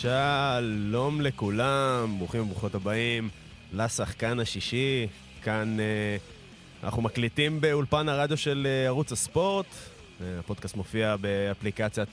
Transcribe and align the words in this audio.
שלום 0.00 1.20
לכולם, 1.20 2.14
ברוכים 2.18 2.42
וברוכות 2.42 2.74
הבאים 2.74 3.28
לשחקן 3.72 4.40
השישי. 4.40 5.06
כאן 5.42 5.76
uh, 5.78 6.84
אנחנו 6.84 7.02
מקליטים 7.02 7.60
באולפן 7.60 8.08
הרדיו 8.08 8.36
של 8.36 8.66
uh, 8.66 8.86
ערוץ 8.86 9.12
הספורט. 9.12 9.66
Uh, 9.66 10.22
הפודקאסט 10.38 10.76
מופיע 10.76 11.16
באפליקציית 11.16 12.08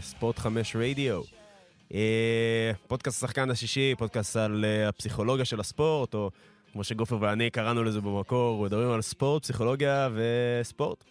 ספורט 0.00 0.38
5 0.38 0.76
רדיו. 0.76 1.22
פודקאסט 2.86 3.24
השחקן 3.24 3.50
השישי, 3.50 3.94
פודקאסט 3.98 4.36
על 4.36 4.64
הפסיכולוגיה 4.88 5.44
של 5.44 5.60
הספורט, 5.60 6.14
או 6.14 6.30
כמו 6.72 6.84
שגופר 6.84 7.18
ואני 7.20 7.50
קראנו 7.50 7.84
לזה 7.84 8.00
במקור, 8.00 8.64
מדברים 8.64 8.90
על 8.90 9.02
ספורט, 9.02 9.42
פסיכולוגיה 9.42 10.08
וספורט. 10.14 11.04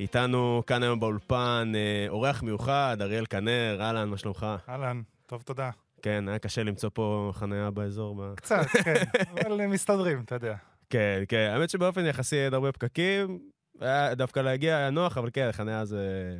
איתנו 0.00 0.62
כאן 0.66 0.82
היום 0.82 1.00
באולפן 1.00 1.72
אורח 2.08 2.42
מיוחד, 2.42 2.96
אריאל 3.00 3.26
כנר, 3.26 3.78
אהלן, 3.80 4.08
מה 4.08 4.16
שלומך? 4.16 4.46
אהלן, 4.68 5.00
טוב, 5.30 5.42
תודה. 5.42 5.70
כן, 6.02 6.28
היה 6.28 6.38
קשה 6.38 6.62
למצוא 6.62 6.90
פה 6.94 7.30
חניה 7.34 7.70
באזור. 7.70 8.34
קצת, 8.36 8.66
כן, 8.84 9.04
אבל 9.46 9.66
מסתדרים, 9.66 10.20
אתה 10.20 10.34
יודע. 10.34 10.54
כן, 10.90 11.22
כן, 11.28 11.50
האמת 11.52 11.70
שבאופן 11.70 12.06
יחסי 12.06 12.36
אין 12.36 12.54
הרבה 12.54 12.72
פקקים, 12.72 13.38
היה 13.80 14.14
דווקא 14.14 14.40
להגיע 14.40 14.76
היה 14.76 14.90
נוח, 14.90 15.18
אבל 15.18 15.30
כן, 15.32 15.48
חניה 15.52 15.84
זה... 15.84 16.36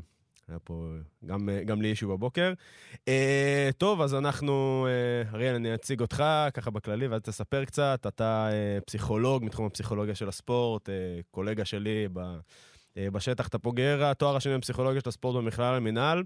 היה 0.49 0.59
פה 0.59 0.87
גם, 1.27 1.49
גם 1.67 1.83
לי 1.83 1.89
אישו 1.91 2.09
בבוקר. 2.09 2.53
אה, 3.09 3.71
טוב, 3.79 4.01
אז 4.01 4.15
אנחנו, 4.15 4.87
אה, 4.89 5.31
אריאל, 5.35 5.55
אני 5.55 5.75
אציג 5.75 6.01
אותך 6.01 6.25
ככה 6.55 6.71
בכללי, 6.71 7.07
ואז 7.07 7.21
תספר 7.21 7.65
קצת. 7.65 8.07
אתה 8.09 8.49
אה, 8.53 8.79
פסיכולוג 8.87 9.45
מתחום 9.45 9.67
הפסיכולוגיה 9.67 10.15
של 10.15 10.29
הספורט, 10.29 10.89
אה, 10.89 10.95
קולגה 11.31 11.65
שלי 11.65 12.09
ב, 12.13 12.19
אה, 12.97 13.11
בשטח, 13.11 13.49
אתה 13.49 13.59
פוגר 13.59 14.05
התואר 14.05 14.37
השני 14.37 14.59
בפסיכולוגיה 14.59 15.01
של 15.01 15.09
הספורט 15.09 15.37
במכלל 15.37 15.75
המינהל. 15.75 16.23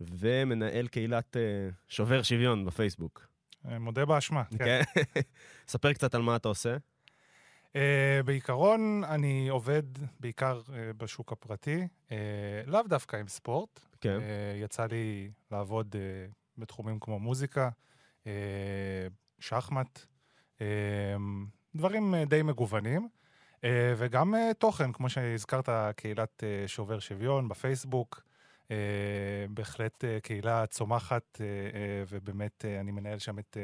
ומנהל 0.00 0.86
קהילת 0.86 1.36
uh, 1.36 1.74
שובר 1.88 2.22
שוויון 2.22 2.64
בפייסבוק. 2.64 3.26
אה, 3.68 3.78
מודה 3.78 4.04
באשמה, 4.04 4.44
כן. 4.44 4.82
כן. 4.94 5.20
ספר 5.68 5.92
קצת 5.92 6.14
על 6.14 6.22
מה 6.22 6.36
אתה 6.36 6.48
עושה. 6.48 6.76
Uh, 7.72 7.76
בעיקרון, 8.24 9.04
אני 9.04 9.48
עובד 9.48 9.82
בעיקר 10.20 10.60
uh, 10.66 10.70
בשוק 10.96 11.32
הפרטי, 11.32 11.86
uh, 12.08 12.12
לאו 12.66 12.82
דווקא 12.82 13.16
עם 13.16 13.28
ספורט. 13.28 13.80
כן. 14.00 14.18
Uh, 14.18 14.64
יצא 14.64 14.86
לי 14.86 15.30
לעבוד 15.50 15.94
uh, 15.94 16.32
בתחומים 16.58 16.98
כמו 17.00 17.18
מוזיקה, 17.18 17.68
uh, 18.24 18.26
שחמט, 19.40 20.06
uh, 20.58 20.62
דברים 21.74 22.14
uh, 22.14 22.28
די 22.28 22.42
מגוונים. 22.42 23.08
Uh, 23.56 23.66
וגם 23.96 24.34
uh, 24.34 24.54
תוכן, 24.54 24.92
כמו 24.92 25.08
שהזכרת, 25.10 25.68
קהילת 25.96 26.42
uh, 26.42 26.68
שובר 26.68 26.98
שוויון 26.98 27.48
בפייסבוק. 27.48 28.22
אה, 28.70 28.76
בהחלט 29.50 30.04
אה, 30.04 30.20
קהילה 30.20 30.66
צומחת, 30.66 31.40
אה, 31.40 31.46
ובאמת 32.10 32.64
אני 32.80 32.90
מנהל 32.90 33.18
שם 33.18 33.38
את... 33.38 33.56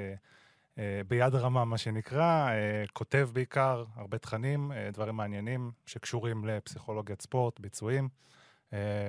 ביד 1.09 1.35
רמה, 1.35 1.65
מה 1.65 1.79
שנקרא, 1.79 2.49
כותב 2.93 3.31
בעיקר, 3.33 3.85
הרבה 3.97 4.19
תכנים, 4.19 4.73
דברים 4.93 5.17
מעניינים 5.17 5.71
שקשורים 5.87 6.45
לפסיכולוגיית 6.45 7.23
ספורט, 7.23 7.61
ביצועים. 7.61 8.09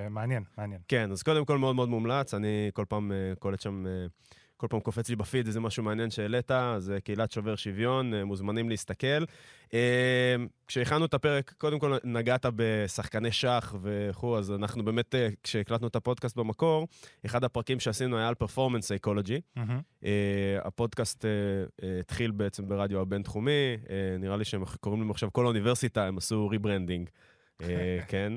מעניין, 0.09 0.43
מעניין. 0.57 0.81
כן, 0.87 1.11
אז 1.11 1.23
קודם 1.23 1.45
כל 1.45 1.57
מאוד 1.57 1.75
מאוד 1.75 1.89
מומלץ, 1.89 2.33
אני 2.33 2.71
כל 2.73 2.85
פעם 2.89 3.11
קולט 3.39 3.61
שם... 3.61 3.85
כל 4.61 4.67
פעם 4.69 4.79
קופץ 4.79 5.09
לי 5.09 5.15
בפיד 5.15 5.47
איזה 5.47 5.59
משהו 5.59 5.83
מעניין 5.83 6.09
שהעלית, 6.11 6.51
זה 6.77 7.01
קהילת 7.01 7.31
שובר 7.31 7.55
שוויון, 7.55 8.13
אה, 8.13 8.25
מוזמנים 8.25 8.69
להסתכל. 8.69 9.23
אה, 9.73 10.35
כשהכנו 10.67 11.05
את 11.05 11.13
הפרק, 11.13 11.53
קודם 11.57 11.79
כל 11.79 11.97
נגעת 12.03 12.45
בשחקני 12.55 13.31
שח 13.31 13.75
וכו', 13.81 14.37
אז 14.37 14.51
אנחנו 14.51 14.85
באמת, 14.85 15.15
אה, 15.15 15.27
כשהקלטנו 15.43 15.87
את 15.87 15.95
הפודקאסט 15.95 16.35
במקור, 16.35 16.87
אחד 17.25 17.43
הפרקים 17.43 17.79
שעשינו 17.79 18.17
היה 18.17 18.27
על 18.27 18.35
performance 18.35 18.87
psychology. 18.87 19.41
הפודקאסט 20.61 21.25
התחיל 21.99 22.31
בעצם 22.31 22.67
ברדיו 22.67 23.01
הבינתחומי, 23.01 23.77
נראה 24.19 24.37
לי 24.37 24.45
שהם 24.45 24.63
קוראים 24.79 25.01
להם 25.01 25.11
עכשיו 25.11 25.33
כל 25.33 25.45
האוניברסיטה, 25.45 26.05
הם 26.05 26.17
עשו 26.17 26.47
rebranding. 26.47 27.09
כן. 28.07 28.33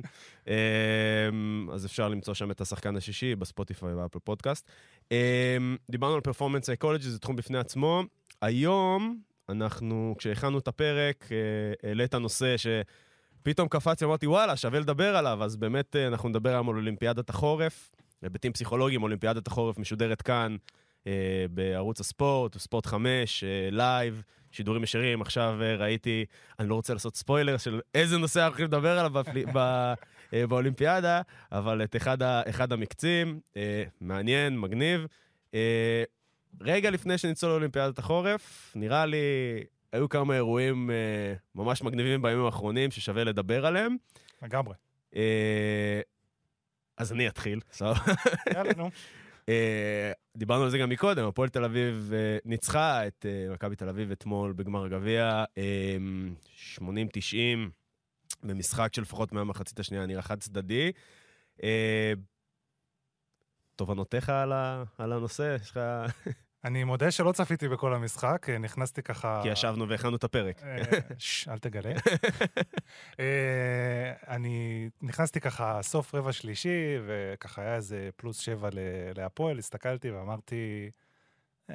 אז 1.72 1.87
אפשר 1.87 2.09
למצוא 2.09 2.34
שם 2.34 2.50
את 2.50 2.60
השחקן 2.60 2.97
השישי 2.97 3.37
בספוטיפיי 3.37 3.93
וב 3.92 4.00
Apple 4.00 4.19
Podcast. 4.19 4.70
אמ, 5.10 5.76
דיברנו 5.91 6.15
על 6.15 6.20
performance 6.20 6.66
psychology, 6.66 7.04
זה 7.04 7.19
תחום 7.19 7.37
בפני 7.37 7.59
עצמו. 7.59 8.03
היום, 8.42 9.19
אנחנו, 9.48 10.15
כשהכנו 10.19 10.59
את 10.59 10.69
הפרק, 10.69 11.28
אה, 11.32 11.88
העלית 11.88 12.15
נושא 12.15 12.54
שפתאום 12.56 13.69
קפץ, 13.69 14.03
אמרתי, 14.03 14.26
וואלה, 14.26 14.56
שווה 14.56 14.81
לדבר 14.81 15.16
עליו. 15.16 15.44
אז 15.44 15.56
באמת, 15.56 15.97
אה, 15.97 16.06
אנחנו 16.06 16.28
נדבר 16.28 16.50
היום 16.50 16.69
על 16.69 16.76
אולימפיאדת 16.76 17.31
החורף, 17.31 17.91
היבטים 18.22 18.53
פסיכולוגיים, 18.53 19.03
אולימפיאדת 19.03 19.47
החורף 19.47 19.78
משודרת 19.78 20.22
כאן. 20.22 20.56
אה, 21.06 21.47
בערוץ 21.50 22.00
הספורט, 22.00 22.59
ספורט 22.59 22.86
5, 22.86 23.44
live, 23.70 24.22
שידורים 24.53 24.82
ישירים. 24.82 25.22
עכשיו 25.22 25.54
ראיתי, 25.78 26.25
אני 26.59 26.69
לא 26.69 26.75
רוצה 26.75 26.92
לעשות 26.92 27.16
ספוילר 27.16 27.56
של 27.56 27.81
איזה 27.94 28.19
נושא 28.19 28.41
אנחנו 28.41 28.50
הולכים 28.50 28.66
לדבר 28.66 28.98
עליו 28.98 29.12
באולימפיאדה, 30.49 31.21
אבל 31.53 31.84
את 31.84 31.97
אחד, 31.97 32.22
ה, 32.22 32.43
אחד 32.49 32.72
המקצים, 32.72 33.41
אה, 33.56 33.84
מעניין, 34.00 34.59
מגניב. 34.59 35.06
אה, 35.55 36.05
רגע 36.61 36.91
לפני 36.91 37.19
שנצלול 37.19 37.53
לאולימפיאדת 37.53 37.99
החורף, 37.99 38.72
נראה 38.77 39.06
לי, 39.06 39.17
היו 39.93 40.09
כמה 40.09 40.34
אירועים 40.34 40.91
ממש 41.55 41.83
מגניבים 41.83 42.22
בימים 42.22 42.45
האחרונים 42.45 42.91
ששווה 42.91 43.25
לדבר 43.25 43.67
עליהם. 43.67 43.97
לגמרי. 44.43 44.75
אז 46.97 47.12
אני 47.12 47.28
אתחיל, 47.28 47.61
סבבה. 47.72 48.01
יאללה, 48.55 48.72
נו. 48.77 48.91
דיברנו 50.37 50.65
על 50.65 50.71
זה 50.71 50.78
גם 50.78 50.89
מקודם, 50.89 51.27
הפועל 51.27 51.49
תל 51.49 51.65
אביב 51.65 52.12
ניצחה 52.45 53.06
את 53.06 53.27
מכבי 53.53 53.77
תל 53.77 53.89
אביב 53.89 54.11
אתמול 54.11 54.53
בגמר 54.53 54.84
הגביע, 54.84 55.45
80-90. 56.78 56.81
במשחק 58.43 58.95
שלפחות 58.95 59.33
מהמחצית 59.33 59.81
השנייה 59.81 60.06
נראה 60.06 60.22
חד 60.22 60.41
צדדי. 60.41 60.93
אה, 61.62 62.12
תובנותיך 63.77 64.28
על, 64.28 64.53
על 64.99 65.12
הנושא? 65.12 65.56
יש 65.61 65.71
לך... 65.71 65.81
אני 66.65 66.84
מודה 66.84 67.11
שלא 67.11 67.33
צפיתי 67.33 67.69
בכל 67.69 67.95
המשחק, 67.95 68.47
אה, 68.50 68.59
נכנסתי 68.59 69.03
ככה... 69.03 69.41
כי 69.43 69.49
ישבנו 69.49 69.89
והכנו 69.89 70.17
את 70.17 70.25
הפרק. 70.25 70.62
אה, 70.62 70.77
ששש, 71.19 71.49
אל 71.49 71.59
תגלה. 71.59 71.93
אני 74.34 74.89
נכנסתי 75.03 75.41
ככה 75.41 75.83
סוף 75.83 76.15
רבע 76.15 76.33
שלישי, 76.33 76.99
וככה 77.06 77.62
היה 77.62 77.75
איזה 77.75 78.11
פלוס 78.16 78.39
שבע 78.39 78.69
להפועל, 79.16 79.59
הסתכלתי 79.59 80.11
ואמרתי, 80.11 80.91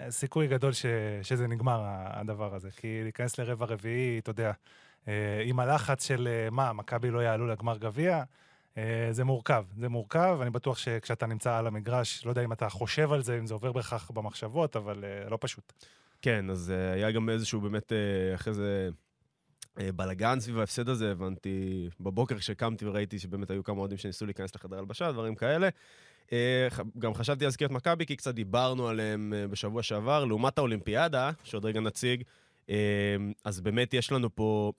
סיכוי 0.09 0.47
גדול 0.47 0.73
ש, 0.73 0.85
שזה 1.21 1.47
נגמר 1.47 1.81
הדבר 1.85 2.55
הזה. 2.55 2.71
כי 2.71 2.99
להיכנס 3.03 3.39
לרבע 3.39 3.65
רביעי, 3.65 4.19
אתה 4.19 4.29
יודע, 4.29 4.47
אה, 4.47 4.53
עם 5.45 5.59
הלחץ 5.59 6.07
של 6.07 6.27
אה, 6.27 6.49
מה, 6.49 6.73
מכבי 6.73 7.11
לא 7.11 7.19
יעלו 7.19 7.47
לגמר 7.47 7.77
גביע, 7.77 8.23
אה, 8.77 9.07
זה 9.11 9.23
מורכב. 9.23 9.65
זה 9.77 9.89
מורכב, 9.89 10.37
אני 10.41 10.49
בטוח 10.49 10.77
שכשאתה 10.77 11.25
נמצא 11.25 11.57
על 11.57 11.67
המגרש, 11.67 12.25
לא 12.25 12.31
יודע 12.31 12.43
אם 12.43 12.51
אתה 12.51 12.69
חושב 12.69 13.11
על 13.11 13.21
זה, 13.21 13.39
אם 13.39 13.45
זה 13.45 13.53
עובר 13.53 13.71
בהכרח 13.71 14.11
במחשבות, 14.11 14.75
אבל 14.75 15.03
לא 15.29 15.37
פשוט. 15.41 15.73
כן, 16.21 16.49
אז 16.49 16.73
היה 16.93 17.11
גם 17.11 17.29
איזשהו 17.29 17.61
באמת, 17.61 17.91
אחרי 18.35 18.53
זה... 18.53 18.89
בלאגן 19.95 20.39
סביב 20.39 20.59
ההפסד 20.59 20.89
הזה, 20.89 21.11
הבנתי 21.11 21.89
בבוקר 21.99 22.37
כשקמתי 22.37 22.85
וראיתי 22.85 23.19
שבאמת 23.19 23.49
היו 23.51 23.63
כמה 23.63 23.79
אוהדים 23.79 23.97
שניסו 23.97 24.25
להיכנס 24.25 24.55
לחדר 24.55 24.77
הלבשה, 24.77 25.11
דברים 25.11 25.35
כאלה. 25.35 25.69
גם 26.99 27.13
חשבתי 27.13 27.45
להזכיר 27.45 27.67
את 27.67 27.71
מכבי, 27.71 28.05
כי 28.05 28.15
קצת 28.15 28.35
דיברנו 28.35 28.87
עליהם 28.87 29.33
בשבוע 29.49 29.83
שעבר, 29.83 30.25
לעומת 30.25 30.57
האולימפיאדה, 30.57 31.31
שעוד 31.43 31.65
רגע 31.65 31.79
נציג, 31.79 32.23
אז 33.45 33.61
באמת 33.61 33.93
יש 33.93 34.11
לנו 34.11 34.35
פה 34.35 34.71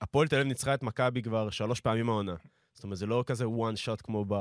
הפועל 0.00 0.28
תל 0.28 0.36
אביב 0.36 0.48
ניצחה 0.48 0.74
את 0.74 0.82
מכבי 0.82 1.22
כבר 1.22 1.50
שלוש 1.50 1.80
פעמים 1.80 2.08
העונה. 2.08 2.34
זאת 2.74 2.84
אומרת, 2.84 2.98
זה 2.98 3.06
לא 3.06 3.24
כזה 3.26 3.44
one 3.44 3.76
shot 3.84 4.02
כמו 4.02 4.24
ב, 4.28 4.34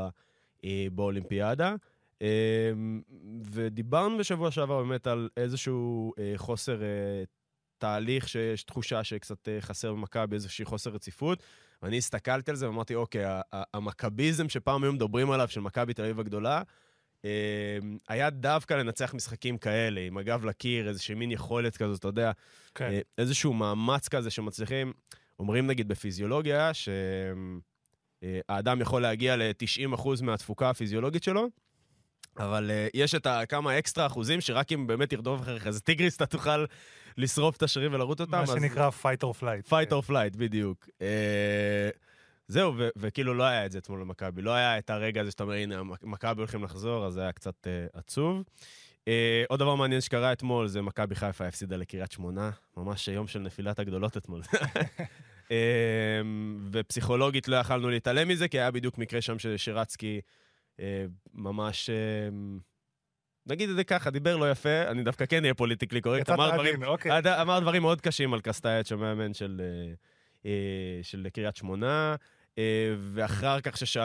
אה, 0.65 0.87
באולימפיאדה. 0.91 1.75
אה, 2.21 2.71
ודיברנו 3.43 4.17
בשבוע 4.17 4.51
שעבר 4.51 4.83
באמת 4.83 5.07
על 5.07 5.29
איזשהו 5.37 6.13
אה, 6.19 6.33
חוסר 6.35 6.81
אה, 6.83 7.23
תהליך 7.77 8.29
שיש 8.29 8.63
תחושה 8.63 9.03
שקצת 9.03 9.47
אה, 9.47 9.61
חסר 9.61 9.93
במכבי, 9.93 10.35
איזושהי 10.35 10.65
חוסר 10.65 10.89
רציפות. 10.89 11.43
ואני 11.81 11.97
הסתכלתי 11.97 12.51
על 12.51 12.57
זה 12.57 12.67
ואמרתי, 12.67 12.95
אוקיי, 12.95 13.23
המכביזם 13.73 14.49
שפעם 14.49 14.83
היו 14.83 14.93
מדברים 14.93 15.31
עליו, 15.31 15.47
של 15.47 15.61
מכבי 15.61 15.93
תל 15.93 16.01
אביב 16.01 16.19
הגדולה, 16.19 16.61
אה, 17.25 17.79
היה 18.07 18.29
דווקא 18.29 18.73
לנצח 18.73 19.13
משחקים 19.13 19.57
כאלה, 19.57 20.01
עם 20.01 20.17
הגב 20.17 20.45
לקיר, 20.45 20.89
איזושהי 20.89 21.15
מין 21.15 21.31
יכולת 21.31 21.77
כזאת, 21.77 21.99
אתה 21.99 22.07
יודע, 22.07 22.31
כן. 22.75 22.89
אה, 22.91 22.99
איזשהו 23.17 23.53
מאמץ 23.53 24.07
כזה 24.07 24.29
שמצליחים. 24.29 24.93
אומרים 25.39 25.67
נגיד 25.67 25.87
בפיזיולוגיה 25.87 26.71
שהאדם 28.23 28.81
יכול 28.81 29.01
להגיע 29.01 29.35
ל-90% 29.35 30.07
מהתפוקה 30.23 30.69
הפיזיולוגית 30.69 31.23
שלו, 31.23 31.47
אבל 32.39 32.71
uh, 32.71 32.89
יש 32.93 33.15
את 33.15 33.27
כמה 33.49 33.79
אקסטרה 33.79 34.05
אחוזים 34.05 34.41
שרק 34.41 34.71
אם 34.71 34.87
באמת 34.87 35.13
ירדוף 35.13 35.41
אחריך 35.41 35.67
איזה 35.67 35.79
טיגריס, 35.79 36.15
אתה 36.15 36.25
תוכל 36.25 36.65
לשרוף 37.17 37.57
את 37.57 37.63
השרירים 37.63 37.93
ולרוט 37.93 38.21
אותם. 38.21 38.31
מה 38.31 38.43
אז... 38.43 38.49
שנקרא 38.49 38.89
fight 38.89 39.23
or 39.23 39.39
flight. 39.39 39.69
fight 39.69 39.91
or 39.91 40.09
flight, 40.09 40.37
בדיוק. 40.37 40.89
Uh, 40.99 41.01
זהו, 42.47 42.73
ו- 42.77 42.89
וכאילו 42.97 43.33
לא 43.33 43.43
היה 43.43 43.65
את 43.65 43.71
זה 43.71 43.77
אתמול 43.77 44.01
למכבי. 44.01 44.41
לא 44.41 44.51
היה 44.51 44.77
את 44.77 44.89
הרגע 44.89 45.21
הזה 45.21 45.31
שאתה 45.31 45.43
אומר, 45.43 45.53
הנה, 45.53 45.81
מכבי 46.03 46.41
הולכים 46.41 46.63
לחזור, 46.63 47.05
אז 47.05 47.13
זה 47.13 47.21
היה 47.21 47.31
קצת 47.31 47.67
uh, 47.67 47.97
עצוב. 47.99 48.43
אה, 49.07 49.43
עוד 49.49 49.59
דבר 49.59 49.75
מעניין 49.75 50.01
שקרה 50.01 50.33
אתמול, 50.33 50.67
זה 50.67 50.81
מכבי 50.81 51.15
חיפה 51.15 51.47
הפסידה 51.47 51.77
לקריית 51.77 52.11
שמונה, 52.11 52.51
ממש 52.77 53.07
יום 53.07 53.27
של 53.27 53.39
נפילת 53.39 53.79
הגדולות 53.79 54.17
אתמול. 54.17 54.41
אה, 55.51 56.21
ופסיכולוגית 56.71 57.47
לא 57.47 57.55
יכלנו 57.55 57.89
להתעלם 57.89 58.27
מזה, 58.27 58.47
כי 58.47 58.59
היה 58.59 58.71
בדיוק 58.71 58.97
מקרה 58.97 59.21
שם 59.21 59.39
ששירצקי 59.39 60.21
אה, 60.79 61.05
ממש... 61.33 61.89
אה, 61.89 62.29
נגיד 63.45 63.69
את 63.69 63.75
זה 63.75 63.83
ככה, 63.83 64.09
דיבר 64.09 64.37
לא 64.37 64.51
יפה, 64.51 64.81
אני 64.87 65.03
דווקא 65.03 65.25
כן 65.25 65.43
אהיה 65.43 65.53
פוליטיקלי 65.53 66.01
קורקט, 66.01 66.29
אמר 66.29 66.51
דברים, 66.53 66.83
אוקיי. 66.83 67.11
אמר 67.41 67.59
דברים 67.59 67.81
מאוד 67.81 68.01
קשים 68.01 68.33
על 68.33 68.41
קסטייץ', 68.41 68.91
המאמן 68.91 69.33
של, 69.33 69.61
אה, 69.63 69.93
אה, 70.45 70.99
של 71.03 71.27
קריית 71.33 71.55
שמונה, 71.55 72.15
ואחר 73.13 73.61
כך 73.61 73.77
שש... 73.77 73.97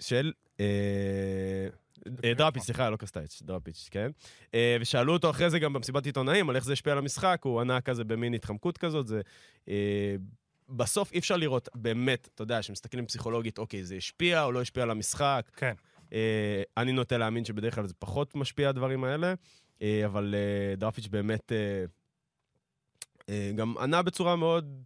של... 0.00 0.32
אה, 2.06 2.28
אה, 2.28 2.34
דראפיץ', 2.34 2.62
סליחה, 2.62 2.90
לא 2.90 2.96
קסטייץ', 2.96 3.42
דראפיץ', 3.42 3.88
כן. 3.90 4.10
אה, 4.54 4.76
ושאלו 4.80 5.12
אותו 5.12 5.30
אחרי 5.30 5.50
זה 5.50 5.58
גם 5.58 5.72
במסיבת 5.72 6.06
עיתונאים 6.06 6.50
על 6.50 6.56
איך 6.56 6.64
זה 6.64 6.72
השפיע 6.72 6.92
על 6.92 6.98
המשחק, 6.98 7.40
הוא 7.42 7.60
ענה 7.60 7.80
כזה 7.80 8.04
במין 8.04 8.34
התחמקות 8.34 8.78
כזאת, 8.78 9.06
זה... 9.06 9.20
אה, 9.68 10.16
בסוף 10.68 11.12
אי 11.12 11.18
אפשר 11.18 11.36
לראות 11.36 11.68
באמת, 11.74 12.28
אתה 12.34 12.42
יודע, 12.42 12.60
כשמסתכלים 12.60 13.06
פסיכולוגית, 13.06 13.58
אוקיי, 13.58 13.84
זה 13.84 13.94
השפיע 13.94 14.44
או 14.44 14.52
לא 14.52 14.60
השפיע 14.60 14.82
על 14.82 14.90
המשחק. 14.90 15.50
כן. 15.56 15.74
אני 16.76 16.92
נוטה 16.92 17.18
להאמין 17.18 17.44
שבדרך 17.44 17.74
כלל 17.74 17.86
זה 17.86 17.94
פחות 17.98 18.36
משפיע, 18.36 18.68
הדברים 18.68 19.04
האלה, 19.04 19.34
אבל 20.06 20.34
דראפיץ' 20.76 21.06
באמת 21.06 21.52
גם 23.54 23.78
ענה 23.78 24.02
בצורה 24.02 24.36
מאוד 24.36 24.82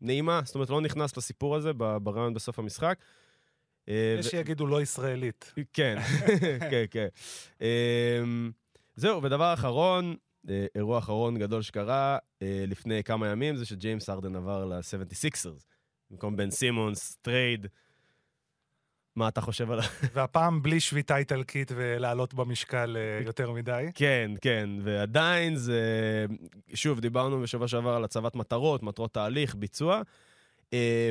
נעימה, 0.00 0.40
זאת 0.44 0.54
אומרת, 0.54 0.70
לא 0.70 0.80
נכנס 0.80 1.16
לסיפור 1.16 1.56
הזה 1.56 1.72
ברעיון 1.72 2.34
בסוף 2.34 2.58
המשחק. 2.58 2.98
אה, 3.90 4.16
יש 4.18 4.26
שיגידו 4.26 4.66
לא 4.66 4.82
ישראלית. 4.82 5.52
כן, 5.72 5.98
כן, 6.70 6.84
כן. 6.90 7.06
אמ, 7.60 8.50
זהו, 8.96 9.22
ודבר 9.22 9.54
אחרון, 9.54 10.16
אה, 10.48 10.66
אירוע 10.74 10.98
אחרון 10.98 11.38
גדול 11.38 11.62
שקרה 11.62 12.18
אה, 12.42 12.64
לפני 12.66 13.04
כמה 13.04 13.28
ימים, 13.28 13.56
זה 13.56 13.66
שג'יימס 13.66 14.10
הארדן 14.10 14.36
עבר 14.36 14.64
ל-76ers, 14.64 15.64
במקום 16.10 16.36
בן 16.36 16.50
סימונס, 16.50 17.18
trade. 17.22 17.66
מה 19.16 19.28
אתה 19.28 19.40
חושב 19.40 19.70
על 19.70 19.80
ה... 19.80 19.82
והפעם 20.14 20.62
בלי 20.62 20.80
שביתה 20.80 21.16
איטלקית 21.16 21.72
ולעלות 21.74 22.34
במשקל 22.34 22.96
יותר 23.24 23.52
מדי. 23.52 23.86
כן, 23.94 24.30
כן, 24.40 24.70
ועדיין 24.82 25.56
זה... 25.56 26.26
שוב, 26.74 27.00
דיברנו 27.00 27.40
בשבוע 27.40 27.68
שעבר 27.68 27.90
על 27.90 28.04
הצבת 28.04 28.36
מטרות, 28.36 28.82
מטרות 28.82 29.14
תהליך, 29.14 29.54
ביצוע, 29.54 30.02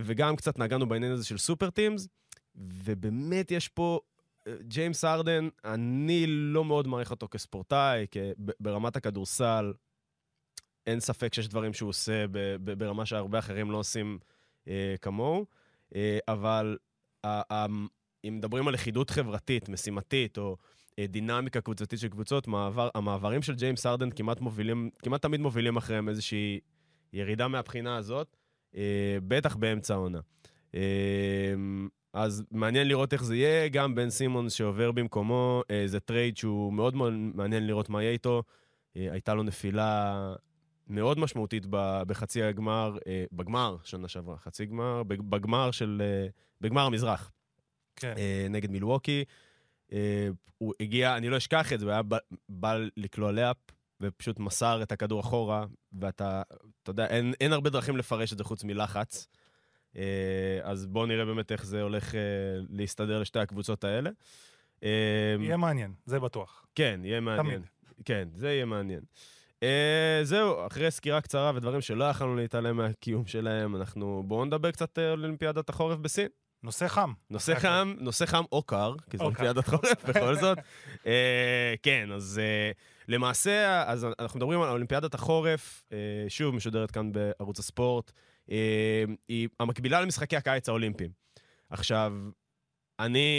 וגם 0.03 0.35
קצת 0.35 0.59
נגענו 0.59 0.87
בעניין 0.87 1.11
הזה 1.11 1.25
של 1.25 1.37
סופר 1.37 1.69
טימס, 1.69 2.07
ובאמת 2.55 3.51
יש 3.51 3.67
פה... 3.67 3.99
אה, 4.47 4.53
ג'יימס 4.61 5.05
ארדן, 5.05 5.47
אני 5.65 6.25
לא 6.27 6.65
מאוד 6.65 6.87
מעריך 6.87 7.11
אותו 7.11 7.27
כספורטאי, 7.27 8.05
כי 8.11 8.19
ברמת 8.59 8.95
הכדורסל, 8.95 9.73
אין 10.87 10.99
ספק 10.99 11.33
שיש 11.33 11.47
דברים 11.47 11.73
שהוא 11.73 11.89
עושה 11.89 12.25
ברמה 12.77 13.05
שהרבה 13.05 13.39
אחרים 13.39 13.71
לא 13.71 13.77
עושים 13.77 14.19
אה, 14.67 14.95
כמוהו, 15.01 15.45
אה, 15.95 16.19
אבל 16.27 16.77
ה- 17.23 17.53
ה- 17.53 17.65
אם 18.27 18.37
מדברים 18.37 18.67
על 18.67 18.73
לכידות 18.73 19.09
חברתית, 19.09 19.69
משימתית, 19.69 20.37
או 20.37 20.57
אה, 20.99 21.07
דינמיקה 21.07 21.61
קבוצתית 21.61 21.99
של 21.99 22.09
קבוצות, 22.09 22.47
מעבר, 22.47 22.89
המעברים 22.95 23.41
של 23.41 23.55
ג'יימס 23.55 23.85
הארדן 23.85 24.09
כמעט 24.11 24.41
מובילים, 24.41 24.89
כמעט 25.03 25.21
תמיד 25.21 25.39
מובילים 25.41 25.77
אחריהם 25.77 26.09
איזושהי 26.09 26.59
ירידה 27.13 27.47
מהבחינה 27.47 27.97
הזאת, 27.97 28.37
אה, 28.75 29.17
בטח 29.27 29.55
באמצע 29.55 29.93
העונה. 29.93 30.19
אה, 30.75 31.53
אז 32.13 32.43
מעניין 32.51 32.87
לראות 32.87 33.13
איך 33.13 33.23
זה 33.23 33.35
יהיה, 33.35 33.67
גם 33.67 33.95
בן 33.95 34.09
סימונס 34.09 34.53
שעובר 34.53 34.91
במקומו, 34.91 35.61
אה, 35.71 35.83
זה 35.85 35.99
trade 35.99 36.37
שהוא 36.37 36.73
מאוד 36.73 36.95
מאוד 36.95 37.13
מעניין 37.13 37.67
לראות 37.67 37.89
מה 37.89 38.01
יהיה 38.03 38.11
איתו. 38.11 38.43
אה, 38.97 39.07
הייתה 39.11 39.33
לו 39.33 39.43
נפילה 39.43 40.33
מאוד 40.87 41.19
משמעותית 41.19 41.65
ב- 41.69 42.01
בחצי 42.07 42.43
הגמר, 42.43 42.97
אה, 43.07 43.23
בגמר 43.31 43.77
שנה 43.83 44.07
שעברה, 44.07 44.37
חצי 44.37 44.65
גמר, 44.65 45.03
בג- 45.03 45.21
בגמר 45.29 45.71
של, 45.71 46.01
אה, 46.05 46.27
בגמר 46.61 46.81
המזרח. 46.85 47.31
כן. 47.95 48.13
אה, 48.17 48.47
נגד 48.49 48.71
מילווקי. 48.71 49.23
אה, 49.93 50.29
הוא 50.57 50.73
הגיע, 50.79 51.17
אני 51.17 51.29
לא 51.29 51.37
אשכח 51.37 51.73
את 51.73 51.79
זה, 51.79 51.85
הוא 51.85 51.91
היה 51.91 52.01
בא 52.49 52.77
לקלוע 52.97 53.31
לאפ, 53.31 53.57
ופשוט 54.01 54.39
מסר 54.39 54.83
את 54.83 54.91
הכדור 54.91 55.19
אחורה, 55.21 55.65
ואתה, 55.99 56.41
אתה 56.83 56.91
יודע, 56.91 57.05
אין, 57.07 57.33
אין 57.41 57.53
הרבה 57.53 57.69
דרכים 57.69 57.97
לפרש 57.97 58.33
את 58.33 58.37
זה 58.37 58.43
חוץ 58.43 58.63
מלחץ. 58.63 59.27
אה, 59.97 60.03
אז 60.63 60.85
בואו 60.85 61.05
נראה 61.05 61.25
באמת 61.25 61.51
איך 61.51 61.65
זה 61.65 61.81
הולך 61.81 62.15
אה, 62.15 62.19
להסתדר 62.69 63.19
לשתי 63.19 63.39
הקבוצות 63.39 63.83
האלה. 63.83 64.09
אה, 64.83 65.35
יהיה 65.39 65.57
מעניין, 65.57 65.93
זה 66.05 66.19
בטוח. 66.19 66.65
כן, 66.75 67.01
יהיה 67.03 67.19
מעניין. 67.19 67.45
תמיד. 67.45 67.61
כן, 68.05 68.27
זה 68.33 68.51
יהיה 68.51 68.65
מעניין. 68.65 69.01
Uh, 69.59 70.23
זהו, 70.23 70.67
אחרי 70.67 70.91
סקירה 70.91 71.21
קצרה 71.21 71.51
ודברים 71.55 71.81
שלא 71.81 72.05
יכולנו 72.05 72.35
להתעלם 72.35 72.77
מהקיום 72.77 73.25
שלהם, 73.25 73.75
אנחנו... 73.75 74.23
בואו 74.27 74.45
נדבר 74.45 74.71
קצת 74.71 74.97
על 74.97 75.11
אולימפיאדת 75.11 75.69
החורף 75.69 75.97
בסין. 75.97 76.27
נושא 76.63 76.87
חם. 76.87 77.13
נושא 77.29 77.59
חם, 77.59 77.93
נושא 77.99 78.25
חם 78.25 78.43
או 78.51 78.63
קר, 78.63 78.95
כי 79.09 79.17
זו. 79.17 79.23
אולימפיאדת 79.23 79.67
חורף 79.67 80.05
בכל 80.05 80.35
זאת. 80.35 80.57
אה, 81.05 81.73
כן, 81.83 82.11
אז 82.11 82.41
אה, 82.43 82.71
למעשה, 83.07 83.83
אז 83.87 84.07
אנחנו 84.19 84.37
מדברים 84.37 84.61
על 84.61 84.69
אולימפיאדת 84.69 85.13
החורף, 85.13 85.83
אה, 85.91 85.97
שוב 86.27 86.55
משודרת 86.55 86.91
כאן 86.91 87.11
בערוץ 87.11 87.59
הספורט, 87.59 88.11
היא 89.27 89.47
המקבילה 89.59 90.01
למשחקי 90.01 90.35
הקיץ 90.35 90.69
האולימפיים. 90.69 91.11
עכשיו, 91.69 92.13
אני 92.99 93.29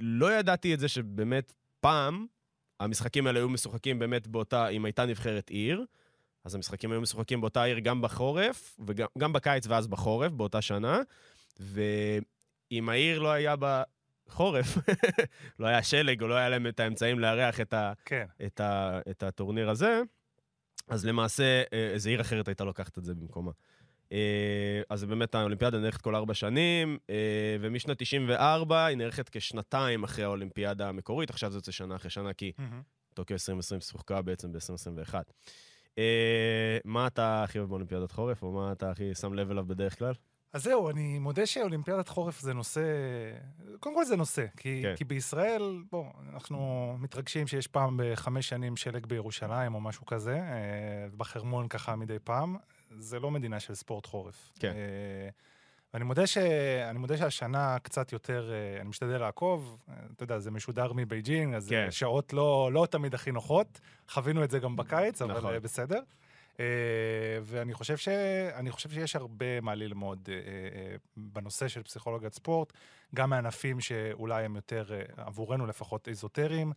לא 0.00 0.32
ידעתי 0.32 0.74
את 0.74 0.80
זה 0.80 0.88
שבאמת 0.88 1.52
פעם 1.80 2.26
המשחקים 2.80 3.26
האלה 3.26 3.38
היו 3.38 3.48
משוחקים 3.48 3.98
באמת 3.98 4.26
באותה, 4.26 4.68
אם 4.68 4.84
הייתה 4.84 5.06
נבחרת 5.06 5.50
עיר, 5.50 5.84
אז 6.44 6.54
המשחקים 6.54 6.92
היו 6.92 7.00
משוחקים 7.00 7.40
באותה 7.40 7.62
עיר 7.62 7.78
גם 7.78 8.02
בחורף, 8.02 8.76
וגם 8.86 9.06
גם 9.18 9.32
בקיץ 9.32 9.66
ואז 9.66 9.86
בחורף, 9.86 10.32
באותה 10.32 10.62
שנה. 10.62 11.00
ואם 11.60 12.88
העיר 12.88 13.18
לא 13.18 13.28
היה 13.28 13.54
בחורף, 13.56 14.66
לא 15.60 15.66
היה 15.66 15.82
שלג 15.82 16.22
או 16.22 16.28
לא 16.28 16.34
היה 16.34 16.48
להם 16.48 16.66
את 16.66 16.80
האמצעים 16.80 17.18
לארח 17.18 17.60
את, 17.60 17.72
ה, 17.72 17.92
כן. 18.04 18.26
את, 18.46 18.60
ה, 18.60 19.00
את 19.10 19.22
הטורניר 19.22 19.70
הזה, 19.70 20.02
אז 20.88 21.06
למעשה 21.06 21.62
אה, 21.72 21.90
איזו 21.92 22.10
עיר 22.10 22.20
אחרת 22.20 22.48
הייתה 22.48 22.64
לוקחת 22.64 22.98
את 22.98 23.04
זה 23.04 23.14
במקומה. 23.14 23.52
אה, 24.12 24.82
אז 24.90 25.04
באמת 25.04 25.34
האולימפיאדה 25.34 25.78
נערכת 25.78 26.00
כל 26.00 26.14
ארבע 26.14 26.34
שנים, 26.34 26.98
אה, 27.10 27.56
ומשנת 27.60 27.98
94 27.98 28.86
היא 28.86 28.96
נערכת 28.96 29.28
כשנתיים 29.28 30.04
אחרי 30.04 30.24
האולימפיאדה 30.24 30.88
המקורית, 30.88 31.30
עכשיו 31.30 31.50
זה 31.50 31.58
יוצא 31.58 31.72
שנה 31.72 31.96
אחרי 31.96 32.10
שנה, 32.10 32.32
כי. 32.32 32.52
טוקיו 33.14 33.34
2020 33.34 33.80
שוחקה 33.80 34.22
בעצם 34.22 34.52
ב-2021. 34.52 35.14
אה, 35.98 36.78
מה 36.84 37.06
אתה 37.06 37.42
הכי 37.42 37.58
אוהב 37.58 37.68
באולימפיאדת 37.68 38.12
חורף, 38.12 38.42
או 38.42 38.52
מה 38.52 38.72
אתה 38.72 38.90
הכי 38.90 39.14
שם 39.14 39.34
לב 39.34 39.50
אליו 39.50 39.64
בדרך 39.66 39.98
כלל? 39.98 40.12
אז 40.52 40.62
זהו, 40.62 40.90
אני 40.90 41.18
מודה 41.18 41.46
שאולימפיאדת 41.46 42.08
חורף 42.08 42.40
זה 42.40 42.54
נושא... 42.54 42.82
קודם 43.80 43.94
כל 43.94 44.04
זה 44.04 44.16
נושא, 44.16 44.46
כי, 44.56 44.82
כן. 44.82 44.94
כי 44.96 45.04
בישראל, 45.04 45.82
בוא, 45.90 46.04
אנחנו 46.32 46.92
מתרגשים 46.98 47.46
שיש 47.46 47.66
פעם 47.66 48.00
בחמש 48.02 48.48
שנים 48.48 48.76
שלג 48.76 49.06
בירושלים 49.06 49.74
או 49.74 49.80
משהו 49.80 50.06
כזה, 50.06 50.40
בחרמון 51.16 51.68
ככה 51.68 51.96
מדי 51.96 52.18
פעם. 52.24 52.56
זה 52.98 53.20
לא 53.20 53.30
מדינה 53.30 53.60
של 53.60 53.74
ספורט 53.74 54.06
חורף. 54.06 54.52
כן. 54.58 54.72
אה, 54.72 55.28
ואני 55.94 56.04
מודה, 56.04 56.26
ש... 56.26 56.38
אני 56.90 56.98
מודה 56.98 57.16
שהשנה 57.16 57.78
קצת 57.82 58.12
יותר, 58.12 58.52
אה, 58.52 58.80
אני 58.80 58.88
משתדל 58.88 59.18
לעקוב, 59.18 59.78
אה, 59.88 59.94
אתה 60.16 60.24
יודע, 60.24 60.38
זה 60.38 60.50
משודר 60.50 60.92
מבייג'ינג, 60.92 61.54
אז 61.54 61.68
כן. 61.68 61.90
שעות 61.90 62.32
לא, 62.32 62.70
לא 62.72 62.86
תמיד 62.90 63.14
הכי 63.14 63.32
נוחות. 63.32 63.80
חווינו 64.08 64.44
את 64.44 64.50
זה 64.50 64.58
גם 64.58 64.76
בקיץ, 64.76 65.22
אבל 65.22 65.38
נכון. 65.38 65.58
בסדר. 65.58 66.00
אה, 66.60 66.64
ואני 67.42 67.74
חושב, 67.74 67.96
ש... 67.96 68.08
חושב 68.70 68.90
שיש 68.90 69.16
הרבה 69.16 69.60
מה 69.60 69.74
ללמוד 69.74 70.28
אה, 70.28 70.34
אה, 70.34 70.96
בנושא 71.16 71.68
של 71.68 71.82
פסיכולוגיית 71.82 72.34
ספורט, 72.34 72.72
גם 73.14 73.30
מענפים 73.30 73.80
שאולי 73.80 74.44
הם 74.44 74.56
יותר, 74.56 74.84
אה, 74.92 75.02
עבורנו 75.16 75.66
לפחות, 75.66 76.08
איזוטריים, 76.08 76.68
אה, 76.68 76.74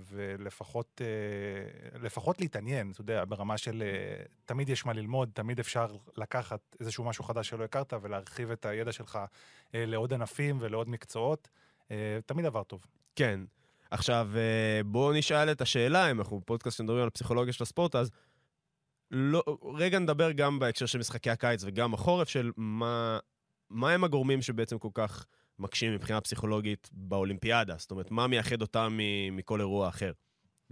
ולפחות 0.00 1.00
אה, 1.04 1.98
לפחות 1.98 2.40
להתעניין, 2.40 2.90
אתה 2.90 3.00
יודע, 3.00 3.24
ברמה 3.24 3.58
של 3.58 3.82
אה, 3.82 4.24
תמיד 4.44 4.68
יש 4.68 4.86
מה 4.86 4.92
ללמוד, 4.92 5.30
תמיד 5.34 5.58
אפשר 5.58 5.96
לקחת 6.16 6.76
איזשהו 6.80 7.04
משהו 7.04 7.24
חדש 7.24 7.48
שלא 7.48 7.64
הכרת 7.64 7.92
ולהרחיב 8.02 8.50
את 8.50 8.66
הידע 8.66 8.92
שלך 8.92 9.18
אה, 9.74 9.86
לעוד 9.86 10.12
ענפים 10.12 10.56
ולעוד 10.60 10.88
מקצועות. 10.88 11.48
אה, 11.90 12.18
תמיד 12.26 12.44
דבר 12.44 12.62
טוב. 12.62 12.86
כן. 13.16 13.40
עכשיו, 13.90 14.28
אה, 14.36 14.80
בואו 14.84 15.12
נשאל 15.12 15.52
את 15.52 15.60
השאלה, 15.60 16.10
אם 16.10 16.18
אנחנו 16.18 16.40
בפודקאסט 16.40 16.78
שמדברים 16.78 17.02
על 17.02 17.10
פסיכולוגיה 17.10 17.52
של 17.52 17.62
הספורט, 17.62 17.94
אז 17.94 18.10
לא, 19.10 19.42
רגע 19.74 19.98
נדבר 19.98 20.32
גם 20.32 20.58
בהקשר 20.58 20.86
של 20.86 20.98
משחקי 20.98 21.30
הקיץ 21.30 21.64
וגם 21.64 21.94
החורף, 21.94 22.28
של 22.28 22.52
מה, 22.56 23.18
מה 23.70 23.90
הם 23.90 24.04
הגורמים 24.04 24.42
שבעצם 24.42 24.78
כל 24.78 24.88
כך 24.94 25.26
מקשים 25.58 25.94
מבחינה 25.94 26.20
פסיכולוגית 26.20 26.90
באולימפיאדה? 26.92 27.74
זאת 27.78 27.90
אומרת, 27.90 28.10
מה 28.10 28.26
מייחד 28.26 28.62
אותם 28.62 28.98
מכל 29.32 29.60
אירוע 29.60 29.88
אחר, 29.88 30.12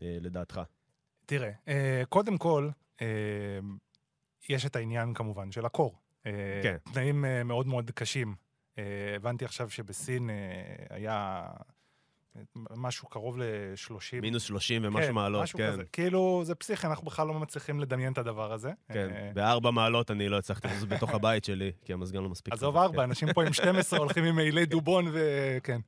אה, 0.02 0.16
לדעתך? 0.20 0.60
תראה, 1.26 1.50
אה, 1.68 2.02
קודם 2.08 2.38
כל, 2.38 2.68
אה, 3.00 3.06
יש 4.48 4.66
את 4.66 4.76
העניין 4.76 5.14
כמובן 5.14 5.52
של 5.52 5.66
הקור. 5.66 5.98
כן. 6.62 6.76
תנאים 6.92 7.24
מאוד 7.44 7.66
מאוד 7.66 7.90
קשים. 7.90 8.34
הבנתי 9.16 9.44
עכשיו 9.44 9.70
שבסין 9.70 10.30
היה 10.90 11.46
משהו 12.76 13.08
קרוב 13.08 13.38
ל-30. 13.38 14.20
מינוס 14.22 14.42
30 14.42 14.84
ומשהו 14.84 15.08
כן, 15.08 15.14
מעלות, 15.14 15.42
משהו 15.42 15.58
כן. 15.58 15.72
כזה. 15.72 15.82
כאילו, 15.92 16.42
זה 16.44 16.54
פסיכי, 16.54 16.86
אנחנו 16.86 17.06
בכלל 17.06 17.26
לא 17.26 17.34
מצליחים 17.34 17.80
לדמיין 17.80 18.12
את 18.12 18.18
הדבר 18.18 18.52
הזה. 18.52 18.70
כן, 18.92 19.08
אה, 19.10 19.30
בארבע 19.34 19.70
מעלות 19.70 20.10
אני 20.10 20.28
לא 20.28 20.38
הצלחתי 20.38 20.68
לעשות 20.68 20.88
בתוך 20.88 21.10
הבית 21.10 21.44
שלי, 21.44 21.72
כי 21.84 21.92
המזגן 21.92 22.22
לא 22.22 22.28
מספיק. 22.28 22.52
עזוב 22.52 22.76
ארבע, 22.76 23.04
אנשים 23.04 23.32
פה 23.32 23.44
עם 23.44 23.52
12 23.52 23.98
הולכים 24.02 24.24
עם 24.24 24.36
מעילי 24.36 24.66
דובון 24.66 25.06
וכן. 25.12 25.80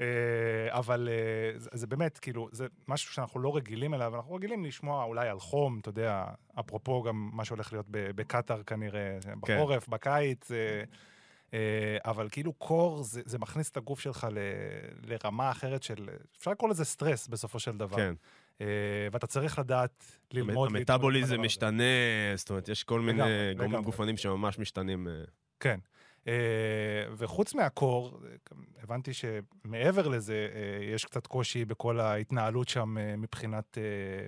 אה, 0.00 0.78
אבל 0.78 1.08
אה, 1.10 1.58
זה 1.58 1.70
זה 1.72 1.86
באמת, 1.86 2.18
כאילו, 2.18 2.48
זה 2.52 2.66
משהו 2.88 3.14
שאנחנו 3.14 3.40
לא 3.40 3.56
רגילים 3.56 3.94
אליו, 3.94 4.16
אנחנו 4.16 4.34
רגילים 4.34 4.64
לשמוע 4.64 5.04
אולי 5.04 5.28
על 5.28 5.40
חום, 5.40 5.78
אתה 5.78 5.88
יודע, 5.88 6.24
אפרופו 6.60 7.02
גם 7.02 7.30
מה 7.32 7.44
שהולך 7.44 7.72
להיות 7.72 7.86
בקטאר 7.90 8.62
כנראה, 8.62 9.18
בחורף, 9.40 9.88
בקיץ, 9.88 10.50
אה, 10.50 10.56
אה, 10.56 10.82
אבל 12.04 12.28
כאילו 12.30 12.52
קור, 12.52 13.02
זה 13.02 13.22
זה 13.24 13.38
מכניס 13.38 13.70
את 13.70 13.76
הגוף 13.76 14.00
שלך 14.00 14.26
ל- 14.32 14.38
לרמה 15.12 15.50
אחרת 15.50 15.82
של, 15.82 16.08
אפשר 16.38 16.50
לקרוא 16.50 16.70
לזה 16.70 16.84
סטרס 16.84 17.28
בסופו 17.28 17.58
של 17.58 17.76
דבר. 17.76 17.96
כן. 17.96 18.14
אה, 18.60 18.66
ואתה 19.12 19.26
צריך 19.26 19.58
לדעת 19.58 20.04
ללמוד. 20.32 20.68
המטאבוליזם. 20.76 21.40
משתנה, 21.42 21.82
זאת 22.36 22.50
אומרת, 22.50 22.68
יש 22.68 22.84
כל 22.84 23.00
מיני 23.00 23.18
גורמים 23.18 23.58
לגמרי. 23.58 23.82
גופניים 23.82 24.16
שממש 24.16 24.58
משתנים. 24.58 25.08
אה, 25.08 25.12
כן. 25.60 25.78
אה, 26.28 26.32
וחוץ 27.16 27.54
מהקור, 27.54 28.20
אה, 28.24 28.36
הבנתי 28.82 29.10
שמעבר 29.12 30.08
לזה, 30.08 30.48
אה, 30.54 30.94
יש 30.94 31.04
קצת 31.04 31.26
קושי 31.26 31.64
בכל 31.64 32.00
ההתנהלות 32.00 32.68
שם 32.68 32.98
אה, 32.98 33.16
מבחינת, 33.16 33.78
אה, 33.78 33.82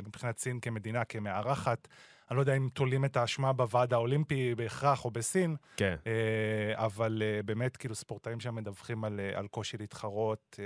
מבחינת 0.07 0.38
סין 0.38 0.61
כמדינה, 0.61 1.04
כמארחת. 1.04 1.88
אני 2.31 2.37
לא 2.37 2.43
יודע 2.43 2.57
אם 2.57 2.69
תולים 2.73 3.04
את 3.04 3.16
האשמה 3.16 3.52
בוועד 3.52 3.93
האולימפי 3.93 4.54
בהכרח 4.54 5.04
או 5.04 5.11
בסין, 5.11 5.57
כן. 5.76 5.97
אה, 6.07 6.85
אבל 6.85 7.23
אה, 7.25 7.43
באמת, 7.43 7.76
כאילו, 7.76 7.95
ספורטאים 7.95 8.40
שם 8.40 8.54
מדווחים 8.54 9.04
על, 9.04 9.21
אה, 9.21 9.38
על 9.38 9.47
קושי 9.47 9.76
להתחרות. 9.76 10.59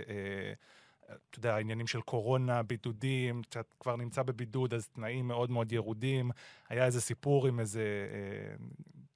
אתה 1.30 1.38
יודע, 1.38 1.54
העניינים 1.54 1.86
של 1.86 2.00
קורונה, 2.00 2.62
בידודים, 2.62 3.42
כשאת 3.50 3.74
כבר 3.80 3.96
נמצא 3.96 4.22
בבידוד, 4.22 4.74
אז 4.74 4.88
תנאים 4.88 5.28
מאוד 5.28 5.50
מאוד 5.50 5.72
ירודים. 5.72 6.30
היה 6.68 6.84
איזה 6.84 7.00
סיפור 7.00 7.46
עם 7.46 7.60
איזה 7.60 7.82
אה, 7.82 8.56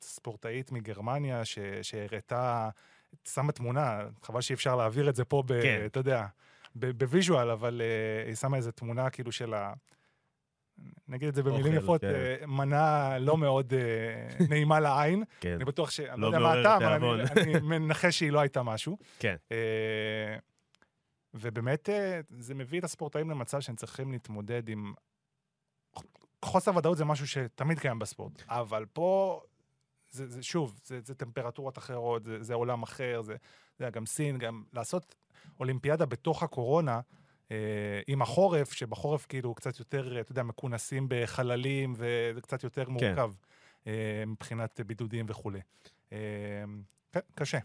ספורטאית 0.03 0.73
מגרמניה 0.73 1.45
ש, 1.45 1.59
שהראתה, 1.83 2.71
שמה 3.25 3.53
תמונה, 3.53 4.01
חבל 4.23 4.41
שאי 4.41 4.55
אפשר 4.55 4.77
להעביר 4.77 5.09
את 5.09 5.17
זה 5.17 5.25
פה, 5.25 5.43
ב, 5.47 5.63
כן. 5.63 5.83
אתה 5.87 6.01
יודע, 6.01 6.27
ב 6.75 6.84
visual, 6.84 7.51
אבל 7.51 7.83
אה, 7.85 8.27
היא 8.27 8.35
שמה 8.35 8.57
איזה 8.57 8.73
תמונה 8.73 9.11
כאילו 9.11 9.33
של 9.33 9.55
ה... 9.55 9.73
נגיד 11.09 11.29
את 11.29 11.35
זה 11.35 11.43
במילים 11.43 11.67
אוכל, 11.73 11.85
יפות, 11.85 12.01
כן. 12.01 12.07
אה, 12.15 12.47
מנה 12.47 13.19
לא 13.19 13.37
מאוד 13.37 13.75
אה, 13.75 13.79
נעימה 14.51 14.81
לעין. 14.81 15.25
כן. 15.41 15.55
אני 15.55 15.65
בטוח 15.65 15.91
ש... 15.91 16.01
אני 16.01 16.21
לא 16.21 16.33
לא 16.33 16.37
יודע 16.37 16.39
מה 16.39 16.45
מעוררת 16.45 16.67
הטעם, 16.67 16.83
אבל 16.83 16.99
תיאבון. 16.99 17.21
אני- 17.21 17.55
אני 17.55 17.79
מנחש 17.79 18.19
שהיא 18.19 18.33
לא 18.33 18.41
הייתה 18.41 18.63
משהו. 18.63 18.99
כן. 19.19 19.37
אה, 19.53 20.37
ובאמת, 21.35 21.89
זה 22.39 22.55
מביא 22.55 22.79
את 22.79 22.85
הספורטאים 22.85 23.31
למצב 23.31 23.61
שהם 23.61 23.77
צריכים 23.77 24.13
להתמודד 24.13 24.69
עם... 24.69 24.93
חוסר 26.45 26.77
ודאות 26.77 26.97
זה 26.99 27.05
משהו 27.05 27.27
שתמיד 27.27 27.79
קיים 27.79 27.99
בספורט, 27.99 28.43
אבל 28.49 28.85
פה, 28.93 29.41
זה, 30.11 30.27
זה 30.29 30.43
שוב, 30.43 30.81
זה, 30.85 31.01
זה 31.05 31.15
טמפרטורות 31.15 31.79
אחרות, 31.79 32.25
זה, 32.25 32.43
זה 32.43 32.55
עולם 32.55 32.83
אחר, 32.83 33.23
זה, 33.23 33.37
זה 33.79 33.91
גם 33.91 34.07
סין, 34.07 34.39
גם 34.39 34.63
לעשות 34.73 35.15
אולימפיאדה 35.61 36.07
בתוך 36.07 36.43
הקורונה, 36.43 37.01
עם 38.07 38.23
החורף, 38.23 38.73
שבחורף 38.73 39.27
כאילו 39.27 39.55
קצת 39.55 39.79
יותר, 39.79 40.21
אתה 40.21 40.33
יודע, 40.33 40.43
מכונסים 40.43 41.07
בחללים, 41.09 41.93
וזה 41.97 42.41
קצת 42.41 42.65
יותר 42.65 42.89
מורכב 42.89 43.33
אה, 43.87 44.25
מבחינת 44.27 44.81
בידודים 44.87 45.27
וכולי. 45.29 45.61
אה, 46.13 46.19
כן, 47.13 47.21
קשה. 47.35 47.59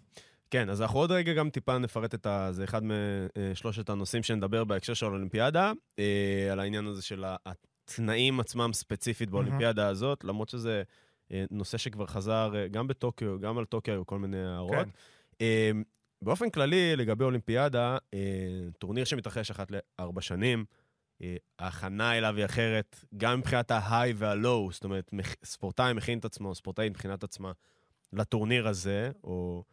כן, 0.52 0.70
אז 0.70 0.82
אנחנו 0.82 1.00
עוד 1.00 1.12
רגע 1.12 1.34
גם 1.34 1.50
טיפה 1.50 1.78
נפרט 1.78 2.14
את 2.14 2.26
ה... 2.26 2.48
זה 2.52 2.64
אחד 2.64 2.82
משלושת 2.84 3.90
הנושאים 3.90 4.24
שנדבר 4.24 4.64
בהקשר 4.64 4.94
של 4.94 5.06
האולימפיאדה, 5.06 5.72
אה, 6.00 6.50
על 6.52 6.60
העניין 6.60 6.88
הזה 6.88 7.02
של 7.02 7.24
התנאים 7.46 8.40
עצמם 8.40 8.74
ספציפית 8.74 9.30
באולימפיאדה 9.30 9.88
הזאת, 9.88 10.24
למרות 10.24 10.50
שזה 10.50 10.84
אה, 11.32 11.46
נושא 11.52 11.78
שכבר 11.78 12.06
חזר 12.06 12.52
אה, 12.56 12.68
גם 12.68 12.88
בטוקיו, 12.88 13.40
גם 13.40 13.58
על 13.58 13.66
טוקיו 13.66 13.94
היו 13.94 14.06
כל 14.06 14.20
מיני 14.20 14.46
הערות. 14.46 14.88
כן. 15.40 15.78
אה, 16.22 16.26
באופן 16.26 16.50
כללי, 16.50 16.96
לגבי 16.96 17.24
אולימפיאדה, 17.24 17.98
אה, 18.14 18.20
טורניר 18.80 19.06
שמתרחש 19.06 19.52
אחת 19.52 19.72
לארבע 20.00 20.22
שנים, 20.22 20.66
אה, 21.22 21.36
ההכנה 21.60 22.18
אליו 22.18 22.36
היא 22.36 22.46
אחרת, 22.46 23.06
גם 23.18 23.40
מבחינת 23.40 23.72
ה 23.72 24.14
high 24.16 24.38
וה 24.38 24.49
low, 24.49 24.72
זאת 24.72 24.84
אומרת, 24.84 25.12
ספורטאי 25.44 25.94
מכין 25.94 26.20
את 26.20 26.26
עצמו, 26.26 26.56
ספורטאית 26.56 26.94
מכינה 26.94 27.14
את 27.14 27.24
עצמה 27.24 27.52
לטורניר 28.14 28.68
הזה, 28.68 29.12
או 29.24 29.64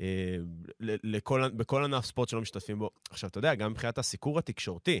אה, 0.00 0.36
לכל, 0.80 1.48
בכל 1.48 1.84
ענף 1.84 2.04
ספורט 2.04 2.28
שלא 2.28 2.40
משתתפים 2.40 2.78
בו. 2.78 2.90
עכשיו, 3.10 3.30
אתה 3.30 3.38
יודע, 3.38 3.54
גם 3.54 3.70
מבחינת 3.70 3.98
הסיקור 3.98 4.38
התקשורתי, 4.38 5.00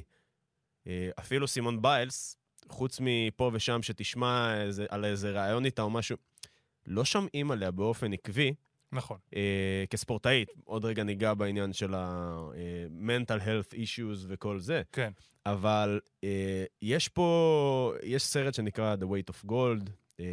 אה, 0.86 1.10
אפילו 1.18 1.48
סימון 1.48 1.82
ביילס, 1.82 2.36
חוץ 2.68 2.98
מפה 3.00 3.50
ושם 3.54 3.82
שתשמע 3.82 4.62
איזה, 4.62 4.86
על 4.88 5.04
איזה 5.04 5.30
ראיון 5.30 5.64
איתה 5.64 5.82
או 5.82 5.90
משהו, 5.90 6.16
לא 6.86 7.04
שומעים 7.04 7.50
עליה 7.50 7.70
באופן 7.70 8.12
עקבי 8.12 8.54
נכון. 8.92 9.18
אה, 9.36 9.84
כספורטאית. 9.90 10.48
עוד 10.64 10.84
רגע 10.84 11.02
ניגע 11.02 11.34
בעניין 11.34 11.72
של 11.72 11.94
ה-mental 11.94 13.40
health 13.40 13.74
issues 13.74 14.26
וכל 14.28 14.58
זה. 14.58 14.82
כן. 14.92 15.12
אבל 15.46 16.00
אה, 16.24 16.64
יש 16.82 17.08
פה, 17.08 17.94
יש 18.02 18.24
סרט 18.24 18.54
שנקרא 18.54 18.96
The 19.00 19.04
Weight 19.04 19.34
of 19.34 19.50
Gold, 19.50 19.90
אה, 20.20 20.24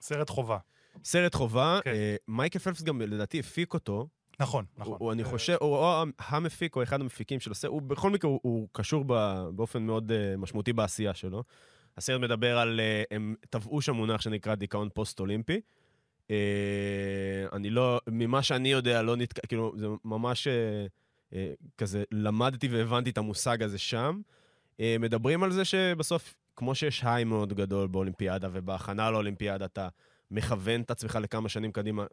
סרט 0.00 0.30
חובה. 0.30 0.58
סרט 1.04 1.34
חובה, 1.34 1.78
כן. 1.84 1.90
אה, 1.90 2.16
מייקל 2.28 2.58
פלפס 2.58 2.82
גם 2.82 3.00
לדעתי 3.00 3.40
הפיק 3.40 3.74
אותו. 3.74 4.08
נכון, 4.40 4.64
נכון. 4.78 4.96
הוא, 5.00 5.12
אני 5.12 5.22
אה, 5.22 5.28
חושב, 5.28 5.56
הוא 5.60 5.76
או 5.76 6.04
המפיק 6.18 6.76
או 6.76 6.82
אחד 6.82 7.00
המפיקים 7.00 7.40
של 7.40 7.50
הסרט, 7.50 7.70
הוא 7.70 7.82
בכל 7.82 8.10
מקרה, 8.10 8.30
הוא, 8.30 8.40
הוא 8.42 8.68
קשור 8.72 9.04
ב, 9.06 9.44
באופן 9.54 9.82
מאוד 9.82 10.10
uh, 10.10 10.36
משמעותי 10.36 10.72
בעשייה 10.72 11.14
שלו. 11.14 11.44
הסרט 11.96 12.20
מדבר 12.20 12.58
על, 12.58 12.80
uh, 12.80 13.14
הם 13.14 13.34
טבעו 13.50 13.80
שם 13.80 13.94
מונח 13.94 14.20
שנקרא 14.20 14.54
דיכאון 14.54 14.88
פוסט-אולימפי. 14.94 15.60
Uh, 16.30 16.32
אני 17.52 17.70
לא, 17.70 18.00
ממה 18.06 18.42
שאני 18.42 18.72
יודע, 18.72 19.02
לא 19.02 19.16
נתק... 19.16 19.46
כאילו, 19.46 19.72
זה 19.76 19.86
ממש 20.04 20.46
uh, 20.46 21.30
uh, 21.30 21.34
כזה, 21.78 22.04
למדתי 22.12 22.68
והבנתי 22.68 23.10
את 23.10 23.18
המושג 23.18 23.62
הזה 23.62 23.78
שם. 23.78 24.20
מדברים 25.00 25.42
על 25.42 25.52
זה 25.52 25.64
שבסוף, 25.64 26.34
כמו 26.56 26.74
שיש 26.74 27.02
היי 27.04 27.24
מאוד 27.24 27.52
גדול 27.52 27.88
באולימפיאדה, 27.88 28.48
ובהכנה 28.52 29.10
לאולימפיאדה 29.10 29.64
אתה 29.64 29.88
מכוון 30.30 30.80
את 30.80 30.90
עצמך 30.90 31.18
לכמה 31.22 31.48
שנים 31.48 31.72
קדימה, 31.72 32.06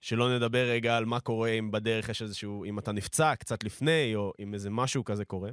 שלא 0.00 0.36
נדבר 0.36 0.68
רגע 0.68 0.96
על 0.96 1.04
מה 1.04 1.20
קורה 1.20 1.50
אם 1.50 1.70
בדרך 1.70 2.08
יש 2.08 2.22
איזשהו, 2.22 2.64
אם 2.64 2.78
אתה 2.78 2.92
נפצע 2.92 3.34
קצת 3.34 3.64
לפני, 3.64 4.12
או 4.14 4.32
אם 4.38 4.54
איזה 4.54 4.70
משהו 4.70 5.04
כזה 5.04 5.24
קורה. 5.24 5.50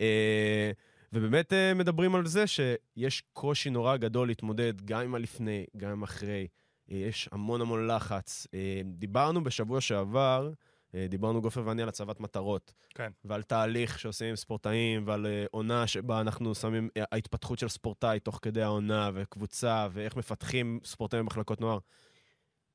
אה, 0.00 0.70
ובאמת 1.12 1.52
אה, 1.52 1.74
מדברים 1.74 2.14
על 2.14 2.26
זה 2.26 2.46
שיש 2.46 3.22
קושי 3.32 3.70
נורא 3.70 3.96
גדול 3.96 4.28
להתמודד 4.28 4.82
גם 4.84 5.00
עם 5.00 5.14
הלפני, 5.14 5.64
גם 5.76 5.90
עם 5.90 6.02
אחרי. 6.02 6.46
אה, 6.90 6.96
יש 6.96 7.28
המון 7.32 7.60
המון 7.60 7.86
לחץ. 7.86 8.46
אה, 8.54 8.80
דיברנו 8.84 9.44
בשבוע 9.44 9.80
שעבר, 9.80 10.52
אה, 10.94 11.06
דיברנו 11.08 11.42
גופר 11.42 11.62
ואני 11.66 11.82
על 11.82 11.88
הצבת 11.88 12.20
מטרות. 12.20 12.72
כן. 12.94 13.12
ועל 13.24 13.42
תהליך 13.42 13.98
שעושים 13.98 14.28
עם 14.28 14.36
ספורטאים, 14.36 15.06
ועל 15.06 15.26
עונה 15.50 15.86
שבה 15.86 16.20
אנחנו 16.20 16.54
שמים, 16.54 16.88
ההתפתחות 17.12 17.58
של 17.58 17.68
ספורטאי 17.68 18.20
תוך 18.20 18.38
כדי 18.42 18.62
העונה, 18.62 19.10
וקבוצה, 19.14 19.88
ואיך 19.92 20.16
מפתחים 20.16 20.80
ספורטאים 20.84 21.22
במחלקות 21.22 21.60
נוער. 21.60 21.78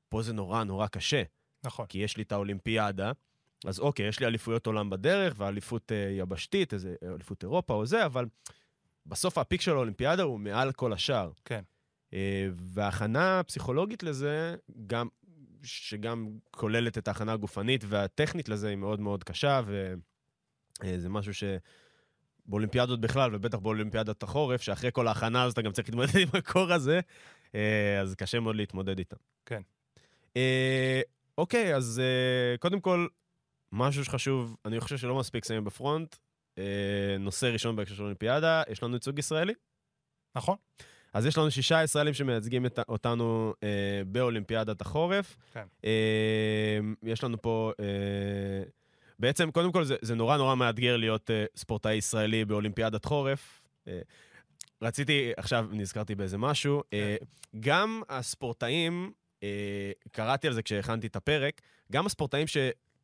פה 0.09 0.21
זה 0.21 0.33
נורא 0.33 0.63
נורא 0.63 0.87
קשה, 0.87 1.23
נכון. 1.63 1.85
כי 1.85 1.97
יש 1.97 2.17
לי 2.17 2.23
את 2.23 2.31
האולימפיאדה, 2.31 3.11
אז 3.65 3.79
אוקיי, 3.79 4.07
יש 4.07 4.19
לי 4.19 4.25
אליפויות 4.25 4.67
עולם 4.67 4.89
בדרך, 4.89 5.33
ואליפות 5.37 5.91
אה, 5.91 5.97
יבשתית, 6.17 6.73
איזה 6.73 6.95
אליפות 7.03 7.43
אירופה 7.43 7.73
או 7.73 7.85
זה, 7.85 8.05
אבל 8.05 8.25
בסוף 9.05 9.37
הפיק 9.37 9.61
של 9.61 9.71
האולימפיאדה 9.71 10.23
הוא 10.23 10.39
מעל 10.39 10.71
כל 10.71 10.93
השאר. 10.93 11.31
כן. 11.45 11.61
אה, 12.13 12.47
וההכנה 12.55 13.39
הפסיכולוגית 13.39 14.03
לזה, 14.03 14.55
גם, 14.87 15.07
שגם 15.63 16.29
כוללת 16.51 16.97
את 16.97 17.07
ההכנה 17.07 17.33
הגופנית 17.33 17.83
והטכנית 17.87 18.49
לזה, 18.49 18.69
היא 18.69 18.77
מאוד 18.77 18.99
מאוד 18.99 19.23
קשה, 19.23 19.61
וזה 20.83 21.09
משהו 21.09 21.33
ש... 21.33 21.43
באולימפיאדות 22.47 23.01
בכלל, 23.01 23.35
ובטח 23.35 23.57
באולימפיאדת 23.57 24.23
החורף, 24.23 24.61
שאחרי 24.61 24.89
כל 24.93 25.07
ההכנה 25.07 25.43
הזאת 25.43 25.53
אתה 25.53 25.61
גם 25.61 25.71
צריך 25.71 25.87
להתמודד 25.89 26.17
עם 26.23 26.27
הקור 26.33 26.73
הזה, 26.73 26.99
אה, 27.55 27.99
אז 28.01 28.15
קשה 28.15 28.39
מאוד 28.39 28.55
להתמודד 28.55 28.99
איתם. 28.99 29.17
כן. 29.45 29.61
אה, 30.37 31.01
אוקיי, 31.37 31.75
אז 31.75 32.01
אה, 32.03 32.57
קודם 32.57 32.81
כל, 32.81 33.07
משהו 33.71 34.05
שחשוב, 34.05 34.55
אני 34.65 34.79
חושב 34.79 34.97
שלא 34.97 35.19
מספיק 35.19 35.45
שמים 35.45 35.63
בפרונט, 35.63 36.15
אה, 36.57 37.15
נושא 37.19 37.45
ראשון 37.45 37.75
בהקשר 37.75 37.95
של 37.95 38.01
האולימפיאדה, 38.01 38.63
יש 38.69 38.83
לנו 38.83 38.93
ייצוג 38.93 39.19
ישראלי. 39.19 39.53
נכון? 40.35 40.55
אז 41.13 41.25
יש 41.25 41.37
לנו 41.37 41.51
שישה 41.51 41.83
ישראלים 41.83 42.13
שמייצגים 42.13 42.65
את, 42.65 42.79
אותנו 42.89 43.53
אה, 43.63 44.01
באולימפיאדת 44.07 44.81
החורף. 44.81 45.37
כן. 45.53 45.65
אה, 45.85 46.79
יש 47.03 47.23
לנו 47.23 47.41
פה... 47.41 47.71
אה, 47.79 48.63
בעצם, 49.19 49.51
קודם 49.51 49.71
כל, 49.71 49.83
זה, 49.83 49.95
זה 50.01 50.15
נורא 50.15 50.37
נורא 50.37 50.55
מאתגר 50.55 50.97
להיות 50.97 51.31
אה, 51.31 51.45
ספורטאי 51.55 51.95
ישראלי 51.95 52.45
באולימפיאדת 52.45 53.05
חורף. 53.05 53.61
אה, 53.87 53.99
רציתי, 54.81 55.31
עכשיו 55.37 55.65
נזכרתי 55.71 56.15
באיזה 56.15 56.37
משהו, 56.37 56.83
אה, 56.93 57.15
גם 57.59 58.01
הספורטאים, 58.09 59.11
אה, 59.43 59.91
קראתי 60.11 60.47
על 60.47 60.53
זה 60.53 60.61
כשהכנתי 60.61 61.07
את 61.07 61.15
הפרק, 61.15 61.61
גם 61.91 62.05
הספורטאים 62.05 62.47
ש... 62.47 62.57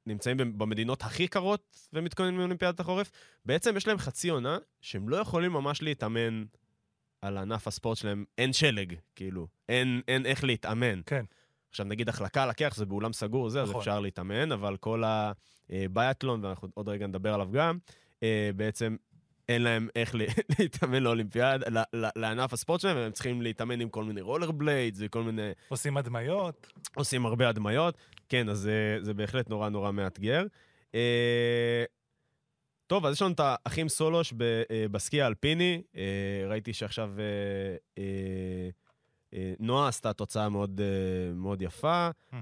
נמצאים 0.05 0.38
במדינות 0.38 1.01
הכי 1.01 1.27
קרות 1.27 1.88
ומתכוננים 1.93 2.39
לאולימפיאדת 2.39 2.79
החורף, 2.79 3.12
בעצם 3.45 3.77
יש 3.77 3.88
להם 3.88 3.98
חצי 3.98 4.29
עונה 4.29 4.57
שהם 4.81 5.10
לא 5.10 5.17
יכולים 5.17 5.51
ממש 5.51 5.81
להתאמן 5.81 6.43
על 7.23 7.37
ענף 7.37 7.67
הספורט 7.67 7.97
שלהם. 7.97 8.25
אין 8.37 8.53
שלג, 8.53 8.93
כאילו. 9.15 9.47
אין, 9.69 10.01
אין 10.07 10.25
איך 10.25 10.43
להתאמן. 10.43 11.01
כן. 11.05 11.25
עכשיו, 11.69 11.85
נגיד 11.85 12.09
החלקה 12.09 12.43
על 12.43 12.49
הקרח 12.49 12.75
זה 12.75 12.85
באולם 12.85 13.13
סגור, 13.13 13.49
זה, 13.49 13.61
אז 13.61 13.69
נכון. 13.69 13.81
אפשר 13.81 13.99
להתאמן, 13.99 14.51
אבל 14.51 14.77
כל 14.77 15.03
הביאטלון, 15.69 16.45
ואנחנו 16.45 16.67
עוד 16.73 16.89
רגע 16.89 17.07
נדבר 17.07 17.33
עליו 17.33 17.49
גם, 17.51 17.77
אה, 18.23 18.49
בעצם 18.55 18.95
אין 19.49 19.61
להם 19.61 19.87
איך 19.95 20.15
להתאמן 20.59 21.03
לאולימפיאד, 21.03 21.63
לענף 21.93 22.53
הספורט 22.53 22.81
שלהם, 22.81 22.97
והם 22.97 23.11
צריכים 23.11 23.41
להתאמן 23.41 23.81
עם 23.81 23.89
כל 23.89 24.03
מיני 24.03 24.21
רולר 24.21 24.51
בליידס 24.51 24.97
וכל 25.01 25.23
מיני... 25.23 25.51
עושים 25.67 25.97
הדמיות. 25.97 26.67
עושים 26.95 27.25
הרבה 27.25 27.49
הדמיות. 27.49 27.97
כן, 28.29 28.49
אז 28.49 28.57
זה, 28.57 28.97
זה 29.01 29.13
בהחלט 29.13 29.49
נורא 29.49 29.69
נורא 29.69 29.91
מאתגר. 29.91 30.43
טוב, 32.93 33.05
אז 33.05 33.13
יש 33.13 33.21
לנו 33.21 33.33
את 33.33 33.39
האחים 33.43 33.89
סולוש 33.89 34.33
אה, 34.41 34.88
בסקי 34.91 35.21
האלפיני. 35.21 35.81
אה, 35.95 36.45
ראיתי 36.47 36.73
שעכשיו 36.73 37.12
אה, 37.97 38.03
נועה 39.59 39.88
עשתה 39.88 40.13
תוצאה 40.13 40.50
מאוד, 40.50 40.81
מאוד 41.35 41.62
יפה. 41.62 42.09
אה, 42.33 42.39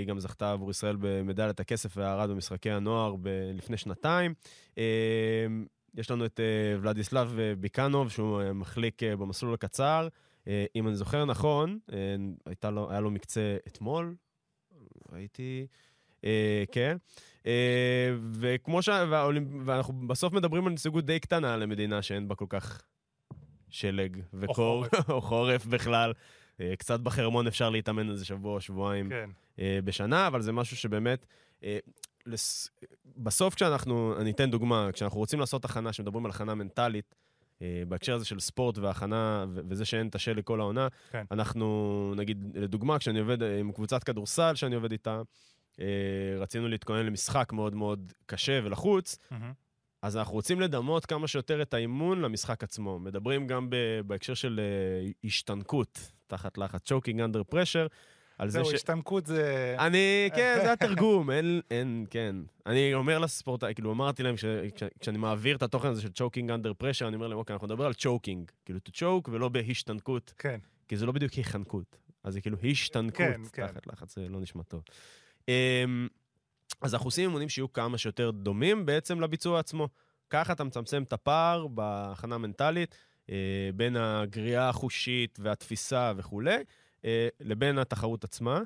היא 0.00 0.06
גם 0.06 0.20
זכתה 0.20 0.52
עבור 0.52 0.70
ישראל 0.70 0.96
במדליית 1.00 1.60
הכסף 1.60 1.96
והארד 1.96 2.30
במשחקי 2.30 2.70
הנוער 2.70 3.16
ב- 3.16 3.50
לפני 3.54 3.76
שנתיים. 3.76 4.34
יש 5.94 6.10
לנו 6.10 6.26
את 6.26 6.40
ולדיסלב 6.80 7.38
ביקנוב, 7.58 8.10
שהוא 8.10 8.52
מחליק 8.52 9.02
במסלול 9.02 9.54
הקצר. 9.54 10.08
אם 10.76 10.88
אני 10.88 10.96
זוכר 10.96 11.24
נכון, 11.24 11.78
לו, 12.64 12.90
היה 12.90 13.00
לו 13.00 13.10
מקצה 13.10 13.56
אתמול, 13.66 14.14
ראיתי, 15.12 15.66
כן. 16.72 16.96
אה, 17.46 18.14
וכמו 18.32 18.82
ש... 18.82 18.88
ואנחנו 19.64 20.08
בסוף 20.08 20.32
מדברים 20.32 20.66
על 20.66 20.72
נציגות 20.72 21.06
די 21.06 21.20
קטנה 21.20 21.56
למדינה 21.56 22.02
שאין 22.02 22.28
בה 22.28 22.34
כל 22.34 22.46
כך 22.48 22.82
שלג 23.70 24.20
וקור. 24.34 24.84
או 25.08 25.20
חורף 25.20 25.66
בכלל. 25.66 26.12
אה, 26.60 26.76
קצת 26.78 27.00
בחרמון 27.00 27.46
אפשר 27.46 27.70
להתאמן 27.70 28.10
איזה 28.10 28.24
שבוע 28.24 28.54
או 28.54 28.60
שבועיים 28.60 29.08
כן. 29.08 29.30
אה, 29.58 29.78
בשנה, 29.84 30.26
אבל 30.26 30.42
זה 30.42 30.52
משהו 30.52 30.76
שבאמת... 30.76 31.26
אה. 31.64 31.78
בסוף 33.16 33.54
כשאנחנו, 33.54 34.14
אני 34.20 34.30
אתן 34.30 34.50
דוגמה, 34.50 34.88
כשאנחנו 34.92 35.18
רוצים 35.18 35.40
לעשות 35.40 35.64
הכנה, 35.64 35.90
כשמדברים 35.90 36.24
על 36.24 36.30
הכנה 36.30 36.54
מנטלית, 36.54 37.14
אה, 37.62 37.82
בהקשר 37.88 38.14
הזה 38.14 38.24
של 38.24 38.40
ספורט 38.40 38.78
והכנה, 38.78 39.44
וזה 39.68 39.84
שאין 39.84 40.08
את 40.08 40.14
השלג 40.14 40.44
כל 40.44 40.60
העונה, 40.60 40.88
כן. 41.10 41.24
אנחנו, 41.30 42.14
נגיד, 42.16 42.44
לדוגמה, 42.54 42.98
כשאני 42.98 43.18
עובד 43.18 43.42
אה, 43.42 43.58
עם 43.58 43.72
קבוצת 43.72 44.04
כדורסל 44.04 44.54
שאני 44.54 44.74
עובד 44.74 44.92
איתה, 44.92 45.10
אה, 45.10 45.22
רצינו 46.38 46.68
להתכונן 46.68 47.06
למשחק 47.06 47.52
מאוד 47.52 47.74
מאוד 47.74 48.12
קשה 48.26 48.60
ולחוץ, 48.64 49.18
מהמם. 49.30 49.52
אז 50.02 50.16
אנחנו 50.16 50.34
רוצים 50.34 50.60
לדמות 50.60 51.06
כמה 51.06 51.28
שיותר 51.28 51.62
את 51.62 51.74
האימון 51.74 52.20
למשחק 52.20 52.62
עצמו. 52.62 52.98
מדברים 52.98 53.46
גם 53.46 53.70
ב- 53.70 54.00
בהקשר 54.06 54.34
של 54.34 54.60
אה, 54.60 55.10
השתנקות 55.24 56.12
תחת 56.26 56.58
לחץ, 56.58 56.92
choking 56.92 57.16
under 57.16 57.52
pressure, 57.54 57.88
על 58.38 58.48
זה 58.48 58.58
זהו, 58.58 58.70
ש... 58.70 58.74
השתנקות 58.74 59.26
זה... 59.26 59.76
אני, 59.78 60.30
כן, 60.34 60.58
זה 60.62 60.72
התרגום, 60.72 61.30
אין, 61.36 61.60
אין, 61.70 62.06
כן. 62.10 62.36
אני 62.66 62.94
אומר 62.94 63.18
לספורטאי, 63.18 63.74
כאילו, 63.74 63.92
אמרתי 63.92 64.22
להם, 64.22 64.36
כש, 64.36 64.44
כש, 64.74 64.82
כשאני 65.00 65.18
מעביר 65.18 65.56
את 65.56 65.62
התוכן 65.62 65.88
הזה 65.88 66.02
של 66.02 66.08
choking 66.08 66.48
under 66.48 66.82
pressure, 66.82 67.06
אני 67.08 67.16
אומר 67.16 67.26
להם, 67.26 67.38
אוקיי, 67.38 67.54
אנחנו 67.54 67.66
נדבר 67.66 67.86
על 67.86 67.92
choking, 67.92 68.52
כאילו, 68.64 68.78
to 68.88 68.92
choke 68.92 69.30
ולא 69.30 69.48
בהשתנקות, 69.48 70.34
כן. 70.38 70.58
כי 70.88 70.96
זה 70.96 71.06
לא 71.06 71.12
בדיוק 71.12 71.32
היחנקות, 71.32 71.98
אז 72.24 72.34
זה 72.34 72.40
כאילו 72.40 72.56
השתנקות 72.70 73.16
כן, 73.18 73.40
כן. 73.52 73.66
תחת 73.66 73.86
לחץ, 73.86 74.14
זה 74.14 74.28
לא 74.28 74.40
נשמע 74.40 74.62
טוב. 74.62 74.82
אמ, 75.48 76.08
אז 76.80 76.94
אנחנו 76.94 77.06
עושים 77.08 77.28
אימונים 77.28 77.48
שיהיו 77.48 77.72
כמה 77.72 77.98
שיותר 77.98 78.30
דומים 78.30 78.86
בעצם 78.86 79.20
לביצוע 79.20 79.60
עצמו. 79.60 79.88
ככה 80.30 80.52
אתה 80.52 80.64
מצמצם 80.64 81.02
את 81.02 81.12
הפער 81.12 81.66
בהכנה 81.66 82.34
המנטלית 82.34 82.94
אה, 83.30 83.70
בין 83.74 83.96
הגריעה 83.96 84.68
החושית 84.68 85.38
והתפיסה 85.42 86.12
וכולי, 86.16 86.56
אה, 87.04 87.28
לבין 87.40 87.78
התחרות 87.78 88.24
עצמה. 88.24 88.60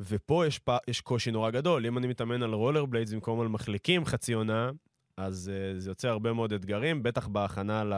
ופה 0.00 0.46
יש, 0.46 0.58
פ... 0.58 0.70
יש 0.88 1.00
קושי 1.00 1.30
נורא 1.30 1.50
גדול. 1.50 1.86
אם 1.86 1.98
אני 1.98 2.06
מתאמן 2.06 2.42
על 2.42 2.52
רולר 2.52 2.84
בליידס 2.84 3.12
במקום 3.12 3.40
על 3.40 3.48
מחליקים 3.48 4.04
חצי 4.04 4.32
עונה, 4.32 4.70
אז 5.16 5.50
uh, 5.54 5.80
זה 5.80 5.90
יוצר 5.90 6.08
הרבה 6.08 6.32
מאוד 6.32 6.52
אתגרים, 6.52 7.02
בטח 7.02 7.28
בהכנה 7.28 7.84
לא, 7.84 7.96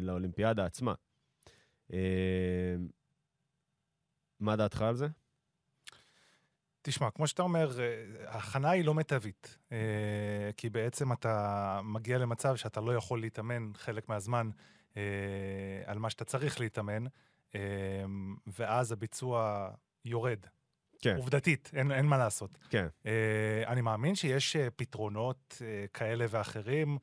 לאולימפיאדה 0.00 0.64
עצמה. 0.64 0.94
Uh, 1.90 1.94
מה 4.40 4.56
דעתך 4.56 4.82
על 4.82 4.94
זה? 4.94 5.06
תשמע, 6.86 7.10
כמו 7.10 7.26
שאתה 7.26 7.42
אומר, 7.42 7.80
אה, 7.80 7.84
ההכנה 8.26 8.70
היא 8.70 8.84
לא 8.84 8.94
מיטבית, 8.94 9.58
אה, 9.72 9.78
כי 10.56 10.70
בעצם 10.70 11.12
אתה 11.12 11.80
מגיע 11.84 12.18
למצב 12.18 12.56
שאתה 12.56 12.80
לא 12.80 12.94
יכול 12.94 13.20
להתאמן 13.20 13.70
חלק 13.74 14.08
מהזמן 14.08 14.50
אה, 14.96 15.02
על 15.86 15.98
מה 15.98 16.10
שאתה 16.10 16.24
צריך 16.24 16.60
להתאמן, 16.60 17.04
ואז 18.46 18.92
הביצוע 18.92 19.70
יורד. 20.04 20.38
כן. 21.02 21.16
עובדתית, 21.16 21.70
אין, 21.74 21.92
אין 21.92 22.06
מה 22.06 22.18
לעשות. 22.18 22.58
כן. 22.70 22.86
אני 23.66 23.80
מאמין 23.80 24.14
שיש 24.14 24.56
פתרונות 24.76 25.62
כאלה 25.92 26.26
ואחרים. 26.30 26.98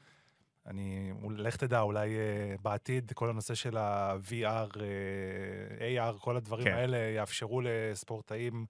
אני, 0.65 1.11
לך 1.37 1.57
תדע, 1.57 1.79
אולי 1.81 2.15
אה, 2.15 2.55
בעתיד 2.61 3.11
כל 3.11 3.29
הנושא 3.29 3.55
של 3.55 3.77
ה-VR, 3.77 4.79
אה, 4.81 6.11
AR, 6.11 6.19
כל 6.19 6.37
הדברים 6.37 6.65
כן. 6.65 6.73
האלה 6.73 6.97
יאפשרו 6.97 7.61
לספורטאים 7.63 8.65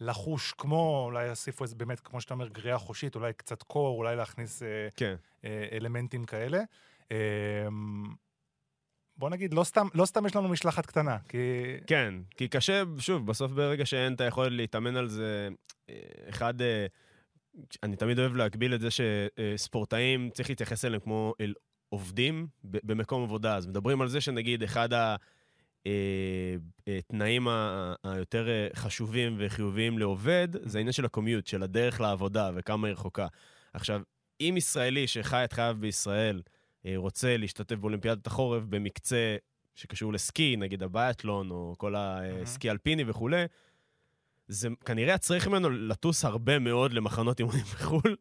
לחוש 0.00 0.52
כמו, 0.52 1.02
אולי 1.04 1.26
יוסיפו 1.26 1.64
איזה 1.64 1.76
באמת, 1.76 2.00
כמו 2.00 2.20
שאתה 2.20 2.34
אומר, 2.34 2.48
גריעה 2.48 2.78
חושית, 2.78 3.14
אולי 3.14 3.32
קצת 3.32 3.62
קור, 3.62 3.98
אולי 3.98 4.16
להכניס 4.16 4.62
אה, 4.62 4.88
כן. 4.96 5.14
אה, 5.44 5.68
אלמנטים 5.72 6.24
כאלה. 6.24 6.58
אה, 7.12 7.68
בוא 9.16 9.30
נגיד, 9.30 9.54
לא 9.54 9.64
סתם, 9.64 9.86
לא 9.94 10.04
סתם 10.06 10.26
יש 10.26 10.36
לנו 10.36 10.48
משלחת 10.48 10.86
קטנה, 10.86 11.18
כי... 11.28 11.38
כן, 11.86 12.14
כי 12.36 12.48
קשה, 12.48 12.82
שוב, 12.98 13.26
בסוף 13.26 13.52
ברגע 13.52 13.86
שאין 13.86 14.14
את 14.14 14.20
היכולת 14.20 14.52
להתאמן 14.52 14.96
על 14.96 15.08
זה, 15.08 15.48
אה, 15.90 15.94
אחד, 16.28 16.62
אה, 16.62 16.86
אני 17.82 17.96
תמיד 17.96 18.18
אוהב 18.18 18.34
להגביל 18.34 18.74
את 18.74 18.80
זה 18.80 18.88
שספורטאים, 18.90 20.30
צריך 20.30 20.48
להתייחס 20.48 20.84
אליהם 20.84 21.00
כמו 21.00 21.34
אל 21.40 21.54
עובדים 21.88 22.46
במקום 22.64 23.22
עבודה. 23.22 23.56
אז 23.56 23.66
מדברים 23.66 24.00
על 24.00 24.08
זה 24.08 24.20
שנגיד 24.20 24.62
אחד 24.62 24.92
התנאים 26.86 27.48
היותר 28.04 28.48
אה, 28.48 28.68
חשובים 28.74 29.36
וחיוביים 29.38 29.98
לעובד, 29.98 30.48
זה 30.62 30.78
העניין 30.78 30.92
של 30.92 31.04
הקומיוט, 31.04 31.46
של 31.46 31.62
הדרך 31.62 32.00
לעבודה 32.00 32.50
וכמה 32.54 32.86
היא 32.88 32.92
רחוקה. 32.92 33.26
עכשיו, 33.72 34.00
אם 34.40 34.54
ישראלי 34.56 35.06
שחי 35.06 35.44
את 35.44 35.52
חייו 35.52 35.76
בישראל, 35.80 36.42
אה, 36.86 36.92
רוצה 36.96 37.36
להשתתף 37.36 37.76
באולימפיאדת 37.76 38.26
החורף 38.26 38.62
במקצה 38.68 39.36
שקשור 39.74 40.12
לסקי, 40.12 40.56
נגיד 40.56 40.82
הביאטלון, 40.82 41.50
או 41.50 41.74
כל 41.78 41.94
הסקי 41.96 42.70
אלפיני 42.70 43.04
וכולי, 43.06 43.44
זה 44.48 44.68
כנראה 44.84 45.14
יצריך 45.14 45.48
ממנו 45.48 45.70
לטוס 45.70 46.24
הרבה 46.24 46.58
מאוד 46.58 46.92
למחנות 46.92 47.40
אימונים 47.40 47.64
בחו"ל. 47.74 48.16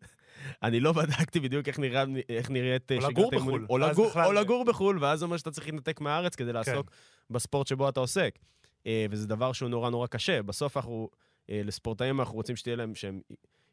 אני 0.63 0.80
לא 0.80 0.91
בדקתי 0.93 1.39
בדיוק 1.39 1.67
איך, 1.67 1.80
נראה, 1.80 2.04
איך 2.30 2.49
נראית 2.49 2.91
או 2.91 3.02
שגרת 3.02 3.34
האימונים. 3.34 3.63
בחו"ל, 3.63 3.84
או 3.84 3.89
לגור, 3.89 4.12
או 4.25 4.34
לגור 4.34 4.65
בחו"ל, 4.65 4.97
ואז 5.04 5.19
זה 5.19 5.25
אומר 5.25 5.38
שאתה 5.38 5.52
צריך 5.52 5.67
להתנתק 5.67 6.02
מהארץ 6.02 6.36
כדי 6.36 6.54
לעסוק 6.54 6.91
בספורט 7.30 7.67
שבו 7.67 7.89
אתה 7.89 7.99
עוסק. 7.99 8.39
אה, 8.88 9.06
וזה 9.10 9.28
דבר 9.28 9.52
שהוא 9.54 9.69
נורא 9.69 9.89
נורא 9.89 10.08
קשה. 10.08 10.41
בסוף 10.43 10.78
אנחנו, 10.78 11.10
אה, 11.49 11.62
לספורטאים 11.63 12.19
אנחנו 12.19 12.36
רוצים 12.36 12.56
שתהיה 12.56 12.75
להם, 12.75 12.95
שהם 12.95 13.21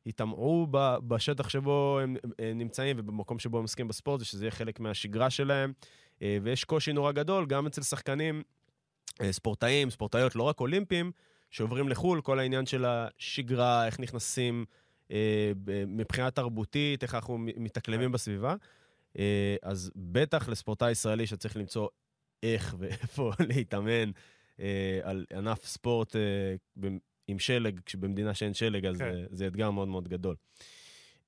יטמעו 0.06 0.66
ב- 0.70 0.96
בשטח 1.08 1.48
שבו 1.48 1.98
הם 2.02 2.16
אה, 2.40 2.52
נמצאים 2.54 2.96
ובמקום 2.98 3.38
שבו 3.38 3.58
הם 3.58 3.64
עוסקים 3.64 3.88
בספורט, 3.88 4.20
ושזה 4.20 4.44
יהיה 4.44 4.50
חלק 4.50 4.80
מהשגרה 4.80 5.30
שלהם. 5.30 5.72
אה, 6.22 6.38
ויש 6.42 6.64
קושי 6.64 6.92
נורא 6.92 7.12
גדול 7.12 7.46
גם 7.46 7.66
אצל 7.66 7.82
שחקנים, 7.82 8.42
אה, 9.20 9.32
ספורטאים, 9.32 9.90
ספורטאיות, 9.90 10.36
לא 10.36 10.42
רק 10.42 10.60
אולימפיים, 10.60 11.12
שעוברים 11.50 11.88
לחו"ל, 11.88 12.20
כל 12.20 12.38
העניין 12.38 12.66
של 12.66 12.84
השגרה, 12.88 13.86
איך 13.86 14.00
נכנסים 14.00 14.64
אה, 14.70 14.74
מבחינה 15.86 16.30
תרבותית, 16.30 17.02
איך 17.02 17.14
אנחנו 17.14 17.38
מתאקלמים 17.38 18.08
כן. 18.08 18.12
בסביבה. 18.12 18.54
אה, 19.18 19.56
אז 19.62 19.90
בטח 19.96 20.48
לספורטאי 20.48 20.90
ישראלי 20.90 21.26
שצריך 21.26 21.56
למצוא 21.56 21.88
איך 22.42 22.74
ואיפה 22.78 23.32
להתאמן 23.48 24.10
אה, 24.60 25.00
על 25.02 25.26
ענף 25.36 25.64
ספורט 25.64 26.16
אה, 26.16 26.88
עם 27.28 27.38
שלג, 27.38 27.80
כשבמדינה 27.86 28.34
שאין 28.34 28.54
שלג, 28.54 28.86
אז 28.86 28.98
כן. 28.98 29.04
אה, 29.04 29.24
זה 29.30 29.46
אתגר 29.46 29.70
מאוד 29.70 29.88
מאוד 29.88 30.08
גדול. 30.08 30.36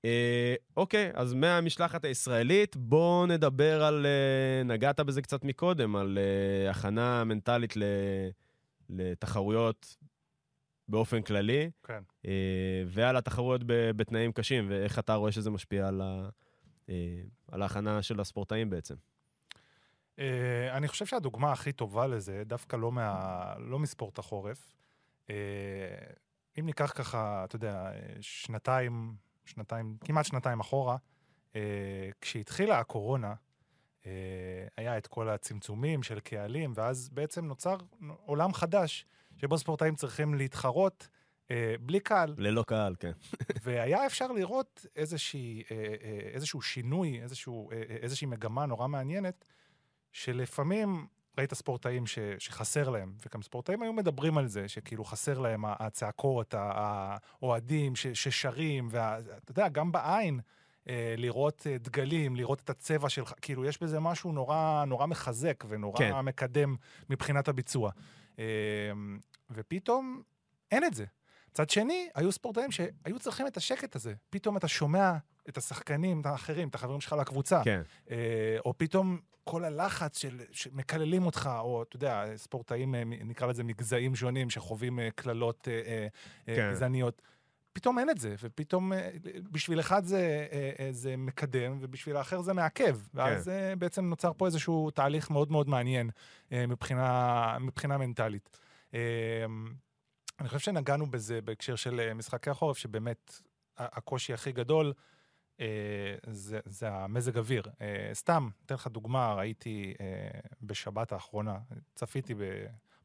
אה, 0.05 0.55
אוקיי, 0.77 1.11
אז 1.14 1.35
מהמשלחת 1.35 2.05
הישראלית, 2.05 2.77
בואו 2.77 3.27
נדבר 3.27 3.83
על, 3.83 4.07
אה, 4.07 4.62
נגעת 4.64 5.01
בזה 5.01 5.23
קצת 5.23 5.45
מקודם, 5.45 5.97
על 5.97 6.19
אה, 6.19 6.71
הכנה 6.71 7.25
מנטלית 7.25 7.77
ל, 7.77 7.83
לתחרויות 8.91 9.97
באופן 10.88 11.22
כללי, 11.22 11.70
כן. 11.85 12.03
אה, 12.27 12.83
ועל 12.87 13.16
התחרויות 13.16 13.61
בתנאים 13.66 14.33
קשים, 14.33 14.66
ואיך 14.70 14.98
אתה 14.98 15.14
רואה 15.14 15.33
שזה 15.33 15.51
משפיע 15.51 15.88
על, 15.88 16.01
ה, 16.01 16.29
אה, 16.88 16.94
על 17.53 17.62
ההכנה 17.62 18.03
של 18.03 18.20
הספורטאים 18.20 18.70
בעצם. 18.70 18.94
אה, 20.18 20.77
אני 20.77 20.88
חושב 20.88 21.07
שהדוגמה 21.07 21.53
הכי 21.53 21.72
טובה 21.72 22.07
לזה, 22.07 22.42
דווקא 22.46 22.77
לא, 22.77 22.92
מה, 22.92 23.55
לא 23.59 23.79
מספורט 23.79 24.18
החורף, 24.18 24.74
אם 26.59 26.66
ניקח 26.66 26.92
ככה, 26.94 27.44
אתה 27.44 27.57
יודע, 27.57 27.90
שנתיים 28.20 29.14
שנתיים, 29.44 29.96
כמעט 30.05 30.24
שנתיים 30.24 30.61
אחורה, 30.61 30.96
כשהתחילה 32.20 32.79
הקורונה, 32.79 33.35
היה 34.77 34.98
את 34.98 35.07
כל 35.07 35.29
הצמצומים 35.29 36.03
של 36.03 36.20
קהלים, 36.20 36.72
ואז 36.74 37.09
בעצם 37.09 37.44
נוצר 37.44 37.77
עולם 38.27 38.53
חדש, 38.53 39.07
שבו 39.38 39.59
ספורטאים 39.59 39.94
צריכים 39.94 40.35
להתחרות 40.35 41.09
אה, 41.51 41.74
בלי 41.81 42.01
קהל. 42.01 42.35
ללא 42.38 42.62
קהל, 42.62 42.94
כן. 42.98 43.12
והיה 43.62 44.07
אפשר 44.07 44.33
לראות 44.33 44.87
איזושהי, 44.96 45.62
אה, 45.70 45.77
אה, 45.77 46.18
איזשהו 46.33 46.62
שינוי, 46.62 47.20
איזשהו, 47.22 47.70
אה, 47.72 47.83
איזושהי 47.88 48.27
מגמה 48.27 48.66
נורא 48.66 48.88
מעניינת, 48.88 49.44
שלפעמים 50.12 51.07
ראית 51.38 51.55
ספורטאים 51.55 52.07
ש, 52.07 52.18
שחסר 52.38 52.88
להם, 52.88 53.12
וגם 53.27 53.42
ספורטאים 53.42 53.83
היו 53.83 53.92
מדברים 53.92 54.38
על 54.38 54.46
זה, 54.46 54.68
שכאילו 54.68 55.05
חסר 55.05 55.38
להם 55.38 55.64
הצעקות, 55.64 56.55
האוהדים 56.59 57.96
ששרים, 57.96 58.88
ואתה 58.90 59.51
יודע, 59.51 59.68
גם 59.68 59.92
בעין, 59.92 60.40
אה, 60.88 61.14
לראות 61.16 61.66
אה, 61.70 61.79
דגלים, 61.79 62.37
לראות 62.37 62.61
את 62.61 62.70
הצבע 62.70 63.09
שלך, 63.09 63.33
כאילו, 63.42 63.64
יש 63.64 63.83
בזה 63.83 64.01
משהו 64.01 64.33
נורא, 64.33 64.85
נורא 64.87 65.07
מחזק 65.07 65.64
ונורא 65.68 65.98
כן. 65.98 66.20
מקדם 66.20 66.77
מבחינת 67.11 67.48
הביצוע. 67.48 67.90
אה, 68.38 68.44
ופתאום 69.51 70.22
אין 70.70 70.85
את 70.85 70.94
זה. 70.94 71.05
מצד 71.51 71.70
שני, 71.70 72.09
היו 72.14 72.33
ספורטאים 72.33 72.70
שהיו 72.70 73.18
צריכים 73.20 73.46
את 73.46 73.57
השקט 73.57 73.96
הזה. 73.96 74.14
פתאום 74.31 74.57
אתה 74.57 74.68
שומע 74.68 75.12
את 75.48 75.57
השחקנים, 75.57 76.20
את 76.20 76.27
האחרים, 76.27 76.68
את 76.68 76.74
החברים 76.74 77.01
שלך 77.01 77.12
לקבוצה. 77.12 77.62
כן. 77.64 77.83
או 78.64 78.79
פתאום 78.79 79.20
כל 79.44 79.64
הלחץ 79.64 80.18
של, 80.18 80.40
שמקללים 80.51 81.27
אותך, 81.27 81.51
או 81.59 81.83
אתה 81.83 81.96
יודע, 81.96 82.24
ספורטאים, 82.37 82.94
נקרא 83.09 83.46
לזה 83.46 83.64
מגזעים 83.64 84.16
שונים, 84.16 84.51
שחווים 84.51 84.98
קללות 85.14 85.68
כן. 86.46 86.70
גזעניות. 86.72 87.22
פתאום 87.79 87.99
אין 87.99 88.11
את 88.11 88.19
זה, 88.19 88.35
ופתאום 88.43 88.93
אה, 88.93 89.11
בשביל 89.51 89.81
אחד 89.81 90.05
זה, 90.05 90.47
אה, 90.53 90.71
אה, 90.79 90.88
זה 90.93 91.17
מקדם, 91.17 91.79
ובשביל 91.81 92.17
האחר 92.17 92.41
זה 92.41 92.53
מעכב. 92.53 92.99
ואז 93.14 93.45
כן. 93.45 93.79
בעצם 93.79 94.05
נוצר 94.05 94.33
פה 94.37 94.47
איזשהו 94.47 94.91
תהליך 94.91 95.31
מאוד 95.31 95.53
מאוד 95.53 95.69
מעניין 95.69 96.11
מבחינה, 96.51 97.57
מבחינה 97.61 97.99
מנטלית. 97.99 98.59
אני 100.41 100.49
חושב 100.49 100.59
שנגענו 100.59 101.11
בזה 101.11 101.41
בהקשר 101.41 101.77
של 101.77 102.14
משחקי 102.14 102.51
החורף, 102.51 102.79
שבאמת 102.79 103.41
הקושי 103.77 104.33
הכי 104.33 104.53
גדול 104.53 104.93
זה, 106.31 106.61
זה 106.64 106.88
המזג 106.91 107.38
אוויר. 107.38 107.62
סתם, 108.12 108.49
אתן 108.67 108.75
לך 108.75 108.87
דוגמה, 108.87 109.35
ראיתי 109.35 109.95
בשבת 110.62 111.12
האחרונה, 111.12 111.59
צפיתי 111.95 112.35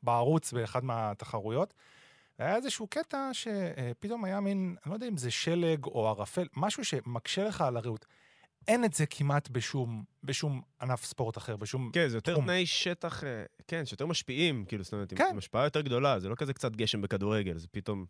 בערוץ 0.03 0.53
באחד 0.53 0.83
מהתחרויות, 0.83 1.73
היה 2.37 2.55
איזשהו 2.55 2.87
קטע 2.87 3.29
שפתאום 3.33 4.25
היה 4.25 4.39
מין, 4.39 4.75
אני 4.83 4.89
לא 4.89 4.95
יודע 4.95 5.07
אם 5.07 5.17
זה 5.17 5.31
שלג 5.31 5.85
או 5.85 6.07
ערפל, 6.07 6.47
משהו 6.55 6.85
שמקשה 6.85 7.43
לך 7.43 7.61
על 7.61 7.77
הריהוט. 7.77 8.05
אין 8.67 8.85
את 8.85 8.93
זה 8.93 9.05
כמעט 9.05 9.49
בשום, 9.49 10.03
בשום 10.23 10.61
ענף 10.81 11.05
ספורט 11.05 11.37
אחר, 11.37 11.55
בשום 11.55 11.91
כן, 11.93 12.07
זה 12.07 12.17
יותר 12.17 12.33
תחום. 12.33 12.45
תנאי 12.45 12.65
שטח, 12.65 13.23
אה, 13.23 13.43
כן, 13.67 13.85
שיותר 13.85 14.05
משפיעים, 14.05 14.65
כאילו, 14.65 14.83
זאת 14.83 14.93
אומרת, 14.93 15.13
כן. 15.13 15.27
עם 15.31 15.37
השפעה 15.37 15.63
יותר 15.63 15.81
גדולה, 15.81 16.19
זה 16.19 16.29
לא 16.29 16.35
כזה 16.35 16.53
קצת 16.53 16.75
גשם 16.75 17.01
בכדורגל, 17.01 17.57
זה 17.57 17.67
פתאום... 17.71 18.05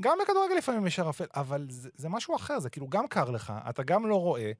גם 0.00 0.18
בכדורגל 0.22 0.54
לפעמים 0.54 0.86
יש 0.86 0.98
ערפל, 0.98 1.26
אבל 1.36 1.66
זה, 1.70 1.88
זה 1.94 2.08
משהו 2.08 2.36
אחר, 2.36 2.60
זה 2.60 2.70
כאילו 2.70 2.88
גם 2.88 3.08
קר 3.08 3.30
לך, 3.30 3.52
אתה 3.70 3.82
גם 3.82 4.06
לא 4.06 4.20
רואה, 4.20 4.42
אה, 4.42 4.52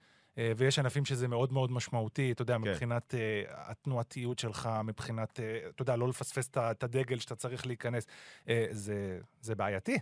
ויש 0.56 0.78
ענפים 0.78 1.04
שזה 1.04 1.28
מאוד 1.28 1.52
מאוד 1.52 1.72
משמעותי, 1.72 2.32
אתה 2.32 2.42
יודע, 2.42 2.54
כן. 2.54 2.60
מבחינת 2.60 3.14
uh, 3.14 3.52
התנועתיות 3.52 4.38
שלך, 4.38 4.70
מבחינת, 4.84 5.38
uh, 5.38 5.68
אתה 5.68 5.82
יודע, 5.82 5.96
לא 5.96 6.08
לפספס 6.08 6.50
את 6.56 6.82
הדגל 6.82 7.18
שאתה 7.18 7.34
צריך 7.34 7.66
להיכנס, 7.66 8.06
uh, 8.44 8.48
זה, 8.70 9.18
זה 9.40 9.54
בעייתי. 9.54 9.98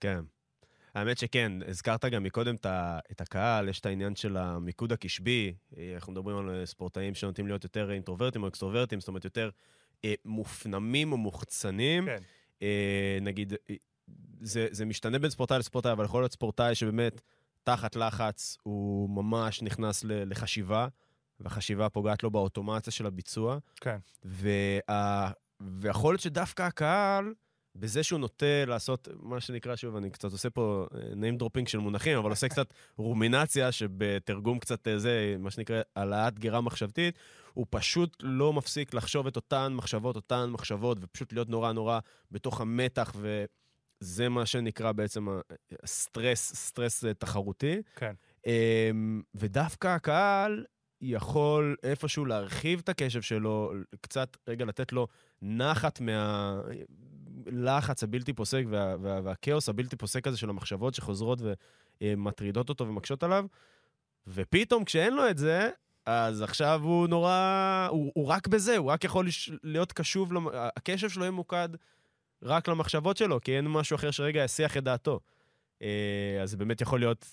כן. 0.00 0.20
האמת 0.94 1.18
שכן, 1.18 1.52
הזכרת 1.66 2.04
גם 2.04 2.22
מקודם 2.22 2.54
את 3.10 3.20
הקהל, 3.20 3.68
יש 3.68 3.80
את 3.80 3.86
העניין 3.86 4.16
של 4.16 4.36
המיקוד 4.36 4.92
הקשבי, 4.92 5.54
אנחנו 5.94 6.12
מדברים 6.12 6.36
על 6.36 6.66
ספורטאים 6.66 7.14
שנוטים 7.14 7.46
להיות 7.46 7.64
יותר 7.64 7.90
אינטרוברטים 7.90 8.42
או 8.42 8.48
אקסטרוברטים, 8.48 9.00
זאת 9.00 9.08
אומרת, 9.08 9.24
יותר 9.24 9.50
אה, 10.04 10.14
מופנמים 10.24 11.12
או 11.12 11.16
מוחצנים. 11.16 12.06
כן. 12.06 12.22
אה, 12.62 13.18
נגיד, 13.20 13.52
זה, 14.40 14.66
זה 14.70 14.84
משתנה 14.84 15.18
בין 15.18 15.30
ספורטאי 15.30 15.58
לספורטאי, 15.58 15.92
אבל 15.92 16.04
יכול 16.04 16.22
להיות 16.22 16.32
ספורטאי 16.32 16.74
שבאמת 16.74 17.20
תחת 17.68 17.96
לחץ 17.96 18.56
הוא 18.62 19.10
ממש 19.10 19.62
נכנס 19.62 20.04
לחשיבה, 20.06 20.88
והחשיבה 21.40 21.88
פוגעת 21.88 22.22
לו 22.22 22.30
באוטומציה 22.30 22.92
של 22.92 23.06
הביצוע. 23.06 23.58
כן. 23.80 23.98
וה... 24.24 25.30
ויכול 25.60 26.12
להיות 26.12 26.20
שדווקא 26.20 26.62
הקהל, 26.62 27.34
בזה 27.74 28.02
שהוא 28.02 28.20
נוטה 28.20 28.64
לעשות, 28.66 29.08
מה 29.22 29.40
שנקרא, 29.40 29.76
שוב, 29.76 29.96
אני 29.96 30.10
קצת 30.10 30.32
עושה 30.32 30.50
פה 30.50 30.86
אה, 30.94 31.00
name 31.00 31.42
dropping 31.42 31.68
של 31.68 31.78
מונחים, 31.78 32.18
אבל 32.18 32.30
עושה 32.30 32.48
קצת 32.48 32.74
רומינציה, 32.96 33.72
שבתרגום 33.72 34.58
קצת 34.58 34.88
אה, 34.88 34.98
זה, 34.98 35.36
מה 35.38 35.50
שנקרא, 35.50 35.80
העלאת 35.96 36.38
גירה 36.38 36.60
מחשבתית, 36.60 37.18
הוא 37.54 37.66
פשוט 37.70 38.16
לא 38.20 38.52
מפסיק 38.52 38.94
לחשוב 38.94 39.26
את 39.26 39.36
אותן 39.36 39.72
מחשבות, 39.72 40.16
אותן 40.16 40.50
מחשבות, 40.50 40.98
ופשוט 41.00 41.32
להיות 41.32 41.48
נורא 41.48 41.72
נורא 41.72 41.98
בתוך 42.30 42.60
המתח, 42.60 43.12
ו... 43.16 43.44
זה 44.00 44.28
מה 44.28 44.46
שנקרא 44.46 44.92
בעצם 44.92 45.26
סטרס, 45.86 46.54
סטרס 46.54 47.04
אה, 47.04 47.14
תחרותי. 47.14 47.82
כן. 47.96 48.12
אמ, 48.46 49.22
ודווקא 49.34 49.88
הקהל 49.88 50.64
יכול 51.00 51.76
איפשהו 51.82 52.24
להרחיב 52.24 52.80
את 52.84 52.88
הקשב 52.88 53.22
שלו, 53.22 53.72
קצת 54.00 54.36
רגע 54.48 54.64
לתת 54.64 54.92
לו 54.92 55.06
נחת 55.42 56.00
מהלחץ 57.46 58.02
הבלתי 58.02 58.32
פוסק 58.32 58.62
וה, 58.68 58.96
וה, 59.00 59.20
והכאוס 59.24 59.68
הבלתי 59.68 59.96
פוסק 59.96 60.26
הזה 60.26 60.36
של 60.36 60.50
המחשבות 60.50 60.94
שחוזרות 60.94 61.38
ומטרידות 62.02 62.68
אותו 62.68 62.88
ומקשות 62.88 63.22
עליו. 63.22 63.46
ופתאום 64.26 64.84
כשאין 64.84 65.14
לו 65.14 65.30
את 65.30 65.38
זה, 65.38 65.70
אז 66.06 66.42
עכשיו 66.42 66.80
הוא 66.82 67.08
נורא, 67.08 67.88
הוא, 67.90 68.12
הוא 68.14 68.26
רק 68.26 68.46
בזה, 68.46 68.76
הוא 68.76 68.90
רק 68.90 69.04
יכול 69.04 69.26
להיות 69.62 69.92
קשוב, 69.92 70.32
הקשב 70.52 71.08
שלו 71.08 71.22
יהיה 71.22 71.30
מוקד 71.30 71.68
רק 72.42 72.68
למחשבות 72.68 73.16
שלו, 73.16 73.40
כי 73.40 73.56
אין 73.56 73.68
משהו 73.68 73.94
אחר 73.94 74.10
שרגע 74.10 74.44
יסיח 74.44 74.76
את 74.76 74.84
דעתו. 74.84 75.20
אה, 75.82 76.38
אז 76.42 76.50
זה 76.50 76.56
באמת 76.56 76.80
יכול 76.80 77.00
להיות 77.00 77.26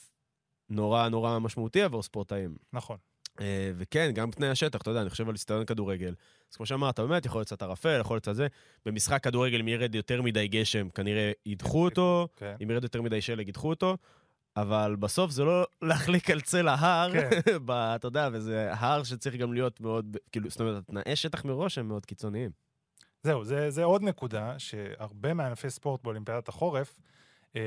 נורא 0.69 1.09
נורא 1.09 1.39
משמעותי 1.39 1.81
עבור 1.81 2.03
ספורטאים. 2.03 2.55
נכון. 2.73 2.97
אה, 3.41 3.71
וכן, 3.77 4.11
גם 4.13 4.31
תנאי 4.31 4.49
השטח, 4.49 4.81
אתה 4.81 4.89
יודע, 4.89 5.01
אני 5.01 5.09
חושב 5.09 5.29
על 5.29 5.35
היסטוריון 5.35 5.65
כדורגל. 5.65 6.13
אז 6.51 6.55
כמו 6.55 6.65
שאמרת, 6.65 6.99
באמת, 6.99 7.25
יכול 7.25 7.39
להיות 7.39 7.47
קצת 7.47 7.61
ערפל, 7.61 7.99
יכול 7.99 8.15
להיות 8.15 8.23
קצת 8.23 8.35
זה. 8.35 8.47
במשחק 8.85 9.23
כדורגל, 9.23 9.59
אם 9.59 9.67
ירד 9.67 9.95
יותר 9.95 10.21
מדי 10.21 10.47
גשם, 10.47 10.89
כנראה 10.89 11.31
ידחו 11.45 11.83
אותו, 11.83 12.27
כן. 12.35 12.55
אם 12.63 12.71
ירד 12.71 12.83
יותר 12.83 13.01
מדי 13.01 13.21
שלג, 13.21 13.49
ידחו 13.49 13.69
אותו. 13.69 13.97
אבל 14.57 14.95
בסוף 14.99 15.31
זה 15.31 15.43
לא 15.43 15.65
להחליק 15.81 16.29
על 16.29 16.41
צל 16.41 16.67
ההר, 16.67 17.11
כן. 17.11 17.29
אתה 17.95 18.07
יודע, 18.07 18.29
וזה 18.33 18.73
הר 18.73 19.03
שצריך 19.03 19.35
גם 19.35 19.53
להיות 19.53 19.81
מאוד, 19.81 20.17
כאילו, 20.31 20.49
זאת 20.49 20.59
אומרת, 20.59 20.83
תנאי 20.83 21.15
שטח 21.15 21.45
מראש 21.45 21.77
הם 21.77 21.87
מאוד 21.87 22.05
קיצוניים. 22.05 22.51
זהו, 23.25 23.43
זה, 23.43 23.71
זה 23.71 23.83
עוד 23.83 24.03
נקודה, 24.03 24.59
שהרבה 24.59 25.33
מענפי 25.33 25.69
ספורט 25.69 26.03
באולימפיאדת 26.03 26.47
החורף, 26.49 26.99
אה, 27.55 27.61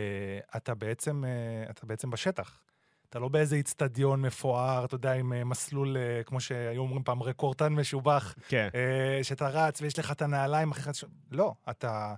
אתה, 0.56 0.74
בעצם, 0.74 1.24
אה, 1.24 1.70
אתה 1.70 1.86
בעצם 1.86 2.10
בשטח. 2.10 2.60
אתה 3.08 3.18
לא 3.18 3.28
באיזה 3.28 3.56
איצטדיון 3.56 4.22
מפואר, 4.22 4.84
אתה 4.84 4.94
יודע, 4.94 5.12
עם 5.12 5.32
אה, 5.32 5.44
מסלול, 5.44 5.96
אה, 5.96 6.22
כמו 6.24 6.40
שהיו 6.40 6.80
אומרים 6.80 7.02
פעם, 7.02 7.22
רקורטן 7.22 7.72
משובח, 7.72 8.34
כן. 8.48 8.68
אה, 8.74 9.24
שאתה 9.24 9.48
רץ 9.48 9.82
ויש 9.82 9.98
לך 9.98 10.12
את 10.12 10.22
הנעליים 10.22 10.70
אחרי. 10.70 10.92
לא, 11.30 11.54
אתה... 11.70 12.14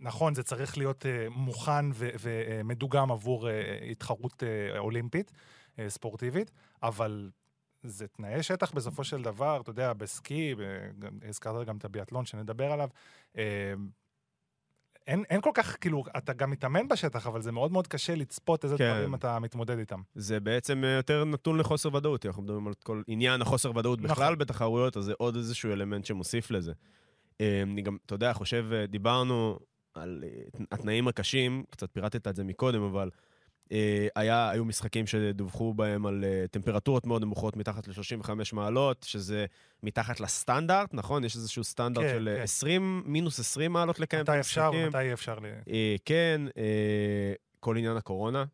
נכון, 0.00 0.34
זה 0.34 0.42
צריך 0.42 0.78
להיות 0.78 1.06
אה, 1.06 1.26
מוכן 1.30 1.86
ומדוגם 1.94 3.12
עבור 3.12 3.48
אה, 3.48 3.78
התחרות 3.90 4.42
אה, 4.42 4.78
אולימפית, 4.78 5.32
אה, 5.78 5.90
ספורטיבית, 5.90 6.50
אבל 6.82 7.30
זה 7.82 8.08
תנאי 8.08 8.42
שטח 8.42 8.72
בסופו 8.72 9.04
של 9.04 9.22
דבר, 9.22 9.60
אתה 9.60 9.70
יודע, 9.70 9.92
בסקי, 9.92 10.54
הזכרת 11.28 11.66
גם 11.66 11.76
את 11.76 11.84
הביאטלון 11.84 12.24
שנדבר 12.24 12.72
עליו, 12.72 12.88
אה, 13.36 13.74
אין, 15.06 15.24
אין 15.30 15.40
כל 15.40 15.50
כך, 15.54 15.76
כאילו, 15.80 16.04
אתה 16.16 16.32
גם 16.32 16.50
מתאמן 16.50 16.88
בשטח, 16.88 17.26
אבל 17.26 17.42
זה 17.42 17.52
מאוד 17.52 17.72
מאוד 17.72 17.86
קשה 17.86 18.14
לצפות 18.14 18.64
איזה 18.64 18.78
כן. 18.78 18.92
דברים 18.94 19.14
אתה 19.14 19.38
מתמודד 19.38 19.78
איתם. 19.78 20.00
זה 20.14 20.40
בעצם 20.40 20.84
אה, 20.84 20.90
יותר 20.90 21.24
נתון 21.24 21.58
לחוסר 21.58 21.94
ודאות, 21.94 22.26
אנחנו 22.26 22.42
מדברים 22.42 22.66
על 22.66 22.74
כל 22.84 23.02
עניין 23.06 23.42
החוסר 23.42 23.76
ודאות 23.76 24.00
בכלל 24.00 24.24
נכון. 24.24 24.38
בתחרויות, 24.38 24.96
אז 24.96 25.04
זה 25.04 25.12
עוד 25.18 25.36
איזשהו 25.36 25.72
אלמנט 25.72 26.04
שמוסיף 26.04 26.50
לזה. 26.50 26.72
אה, 27.40 27.62
אני 27.62 27.82
גם, 27.82 27.96
אתה 28.06 28.14
יודע, 28.14 28.32
חושב, 28.32 28.66
דיברנו 28.88 29.58
על 29.94 30.24
התנאים 30.72 31.08
הקשים, 31.08 31.64
קצת 31.70 31.88
פירטת 31.92 32.28
את 32.28 32.36
זה 32.36 32.44
מקודם, 32.44 32.82
אבל 32.82 33.10
היה, 34.14 34.50
היו 34.50 34.64
משחקים 34.64 35.06
שדווחו 35.06 35.74
בהם 35.74 36.06
על 36.06 36.24
uh, 36.24 36.48
טמפרטורות 36.48 37.06
מאוד 37.06 37.22
נמוכות 37.22 37.56
מתחת 37.56 37.88
ל-35 37.88 38.30
מעלות, 38.52 39.06
שזה 39.08 39.46
מתחת 39.82 40.20
לסטנדרט, 40.20 40.94
נכון? 40.94 41.24
יש 41.24 41.36
איזשהו 41.36 41.64
סטנדרט 41.64 42.04
כן, 42.04 42.14
של 42.14 42.28
כן. 42.36 42.42
20, 42.42 43.02
מינוס 43.06 43.40
20 43.40 43.72
מעלות 43.72 44.00
לקיים 44.00 44.24
את 44.24 44.28
המשחקים. 44.28 44.68
מתי 44.68 44.78
אפשר, 44.78 44.98
מתי 44.98 45.12
אפשר 45.12 45.38
ל... 45.38 45.96
כן, 46.04 46.40
כל 47.60 47.76
עניין 47.76 47.96
הקורונה. 47.96 48.44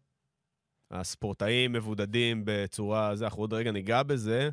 הספורטאים 0.91 1.73
מבודדים 1.73 2.43
בצורה, 2.45 3.17
זה, 3.17 3.25
אנחנו 3.25 3.43
עוד 3.43 3.53
רגע 3.53 3.71
ניגע 3.71 4.03
בזה. 4.03 4.51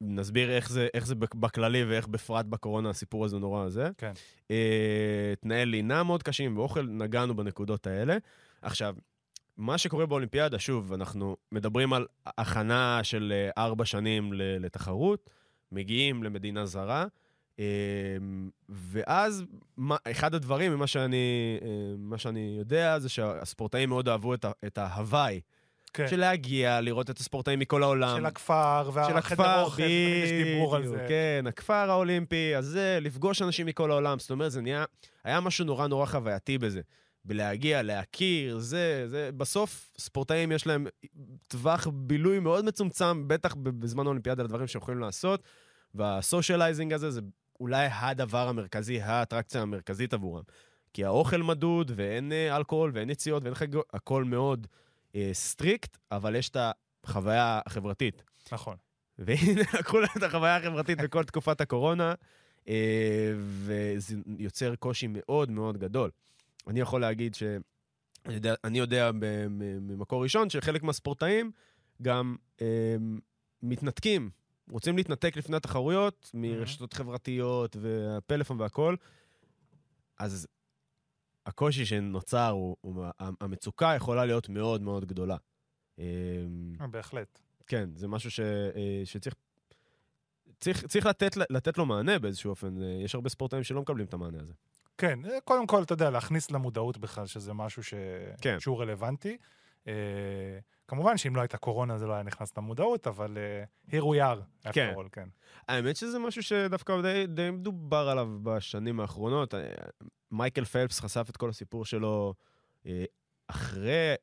נסביר 0.00 0.50
איך 0.50 0.70
זה, 0.70 0.88
איך 0.94 1.06
זה 1.06 1.14
בכללי 1.14 1.84
ואיך 1.84 2.08
בפרט 2.08 2.46
בקורונה 2.46 2.90
הסיפור 2.90 3.24
הזה 3.24 3.38
נורא 3.38 3.64
הזה. 3.64 3.88
כן. 3.98 4.12
תנאי 5.40 5.66
לינה 5.66 6.02
מאוד 6.02 6.22
קשים 6.22 6.58
ואוכל, 6.58 6.82
נגענו 6.82 7.36
בנקודות 7.36 7.86
האלה. 7.86 8.16
עכשיו, 8.62 8.94
מה 9.56 9.78
שקורה 9.78 10.06
באולימפיאדה, 10.06 10.58
שוב, 10.58 10.92
אנחנו 10.92 11.36
מדברים 11.52 11.92
על 11.92 12.06
הכנה 12.26 13.00
של 13.02 13.32
אה, 13.32 13.64
ארבע 13.64 13.84
שנים 13.84 14.32
לתחרות, 14.32 15.30
מגיעים 15.72 16.22
למדינה 16.22 16.66
זרה, 16.66 17.06
אה, 17.58 17.64
ואז 18.68 19.44
מה, 19.76 19.96
אחד 20.10 20.34
הדברים, 20.34 20.72
ממה 20.72 20.86
שאני, 20.86 21.58
אה, 21.62 21.68
מה 21.98 22.18
שאני 22.18 22.54
יודע, 22.58 22.98
זה 22.98 23.08
שהספורטאים 23.08 23.88
מאוד 23.88 24.08
אהבו 24.08 24.34
את, 24.34 24.78
ההוואי. 24.78 25.40
כן. 25.94 26.08
של 26.08 26.20
להגיע, 26.20 26.80
לראות 26.80 27.10
את 27.10 27.18
הספורטאים 27.18 27.58
מכל 27.58 27.82
העולם. 27.82 28.16
של 28.16 28.26
הכפר, 28.26 28.90
והחדר 28.92 29.62
אוכל, 29.62 29.82
יש 29.82 30.30
דיבור 30.44 30.76
על 30.76 30.86
זה. 30.86 31.06
כן, 31.08 31.44
הכפר 31.48 31.90
האולימפי 31.90 32.54
הזה, 32.54 32.98
לפגוש 33.00 33.42
אנשים 33.42 33.66
מכל 33.66 33.90
העולם. 33.90 34.18
זאת 34.18 34.30
אומרת, 34.30 34.52
זה 34.52 34.60
נהיה, 34.60 34.84
היה 35.24 35.40
משהו 35.40 35.64
נורא 35.64 35.86
נורא 35.86 36.06
חווייתי 36.06 36.58
בזה. 36.58 36.80
בלהגיע, 37.24 37.82
להכיר, 37.82 38.58
זה, 38.58 39.04
זה, 39.06 39.30
בסוף 39.36 39.92
ספורטאים 39.98 40.52
יש 40.52 40.66
להם 40.66 40.86
טווח 41.48 41.86
בילוי 41.92 42.38
מאוד 42.38 42.64
מצומצם, 42.64 43.28
בטח 43.28 43.54
בזמן 43.54 44.06
האולימפיאדה, 44.06 44.42
לדברים 44.42 44.66
שהם 44.66 44.82
יכולים 44.82 45.00
לעשות, 45.00 45.42
וה 45.94 46.09
socializing 46.09 46.92
הזה 46.92 47.10
זה 47.10 47.20
אולי 47.60 47.88
הדבר 47.92 48.48
המרכזי, 48.48 49.00
האטרקציה 49.00 49.62
המרכזית 49.62 50.14
עבורם. 50.14 50.42
כי 50.94 51.04
האוכל 51.04 51.36
מדוד, 51.36 51.92
ואין 51.94 52.32
אה, 52.32 52.56
אלכוהול, 52.56 52.90
ואין 52.94 53.10
יציאות, 53.10 53.42
ואין 53.42 53.54
חגיגות, 53.54 53.86
הכל 53.92 54.24
מאוד 54.24 54.66
אה, 55.14 55.30
strict, 55.32 55.96
אבל 56.12 56.34
יש 56.34 56.48
את 56.48 56.56
החוויה 57.04 57.60
החברתית. 57.66 58.22
נכון. 58.52 58.76
והנה, 59.18 59.62
לקחו 59.78 60.00
להם 60.00 60.10
את 60.16 60.22
החוויה 60.22 60.56
החברתית 60.56 60.98
בכל 60.98 61.24
תקופת 61.24 61.60
הקורונה, 61.60 62.14
אה, 62.68 63.32
וזה 63.36 64.16
יוצר 64.38 64.74
קושי 64.76 65.06
מאוד 65.10 65.50
מאוד 65.50 65.78
גדול. 65.78 66.10
אני 66.66 66.80
יכול 66.80 67.00
להגיד 67.00 67.34
ש... 67.34 67.42
אני 68.26 68.34
יודע, 68.34 68.54
אני 68.64 68.78
יודע 68.78 69.10
ממקור 69.80 70.22
ראשון 70.22 70.50
שחלק 70.50 70.82
מהספורטאים 70.82 71.52
גם 72.02 72.36
אה, 72.60 72.96
מתנתקים, 73.62 74.30
רוצים 74.70 74.96
להתנתק 74.96 75.36
לפני 75.36 75.56
התחרויות 75.56 76.30
מרשתות 76.34 76.92
חברתיות 76.92 77.76
והפלאפון 77.80 78.60
והכול. 78.60 78.96
אז 80.18 80.46
הקושי 81.46 81.86
שנוצר, 81.86 82.48
הוא, 82.48 82.76
הוא, 82.80 83.04
המצוקה 83.18 83.92
יכולה 83.96 84.24
להיות 84.24 84.48
מאוד 84.48 84.82
מאוד 84.82 85.04
גדולה. 85.04 85.36
אה, 85.98 86.86
בהחלט. 86.90 87.40
כן, 87.66 87.90
זה 87.94 88.08
משהו 88.08 88.30
ש, 88.30 88.40
אה, 88.40 89.02
שצריך 89.04 89.34
צריך, 90.60 90.86
צריך 90.86 91.06
לתת, 91.06 91.36
לתת 91.36 91.78
לו 91.78 91.86
מענה 91.86 92.18
באיזשהו 92.18 92.50
אופן. 92.50 92.82
אה, 92.82 93.00
יש 93.04 93.14
הרבה 93.14 93.28
ספורטאים 93.28 93.62
שלא 93.62 93.82
מקבלים 93.82 94.06
את 94.06 94.14
המענה 94.14 94.40
הזה. 94.40 94.52
כן, 95.02 95.18
אה, 95.24 95.40
קודם 95.44 95.66
כל, 95.66 95.82
אתה 95.82 95.92
יודע, 95.92 96.10
להכניס 96.10 96.50
למודעות 96.50 96.98
בכלל 96.98 97.26
שזה 97.26 97.52
משהו 97.52 97.84
ש... 97.84 97.94
כן. 98.40 98.60
שהוא 98.60 98.80
רלוונטי. 98.80 99.36
אה, 99.88 99.92
כמובן 100.88 101.16
שאם 101.16 101.36
לא 101.36 101.40
הייתה 101.40 101.56
קורינה 101.56 101.98
זה 101.98 102.06
לא 102.06 102.12
היה 102.12 102.22
נכנס 102.22 102.56
למודעות, 102.56 103.06
אבל 103.06 103.38
uh, 103.88 103.90
here 103.90 104.02
we 104.02 104.16
are, 104.16 104.66
after 104.66 104.72
כן. 104.72 104.94
all, 104.96 105.08
כן. 105.12 105.28
האמת 105.68 105.96
שזה 105.96 106.18
משהו 106.18 106.42
שדווקא 106.42 107.00
די, 107.02 107.26
די 107.28 107.50
מדובר 107.50 108.08
עליו 108.08 108.28
בשנים 108.42 109.00
האחרונות. 109.00 109.54
מייקל 110.30 110.64
פלפס 110.64 111.00
חשף 111.00 111.26
את 111.30 111.36
כל 111.36 111.50
הסיפור 111.50 111.84
שלו 111.84 112.34
אה, 112.86 113.04
אחרי, 113.48 114.14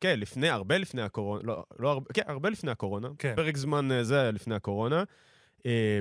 כן, 0.00 0.20
לפני, 0.20 0.48
הרבה 0.48 0.78
לפני 0.78 1.02
הקורונה, 1.02 1.42
לא, 1.44 1.64
לא 1.78 1.90
הרבה, 1.90 2.12
כן, 2.14 2.22
הרבה 2.26 2.50
לפני 2.50 2.70
הקורונה. 2.70 3.08
כן. 3.18 3.36
פרק 3.36 3.56
זמן 3.56 3.88
זה 4.02 4.20
היה 4.20 4.30
לפני 4.30 4.54
הקורונה. 4.54 5.04
אה, 5.66 6.00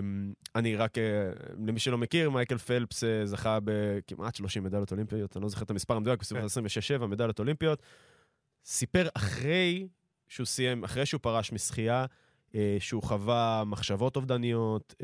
אני 0.55 0.75
רק, 0.75 0.97
אה, 0.97 1.03
למי 1.67 1.79
שלא 1.79 1.97
מכיר, 1.97 2.29
מייקל 2.29 2.57
פלפס 2.57 3.03
אה, 3.03 3.25
זכה 3.25 3.59
בכמעט 3.63 4.35
30 4.35 4.63
מדליות 4.63 4.91
אולימפיות, 4.91 5.37
אני 5.37 5.43
לא 5.43 5.49
זוכר 5.49 5.63
את 5.63 5.69
המספר 5.69 5.95
המדויק, 5.95 6.19
בסביבות 6.19 6.51
כן. 6.51 6.61
26-7 7.01 7.05
מדליות 7.05 7.39
אולימפיות. 7.39 7.81
סיפר 8.65 9.07
אחרי 9.13 9.87
שהוא 10.27 10.45
סיים, 10.45 10.83
אחרי 10.83 11.05
שהוא 11.05 11.21
פרש 11.21 11.51
משחייה, 11.51 12.05
אה, 12.55 12.77
שהוא 12.79 13.03
חווה 13.03 13.63
מחשבות 13.65 14.15
אובדניות, 14.15 14.95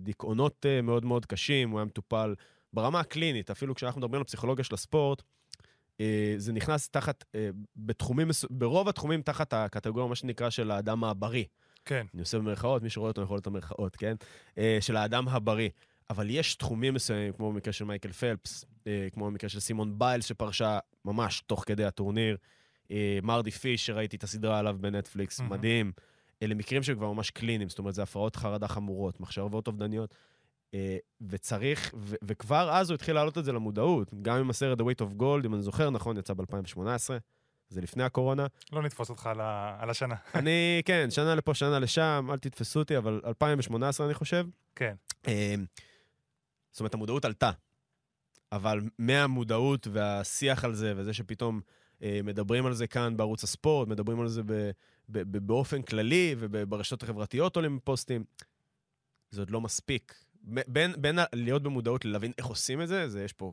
דיכאונות 0.00 0.66
מאוד 0.82 1.04
מאוד 1.04 1.26
קשים, 1.26 1.70
הוא 1.70 1.78
היה 1.78 1.84
מטופל 1.84 2.34
ברמה 2.72 3.00
הקלינית, 3.00 3.50
אפילו 3.50 3.74
כשאנחנו 3.74 4.00
מדברים 4.00 4.20
על 4.20 4.24
פסיכולוגיה 4.24 4.64
של 4.64 4.74
הספורט, 4.74 5.22
זה 6.36 6.52
נכנס 6.52 6.88
תחת, 6.88 7.24
בתחומים, 7.76 8.28
ברוב 8.50 8.88
התחומים 8.88 9.22
תחת 9.22 9.52
הקטגוריה, 9.52 10.06
מה 10.06 10.14
שנקרא, 10.14 10.50
של 10.50 10.70
האדם 10.70 11.04
הבריא. 11.04 11.44
כן, 11.84 12.06
אני 12.14 12.20
עושה 12.20 12.38
במרכאות, 12.38 12.82
מי 12.82 12.90
שרואה 12.90 13.08
אותו 13.08 13.22
יכול 13.22 13.34
לראות 13.34 13.42
את 13.42 13.46
המרכאות, 13.46 13.96
כן? 13.96 14.14
אה, 14.58 14.78
של 14.80 14.96
האדם 14.96 15.28
הבריא. 15.28 15.70
אבל 16.10 16.30
יש 16.30 16.54
תחומים 16.54 16.94
מסוימים, 16.94 17.32
כמו 17.32 17.52
במקרה 17.52 17.72
של 17.72 17.84
מייקל 17.84 18.12
פלפס, 18.12 18.64
אה, 18.86 19.08
כמו 19.12 19.26
במקרה 19.26 19.50
של 19.50 19.60
סימון 19.60 19.98
ביילס 19.98 20.24
שפרשה 20.24 20.78
ממש 21.04 21.42
תוך 21.46 21.64
כדי 21.66 21.84
הטורניר, 21.84 22.36
אה, 22.90 23.18
מרדי 23.22 23.50
פיש, 23.50 23.86
שראיתי 23.86 24.16
את 24.16 24.22
הסדרה 24.22 24.58
עליו 24.58 24.76
בנטפליקס, 24.80 25.40
מהמם. 25.40 25.52
מדהים. 25.52 25.92
אלה 26.42 26.54
מקרים 26.54 26.82
שכבר 26.82 27.12
ממש 27.12 27.30
קליניים, 27.30 27.68
זאת 27.68 27.78
אומרת, 27.78 27.94
זה 27.94 28.02
הפרעות 28.02 28.36
חרדה 28.36 28.68
חמורות, 28.68 29.20
מחשבות 29.20 29.66
אובדניות. 29.66 30.14
אה, 30.74 30.96
וצריך, 31.28 31.94
ו- 31.98 32.14
וכבר 32.22 32.70
אז 32.72 32.90
הוא 32.90 32.94
התחיל 32.94 33.14
להעלות 33.14 33.38
את 33.38 33.44
זה 33.44 33.52
למודעות, 33.52 34.14
גם 34.22 34.36
עם 34.36 34.50
הסרט 34.50 34.80
The 34.80 34.82
Weight 34.82 35.00
of 35.00 35.20
Gold, 35.20 35.46
אם 35.46 35.54
אני 35.54 35.62
זוכר 35.62 35.90
נכון, 35.90 36.16
יצא 36.16 36.34
ב-2018, 36.34 36.80
זה 37.70 37.80
לפני 37.80 38.02
הקורונה. 38.02 38.46
לא 38.72 38.82
נתפוס 38.82 39.10
אותך 39.10 39.26
על, 39.26 39.40
ה... 39.40 39.76
על 39.80 39.90
השנה. 39.90 40.14
אני, 40.34 40.82
כן, 40.84 41.10
שנה 41.10 41.34
לפה, 41.34 41.54
שנה 41.54 41.78
לשם, 41.78 42.28
אל 42.30 42.38
תתפסו 42.38 42.78
אותי, 42.78 42.98
אבל 42.98 43.20
2018 43.24 44.06
אני 44.06 44.14
חושב. 44.14 44.46
כן, 44.76 44.94
אה, 45.28 45.54
זאת 46.70 46.80
אומרת, 46.80 46.94
המודעות 46.94 47.24
עלתה, 47.24 47.50
אבל 48.52 48.80
מהמודעות 48.98 49.86
והשיח 49.92 50.64
על 50.64 50.74
זה, 50.74 50.92
וזה 50.96 51.14
שפתאום 51.14 51.60
אה, 52.02 52.20
מדברים 52.24 52.66
על 52.66 52.74
זה 52.74 52.86
כאן 52.86 53.16
בערוץ 53.16 53.44
הספורט, 53.44 53.88
מדברים 53.88 54.20
על 54.20 54.28
זה 54.28 54.42
ב, 54.42 54.52
ב, 54.52 54.70
ב, 55.08 55.38
באופן 55.38 55.82
כללי, 55.82 56.34
וברשתות 56.38 57.02
החברתיות 57.02 57.56
עולים 57.56 57.78
פוסטים, 57.84 58.24
זה 59.30 59.40
עוד 59.40 59.50
לא 59.50 59.60
מספיק. 59.60 60.14
בין, 60.42 60.92
בין 60.98 61.18
להיות 61.32 61.62
במודעות 61.62 62.04
ללהבין 62.04 62.32
איך 62.38 62.46
עושים 62.46 62.82
את 62.82 62.88
זה, 62.88 63.08
זה 63.08 63.24
יש 63.24 63.32
פה 63.32 63.52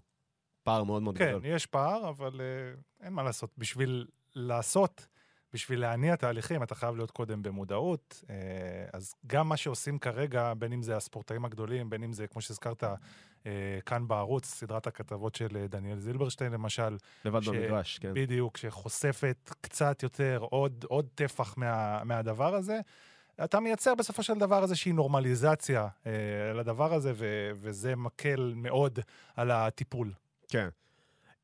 פער 0.67 0.83
מאוד 0.83 1.01
מאוד 1.03 1.17
כן, 1.17 1.29
גדול. 1.29 1.41
יש 1.45 1.65
פער, 1.65 2.09
אבל 2.09 2.31
uh, 2.31 3.03
אין 3.05 3.13
מה 3.13 3.23
לעשות. 3.23 3.49
בשביל 3.57 4.07
לעשות, 4.35 5.07
בשביל 5.53 5.81
להניע 5.81 6.15
תהליכים, 6.15 6.63
אתה 6.63 6.75
חייב 6.75 6.95
להיות 6.95 7.11
קודם 7.11 7.43
במודעות. 7.43 8.23
Uh, 8.23 8.29
אז 8.93 9.13
גם 9.27 9.49
מה 9.49 9.57
שעושים 9.57 9.99
כרגע, 9.99 10.53
בין 10.53 10.73
אם 10.73 10.81
זה 10.81 10.97
הספורטאים 10.97 11.45
הגדולים, 11.45 11.89
בין 11.89 12.03
אם 12.03 12.13
זה, 12.13 12.27
כמו 12.27 12.41
שהזכרת, 12.41 12.83
uh, 12.83 13.47
כאן 13.85 14.07
בערוץ, 14.07 14.45
סדרת 14.45 14.87
הכתבות 14.87 15.35
של 15.35 15.65
דניאל 15.69 15.99
זילברשטיין, 15.99 16.51
למשל, 16.51 16.97
לבד 17.25 17.41
ש- 17.41 17.47
במגרש, 17.47 17.99
כן. 17.99 18.13
בדיוק, 18.13 18.57
שחושפת 18.57 19.51
קצת 19.61 20.03
יותר, 20.03 20.39
עוד, 20.41 20.85
עוד 20.87 21.07
טפח 21.15 21.57
מה, 21.57 22.03
מהדבר 22.03 22.55
הזה. 22.55 22.79
אתה 23.43 23.59
מייצר 23.59 23.95
בסופו 23.95 24.23
של 24.23 24.33
דבר 24.33 24.63
איזושהי 24.63 24.91
נורמליזציה 24.91 25.87
אה, 26.07 26.11
לדבר 26.55 26.93
הזה, 26.93 27.11
ו, 27.15 27.51
וזה 27.55 27.95
מקל 27.95 28.53
מאוד 28.55 28.99
על 29.35 29.51
הטיפול. 29.51 30.11
כן. 30.47 30.67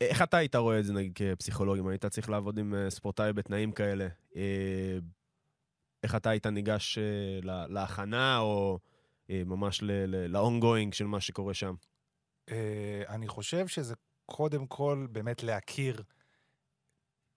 איך 0.02 0.22
אתה 0.22 0.38
היית 0.38 0.56
רואה 0.56 0.80
את 0.80 0.86
זה, 0.86 0.94
נגיד, 0.94 1.14
כפסיכולוג, 1.16 1.78
אם 1.78 1.88
היית 1.88 2.06
צריך 2.06 2.30
לעבוד 2.30 2.58
עם 2.58 2.76
אה, 2.76 2.90
ספורטאי 2.90 3.34
בתנאים 3.34 3.72
כאלה? 3.72 4.08
אה, 4.36 4.98
איך 6.04 6.16
אתה 6.16 6.30
היית 6.30 6.46
ניגש 6.48 6.98
אה, 6.98 7.04
לה- 7.44 7.68
להכנה, 7.68 8.40
או 8.40 8.80
אה, 9.30 9.42
ממש 9.46 9.80
ל-ongoing 9.84 10.92
של 10.96 11.06
מה 11.06 11.22
שקורה 11.22 11.54
שם? 11.54 11.76
אה, 12.52 13.04
אני 13.10 13.28
חושב 13.28 13.68
שזה 13.68 13.96
קודם 14.26 14.68
כל 14.68 15.08
באמת 15.12 15.44
להכיר 15.44 16.04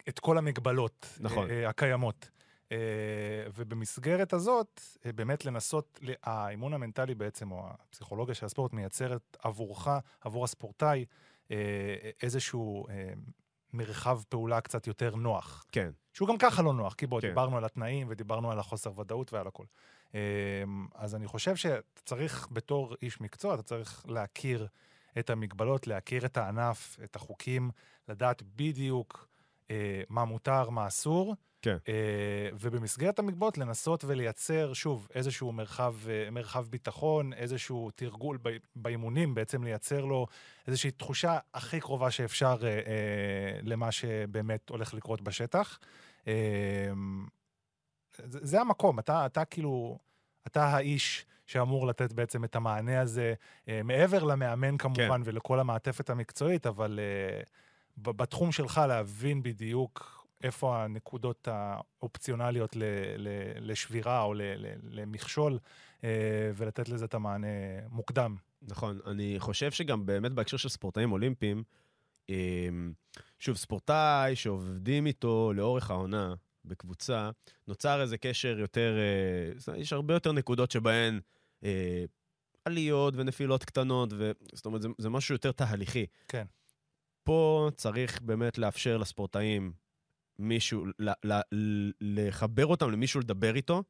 את 0.08 0.18
כל 0.18 0.38
המגבלות 0.38 1.06
נכון. 1.20 1.50
אה, 1.50 1.68
הקיימות. 1.68 2.30
אה, 2.72 2.76
ובמסגרת 3.54 4.32
הזאת, 4.32 4.80
אה, 5.06 5.12
באמת 5.12 5.44
לנסות, 5.44 6.00
האימון 6.22 6.74
המנטלי 6.74 7.14
בעצם, 7.14 7.50
או 7.52 7.66
הפסיכולוגיה 7.70 8.34
של 8.34 8.46
הספורט, 8.46 8.72
מייצרת 8.72 9.36
עבורך, 9.42 9.88
עבור 10.20 10.44
הספורטאי, 10.44 11.00
אה, 11.00 11.04
איזשהו 12.22 12.88
אה, 12.88 13.12
מרחב 13.72 14.20
פעולה 14.28 14.60
קצת 14.60 14.86
יותר 14.86 15.16
נוח. 15.16 15.66
כן. 15.72 15.90
שהוא 16.12 16.28
גם 16.28 16.38
ככה 16.38 16.62
לא 16.62 16.72
נוח, 16.72 16.94
כי 16.94 17.06
בוא, 17.06 17.20
כן. 17.20 17.28
דיברנו 17.28 17.56
על 17.56 17.64
התנאים 17.64 18.06
ודיברנו 18.10 18.52
על 18.52 18.58
החוסר 18.58 19.00
ודאות 19.00 19.32
ועל 19.32 19.46
הכל. 19.46 19.64
אמ, 20.14 20.18
אז 20.94 21.14
אני 21.14 21.26
חושב 21.26 21.56
שאתה 21.56 22.02
צריך, 22.04 22.48
בתור 22.52 22.94
איש 23.02 23.20
מקצוע, 23.20 23.54
אתה 23.54 23.62
צריך 23.62 24.04
להכיר 24.08 24.66
את 25.18 25.30
המגבלות, 25.30 25.86
להכיר 25.86 26.26
את 26.26 26.36
הענף, 26.36 26.98
את 27.04 27.16
החוקים, 27.16 27.70
לדעת 28.08 28.42
בדיוק 28.56 29.28
אה, 29.70 30.02
מה 30.08 30.24
מותר, 30.24 30.70
מה 30.70 30.86
אסור. 30.86 31.34
כן. 31.66 31.76
אה, 31.88 32.48
ובמסגרת 32.60 33.18
המגבלות 33.18 33.58
לנסות 33.58 34.04
ולייצר, 34.04 34.72
שוב, 34.72 35.08
איזשהו 35.14 35.52
מרחב, 35.52 35.94
אה, 36.08 36.30
מרחב 36.30 36.66
ביטחון, 36.70 37.32
איזשהו 37.32 37.90
תרגול 37.94 38.38
באימונים, 38.76 39.34
בעצם 39.34 39.64
לייצר 39.64 40.04
לו 40.04 40.26
איזושהי 40.66 40.90
תחושה 40.90 41.38
הכי 41.54 41.80
קרובה 41.80 42.10
שאפשר 42.10 42.56
אה, 42.62 42.68
אה, 42.68 43.58
למה 43.62 43.92
שבאמת 43.92 44.68
הולך 44.68 44.94
לקרות 44.94 45.20
בשטח. 45.20 45.78
אה, 46.28 46.32
זה, 48.24 48.38
זה 48.42 48.60
המקום, 48.60 48.98
אתה, 48.98 49.26
אתה 49.26 49.44
כאילו, 49.44 49.98
אתה 50.46 50.64
האיש 50.64 51.26
שאמור 51.46 51.86
לתת 51.86 52.12
בעצם 52.12 52.44
את 52.44 52.56
המענה 52.56 53.00
הזה, 53.00 53.34
מעבר 53.84 54.24
למאמן 54.24 54.76
כמובן 54.76 55.22
כן. 55.24 55.30
ולכל 55.30 55.60
המעטפת 55.60 56.10
המקצועית, 56.10 56.66
אבל 56.66 57.00
בתחום 57.98 58.52
שלך 58.52 58.80
להבין 58.88 59.42
בדיוק 59.42 60.15
איפה 60.42 60.84
הנקודות 60.84 61.48
האופציונליות 61.50 62.76
ל, 62.76 62.82
ל, 63.16 63.28
לשבירה 63.60 64.22
או 64.22 64.34
ל, 64.34 64.42
ל, 64.42 64.66
למכשול, 64.82 65.58
אה, 66.04 66.50
ולתת 66.54 66.88
לזה 66.88 67.04
את 67.04 67.14
המענה 67.14 67.46
מוקדם. 67.90 68.36
נכון, 68.62 68.98
אני 69.06 69.34
חושב 69.38 69.70
שגם 69.70 70.06
באמת 70.06 70.32
בהקשר 70.32 70.56
של 70.56 70.68
ספורטאים 70.68 71.12
אולימפיים, 71.12 71.62
אמ, 72.28 72.92
שוב, 73.38 73.56
ספורטאי 73.56 74.36
שעובדים 74.36 75.06
איתו 75.06 75.52
לאורך 75.54 75.90
העונה 75.90 76.34
בקבוצה, 76.64 77.30
נוצר 77.68 78.02
איזה 78.02 78.18
קשר 78.18 78.58
יותר, 78.58 78.96
אה, 79.68 79.76
יש 79.78 79.92
הרבה 79.92 80.14
יותר 80.14 80.32
נקודות 80.32 80.70
שבהן 80.70 81.20
אה, 81.64 82.04
עליות 82.64 83.14
ונפילות 83.16 83.64
קטנות, 83.64 84.12
ו... 84.12 84.30
זאת 84.52 84.66
אומרת, 84.66 84.82
זה, 84.82 84.88
זה 84.98 85.10
משהו 85.10 85.34
יותר 85.34 85.52
תהליכי. 85.52 86.06
כן. 86.28 86.44
פה 87.24 87.70
צריך 87.76 88.20
באמת 88.22 88.58
לאפשר 88.58 88.96
לספורטאים 88.96 89.72
מישהו, 90.38 90.86
ל, 90.98 91.10
ל, 91.24 91.40
לחבר 92.00 92.66
אותם 92.66 92.90
למישהו 92.90 93.20
לדבר 93.20 93.56
איתו. 93.56 93.82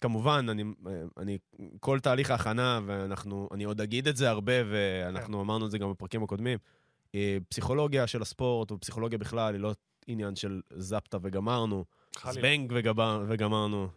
כמובן, 0.00 0.46
אני, 0.48 0.64
אני, 1.16 1.38
כל 1.80 2.00
תהליך 2.00 2.30
ההכנה, 2.30 2.80
ואנחנו, 2.86 3.48
אני 3.52 3.64
עוד 3.64 3.80
אגיד 3.80 4.08
את 4.08 4.16
זה 4.16 4.30
הרבה, 4.30 4.52
ואנחנו 4.70 5.34
כן. 5.34 5.40
אמרנו 5.40 5.66
את 5.66 5.70
זה 5.70 5.78
גם 5.78 5.90
בפרקים 5.90 6.22
הקודמים, 6.22 6.58
אה, 7.14 7.38
פסיכולוגיה 7.48 8.06
של 8.06 8.22
הספורט, 8.22 8.72
ופסיכולוגיה 8.72 9.18
בכלל, 9.18 9.54
היא 9.54 9.60
לא 9.60 9.74
עניין 10.06 10.36
של 10.36 10.60
זפטה 10.76 11.18
וגמרנו. 11.22 11.84
זבנג 12.30 12.72
וגבר, 12.76 13.24
וגמרנו. 13.28 13.88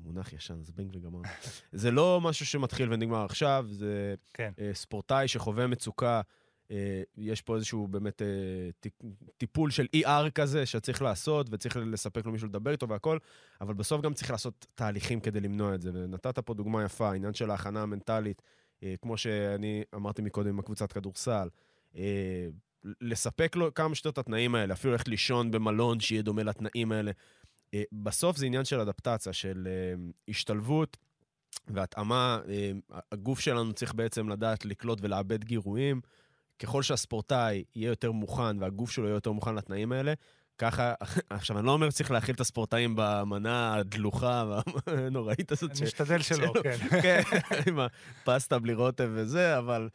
מונח 0.00 0.32
ישן, 0.32 0.62
זבנג 0.62 0.96
וגמרנו. 0.96 1.22
זה 1.72 1.90
לא 1.90 2.20
משהו 2.22 2.46
שמתחיל 2.46 2.92
ונגמר 2.92 3.24
עכשיו, 3.24 3.66
זה 3.70 4.14
כן. 4.34 4.52
uh, 4.56 4.76
ספורטאי 4.76 5.28
שחווה 5.28 5.66
מצוקה. 5.66 6.20
Uh, 6.68 6.72
יש 7.16 7.42
פה 7.42 7.54
איזשהו 7.54 7.88
באמת 7.88 8.22
uh, 8.22 8.88
טיפול 9.36 9.70
של 9.70 9.86
ER 9.96 10.30
כזה 10.34 10.66
שצריך 10.66 11.02
לעשות, 11.02 11.46
וצריך 11.50 11.76
לספק 11.76 12.26
לו 12.26 12.32
מישהו 12.32 12.48
לדבר 12.48 12.70
איתו 12.70 12.88
והכל, 12.88 13.18
אבל 13.60 13.74
בסוף 13.74 14.00
גם 14.00 14.14
צריך 14.14 14.30
לעשות 14.30 14.66
תהליכים 14.74 15.20
כדי 15.20 15.40
למנוע 15.40 15.74
את 15.74 15.82
זה. 15.82 15.90
ונתת 15.94 16.38
פה 16.38 16.54
דוגמה 16.54 16.84
יפה, 16.84 17.10
העניין 17.10 17.34
של 17.34 17.50
ההכנה 17.50 17.82
המנטלית, 17.82 18.42
uh, 18.80 18.84
כמו 19.02 19.16
שאני 19.16 19.84
אמרתי 19.94 20.22
מקודם 20.22 20.48
עם 20.48 20.58
הקבוצת 20.58 20.92
כדורסל. 20.92 21.48
לספק 23.00 23.56
לו 23.56 23.74
כמה 23.74 23.94
שיותר 23.94 24.10
את 24.10 24.18
התנאים 24.18 24.54
האלה, 24.54 24.74
אפילו 24.74 24.92
ללכת 24.92 25.08
לישון 25.08 25.50
במלון 25.50 26.00
שיהיה 26.00 26.22
דומה 26.22 26.42
לתנאים 26.42 26.92
האלה. 26.92 27.10
אה, 27.74 27.82
בסוף 27.92 28.36
זה 28.36 28.46
עניין 28.46 28.64
של 28.64 28.80
אדפטציה, 28.80 29.32
של 29.32 29.68
אה, 29.70 29.94
השתלבות 30.28 30.96
והתאמה. 31.68 32.40
אה, 32.48 32.72
הגוף 33.12 33.40
שלנו 33.40 33.72
צריך 33.72 33.94
בעצם 33.94 34.28
לדעת 34.28 34.64
לקלוט 34.64 34.98
ולאבד 35.02 35.44
גירויים. 35.44 36.00
ככל 36.58 36.82
שהספורטאי 36.82 37.64
יהיה 37.74 37.88
יותר 37.88 38.12
מוכן 38.12 38.58
והגוף 38.62 38.90
שלו 38.90 39.04
יהיה 39.04 39.14
יותר 39.14 39.32
מוכן 39.32 39.54
לתנאים 39.54 39.92
האלה, 39.92 40.14
ככה, 40.58 40.94
עכשיו, 41.30 41.58
אני 41.58 41.66
לא 41.66 41.72
אומר 41.72 41.90
שצריך 41.90 42.10
להאכיל 42.10 42.34
את 42.34 42.40
הספורטאים 42.40 42.94
במנה 42.96 43.74
הדלוחה 43.74 44.60
והנוראית 44.86 45.52
הזאת. 45.52 45.70
אני 45.70 45.86
משתדל 45.86 46.22
שלא, 46.22 46.52
כן. 46.62 46.76
כן, 47.02 47.22
עם 47.66 47.78
הפסטה 47.78 48.58
בלי 48.58 48.74
רוטב 48.74 49.10
וזה, 49.14 49.58
אבל 49.58 49.88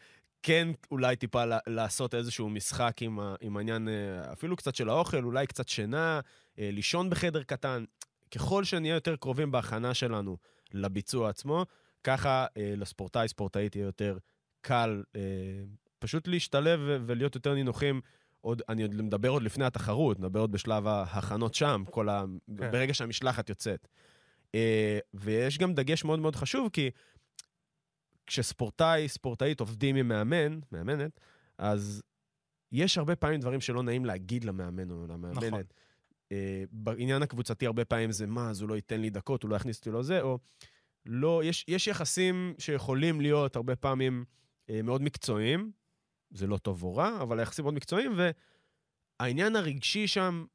כן 0.43 0.67
אולי 0.91 1.15
טיפה 1.15 1.43
לעשות 1.67 2.15
איזשהו 2.15 2.49
משחק 2.49 3.01
עם, 3.01 3.19
עם 3.41 3.57
העניין, 3.57 3.87
אפילו 4.33 4.55
קצת 4.55 4.75
של 4.75 4.89
האוכל, 4.89 5.23
אולי 5.23 5.47
קצת 5.47 5.67
שינה, 5.67 6.19
אה, 6.59 6.69
לישון 6.71 7.09
בחדר 7.09 7.43
קטן. 7.43 7.83
ככל 8.31 8.63
שנהיה 8.63 8.93
יותר 8.93 9.15
קרובים 9.15 9.51
בהכנה 9.51 9.93
שלנו 9.93 10.37
לביצוע 10.73 11.29
עצמו, 11.29 11.65
ככה 12.03 12.45
אה, 12.57 12.73
לספורטאי, 12.77 13.27
ספורטאית 13.27 13.75
יהיה 13.75 13.85
יותר 13.85 14.17
קל 14.61 15.03
אה, 15.15 15.21
פשוט 16.01 16.27
להשתלב 16.27 16.79
ולהיות 17.05 17.35
יותר 17.35 17.53
נינוחים. 17.53 18.01
עוד, 18.41 18.61
אני 18.69 18.81
עוד 18.81 19.01
מדבר 19.01 19.29
עוד 19.29 19.43
לפני 19.43 19.65
התחרות, 19.65 20.19
מדבר 20.19 20.39
עוד 20.39 20.51
בשלב 20.51 20.87
ההכנות 20.87 21.53
שם, 21.53 21.83
כל 21.89 22.09
ה... 22.09 22.23
כן. 22.57 22.71
ברגע 22.71 22.93
שהמשלחת 22.93 23.49
יוצאת. 23.49 23.87
אה, 24.55 24.99
ויש 25.13 25.57
גם 25.57 25.73
דגש 25.73 26.03
מאוד 26.03 26.19
מאוד 26.19 26.35
חשוב, 26.35 26.69
כי 26.73 26.89
כשספורטאי, 28.27 29.07
ספורטאית 29.07 29.59
עובדים 29.59 29.95
עם 29.95 30.07
מאמן, 30.07 30.59
מאמנת, 30.71 31.19
אז 31.57 32.03
יש 32.71 32.97
הרבה 32.97 33.15
פעמים 33.15 33.39
דברים 33.39 33.61
שלא 33.61 33.83
נעים 33.83 34.05
להגיד 34.05 34.43
למאמן 34.43 34.91
או 34.91 35.07
למאמנת. 35.07 35.43
נכון. 35.43 35.61
אה, 36.31 36.63
בעניין 36.71 37.21
הקבוצתי 37.21 37.65
הרבה 37.65 37.85
פעמים 37.85 38.11
זה, 38.11 38.27
מה, 38.27 38.49
אז 38.49 38.61
הוא 38.61 38.69
לא 38.69 38.75
ייתן 38.75 39.01
לי 39.01 39.09
דקות, 39.09 39.43
הוא 39.43 39.49
לא 39.49 39.55
יכניס 39.55 39.77
אותי 39.77 39.91
לזה, 39.91 40.21
או 40.21 40.39
לא, 41.05 41.41
יש, 41.43 41.65
יש 41.67 41.87
יחסים 41.87 42.53
שיכולים 42.57 43.21
להיות 43.21 43.55
הרבה 43.55 43.75
פעמים 43.75 44.25
אה, 44.69 44.81
מאוד 44.81 45.01
מקצועיים, 45.01 45.71
זה 46.31 46.47
לא 46.47 46.57
טוב 46.57 46.83
או 46.83 46.95
רע, 46.95 47.21
אבל 47.21 47.39
היחסים 47.39 47.65
מאוד 47.65 47.73
מקצועיים, 47.73 48.13
והעניין 49.19 49.55
הרגשי 49.55 50.07
שם, 50.07 50.45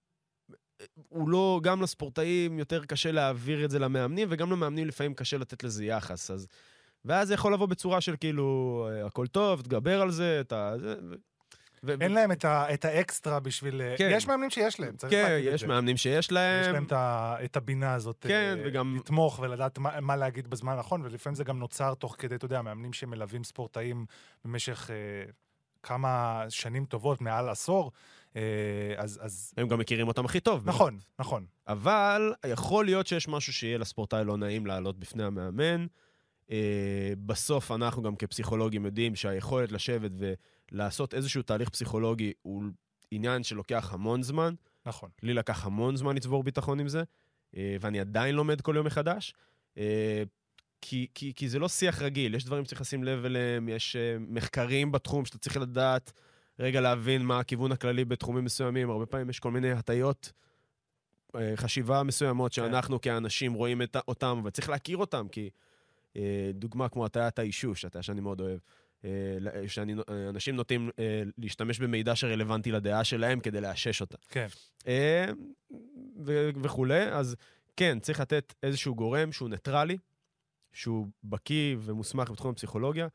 אה, 0.81 0.87
הוא 1.09 1.29
לא, 1.29 1.61
גם 1.62 1.83
לספורטאים 1.83 2.59
יותר 2.59 2.85
קשה 2.85 3.12
להעביר 3.12 3.65
את 3.65 3.71
זה 3.71 3.79
למאמנים, 3.79 4.29
וגם 4.31 4.53
למאמנים 4.53 4.87
לפעמים 4.87 5.15
קשה 5.15 5.39
לתת 5.39 5.65
לזה 5.65 5.85
יחס. 5.85 6.31
אז, 6.31 6.47
ואז 7.05 7.29
זה 7.29 7.35
יכול 7.35 7.53
לבוא 7.53 7.67
בצורה 7.67 8.01
של 8.01 8.17
כאילו, 8.21 8.89
אה, 8.91 9.07
הכל 9.07 9.27
טוב, 9.27 9.62
תגבר 9.62 10.01
על 10.01 10.11
זה, 10.11 10.41
אתה... 10.41 10.75
ו... 11.83 11.95
אין 12.01 12.12
להם 12.12 12.33
את, 12.33 12.45
ה, 12.45 12.75
את 12.75 12.85
האקסטרה 12.85 13.41
בשביל... 13.41 13.83
אה, 13.83 13.95
כן. 13.99 14.09
יש 14.12 14.27
מאמנים 14.27 14.51
שיש 14.51 14.81
להם, 14.81 14.97
צריך 14.97 15.12
כן, 15.12 15.39
יש 15.41 15.61
זה. 15.61 15.67
מאמנים 15.67 15.97
שיש 15.97 16.33
להם. 16.33 16.61
יש 16.62 16.69
להם 16.69 16.85
את, 16.85 16.93
ה, 16.93 17.37
את 17.45 17.57
הבינה 17.57 17.95
הזאת. 17.95 18.27
כן, 18.29 18.59
uh, 18.59 18.67
וגם... 18.67 18.97
לתמוך 18.97 19.39
ולדעת 19.39 19.79
מה, 19.79 20.01
מה 20.01 20.17
להגיד 20.17 20.49
בזמן 20.49 20.73
הנכון, 20.73 21.03
ולפעמים 21.05 21.35
זה 21.35 21.45
גם 21.45 21.59
נוצר 21.59 21.95
תוך 21.95 22.17
כדי, 22.19 22.35
אתה 22.35 22.45
יודע, 22.45 22.62
מאמנים 22.62 22.93
שמלווים 22.93 23.45
ספורטאים 23.45 24.07
במשך 24.45 24.91
uh, 24.91 25.33
כמה 25.87 26.44
שנים 26.49 26.85
טובות, 26.85 27.20
מעל 27.20 27.49
עשור. 27.49 27.92
uh, 28.33 28.37
אז, 28.96 29.20
אז... 29.22 29.53
הם 29.57 29.68
גם 29.68 29.79
מכירים 29.79 30.09
אותם 30.09 30.25
הכי 30.25 30.40
טוב. 30.40 30.68
נכון, 30.68 30.90
באמת. 30.90 31.05
נכון. 31.18 31.46
אבל 31.68 32.33
יכול 32.46 32.85
להיות 32.85 33.07
שיש 33.07 33.29
משהו 33.29 33.53
שיהיה 33.53 33.79
לספורטאי 33.79 34.25
לא 34.25 34.37
נעים 34.37 34.66
לעלות 34.66 34.99
בפני 34.99 35.25
המאמן. 35.25 35.87
Uh, 36.46 36.51
בסוף 37.27 37.72
אנחנו 37.72 38.03
גם 38.03 38.16
כפסיכולוגים 38.16 38.85
יודעים 38.85 39.16
שהיכולת 39.16 39.72
לשבת 39.72 40.11
ו... 40.18 40.33
לעשות 40.72 41.14
איזשהו 41.14 41.42
תהליך 41.42 41.68
פסיכולוגי 41.68 42.33
הוא 42.42 42.62
עניין 43.11 43.42
שלוקח 43.42 43.90
המון 43.92 44.22
זמן. 44.22 44.55
נכון. 44.87 45.11
לי 45.22 45.35
לקח 45.35 45.66
המון 45.66 45.96
זמן 45.96 46.16
לצבור 46.16 46.42
ביטחון 46.42 46.81
עם 46.81 46.88
זה, 46.88 47.03
אה, 47.57 47.77
ואני 47.81 48.01
עדיין 48.01 48.35
לומד 48.35 48.61
כל 48.61 48.75
יום 48.77 48.87
מחדש. 48.87 49.35
כי, 50.81 51.07
כי, 51.15 51.33
כי 51.37 51.49
זה 51.49 51.59
לא 51.59 51.69
שיח 51.69 52.03
רגיל, 52.03 52.35
יש 52.35 52.45
דברים 52.45 52.65
שצריך 52.65 52.81
לשים 52.81 53.05
לב 53.05 53.25
אליהם, 53.25 53.69
יש 53.69 53.97
אה, 53.97 54.17
מחקרים 54.19 54.93
בתחום 54.93 55.25
שאתה 55.25 55.39
צריך 55.39 55.57
לדעת, 55.57 56.12
רגע 56.59 56.81
להבין 56.81 57.23
מה 57.23 57.39
הכיוון 57.39 57.73
הכללי 57.73 58.05
בתחומים 58.05 58.45
מסוימים, 58.45 58.91
הרבה 58.91 59.07
פעמים 59.07 59.31
יש 59.31 59.41
כל 59.41 59.51
מיני 59.51 59.73
הטיות 59.73 60.33
חשיבה 61.57 62.03
מסוימות 62.03 62.53
כן. 62.53 62.55
שאנחנו 62.55 63.01
כן. 63.01 63.11
כאנשים 63.11 63.53
רואים 63.53 63.83
את, 63.83 63.97
אותם, 64.09 64.41
וצריך 64.45 64.69
להכיר 64.69 64.97
אותם, 64.97 65.27
כי 65.29 65.51
דוגמה 66.55 66.89
כמו 66.89 67.07
הטיית 67.07 67.39
האישוש, 67.39 67.85
הטיה 67.85 68.03
שאני 68.03 68.21
מאוד 68.21 68.41
אוהב. 68.41 68.59
אה, 69.05 69.69
שאנשים 69.69 70.57
נוטים 70.57 70.91
אה, 70.99 71.23
להשתמש 71.39 71.79
במידע 71.79 72.17
שרלוונטי 72.17 72.73
לדעה 72.73 73.05
שלהם 73.05 73.41
כדי 73.41 73.61
לאשש 73.61 74.01
אותה. 74.01 74.17
כן. 74.29 74.47
אה, 74.87 75.27
וכולי, 76.62 77.09
אז 77.12 77.37
כן, 77.77 77.99
צריך 78.01 78.21
לתת 78.21 78.55
איזשהו 78.62 78.95
גורם 78.95 79.33
שהוא 79.33 79.49
ניטרלי, 79.49 79.97
שהוא 80.77 81.07
בקיא 81.25 81.77
ומוסמך 81.81 82.31
בתחום 82.31 82.51
הפסיכולוגיה, 82.51 83.09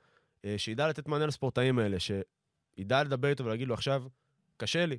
שידע 0.58 0.88
לתת 0.88 1.08
מענה 1.08 1.26
לספורטאים 1.26 1.80
האלה, 1.80 1.98
שידע 2.00 3.04
לדבר 3.04 3.28
איתו 3.28 3.46
ולהגיד 3.46 3.68
לו 3.68 3.74
עכשיו, 3.74 4.04
קשה 4.58 4.86
לי. 4.86 4.98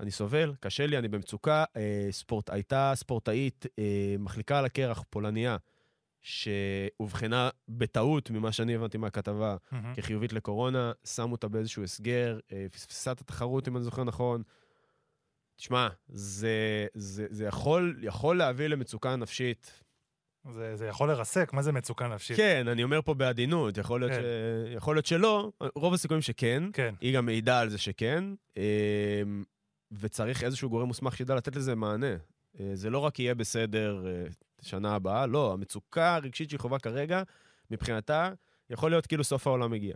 אני 0.00 0.10
סובל, 0.10 0.54
קשה 0.60 0.86
לי, 0.86 0.98
אני 0.98 1.08
במצוקה. 1.08 1.64
ספורט, 2.10 2.50
הייתה 2.50 2.92
ספורטאית 2.94 3.66
מחליקה 4.18 4.58
על 4.58 4.64
הקרח, 4.64 5.04
פולניה, 5.10 5.56
שאובחנה 6.22 7.50
בטעות, 7.68 8.30
ממה 8.30 8.52
שאני 8.52 8.74
הבנתי 8.74 8.98
מהכתבה, 8.98 9.56
mm-hmm. 9.56 9.76
כחיובית 9.96 10.32
לקורונה, 10.32 10.92
שמו 11.04 11.32
אותה 11.32 11.48
באיזשהו 11.48 11.82
הסגר, 11.82 12.38
אה, 12.52 12.66
פספסה 12.72 13.12
את 13.12 13.20
התחרות, 13.20 13.68
אם 13.68 13.76
אני 13.76 13.84
זוכר 13.84 14.04
נכון. 14.04 14.42
תשמע, 15.56 15.88
זה, 16.08 16.86
זה, 16.94 17.26
זה 17.30 17.44
יכול, 17.44 17.98
יכול 18.02 18.38
להביא 18.38 18.66
למצוקה 18.66 19.16
נפשית. 19.16 19.82
זה, 20.50 20.76
זה 20.76 20.86
יכול 20.86 21.08
לרסק, 21.08 21.52
מה 21.52 21.62
זה 21.62 21.72
מצוקה 21.72 22.08
נפשית? 22.08 22.36
כן, 22.36 22.68
אני 22.68 22.82
אומר 22.84 23.02
פה 23.02 23.14
בעדינות, 23.14 23.78
יכול 23.78 24.00
להיות, 24.00 24.12
כן. 24.12 24.22
ש... 24.22 24.74
יכול 24.74 24.96
להיות 24.96 25.06
שלא, 25.06 25.52
רוב 25.74 25.94
הסיכויים 25.94 26.22
שכן. 26.22 26.62
כן. 26.72 26.94
היא 27.00 27.16
גם 27.16 27.26
מעידה 27.26 27.60
על 27.60 27.68
זה 27.68 27.78
שכן, 27.78 28.24
אה, 28.56 29.22
וצריך 29.92 30.44
איזשהו 30.44 30.70
גורם 30.70 30.86
מוסמך 30.86 31.16
שידע 31.16 31.34
לתת 31.34 31.56
לזה 31.56 31.74
מענה. 31.74 32.16
אה, 32.60 32.70
זה 32.74 32.90
לא 32.90 32.98
רק 32.98 33.18
יהיה 33.18 33.34
בסדר, 33.34 34.04
שנה 34.62 34.94
הבאה, 34.94 35.26
לא, 35.26 35.52
המצוקה 35.52 36.14
הרגשית 36.14 36.50
שהיא 36.50 36.60
חווה 36.60 36.78
כרגע, 36.78 37.22
מבחינתה, 37.70 38.32
יכול 38.70 38.90
להיות 38.90 39.06
כאילו 39.06 39.24
סוף 39.24 39.46
העולם 39.46 39.70
מגיע. 39.70 39.94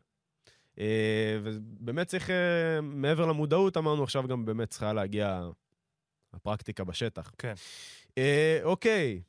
אה, 0.79 1.39
ובאמת 1.43 2.07
צריך, 2.07 2.31
אה, 2.31 2.81
מעבר 2.81 3.27
למודעות, 3.27 3.77
אמרנו 3.77 4.03
עכשיו 4.03 4.29
גם 4.29 4.45
באמת 4.45 4.71
צריכה 4.71 4.93
להגיע 4.93 5.49
הפרקטיקה 6.33 6.85
בשטח. 6.85 7.33
כן. 7.39 7.55
אה, 8.19 8.61
אוקיי, 8.63 9.21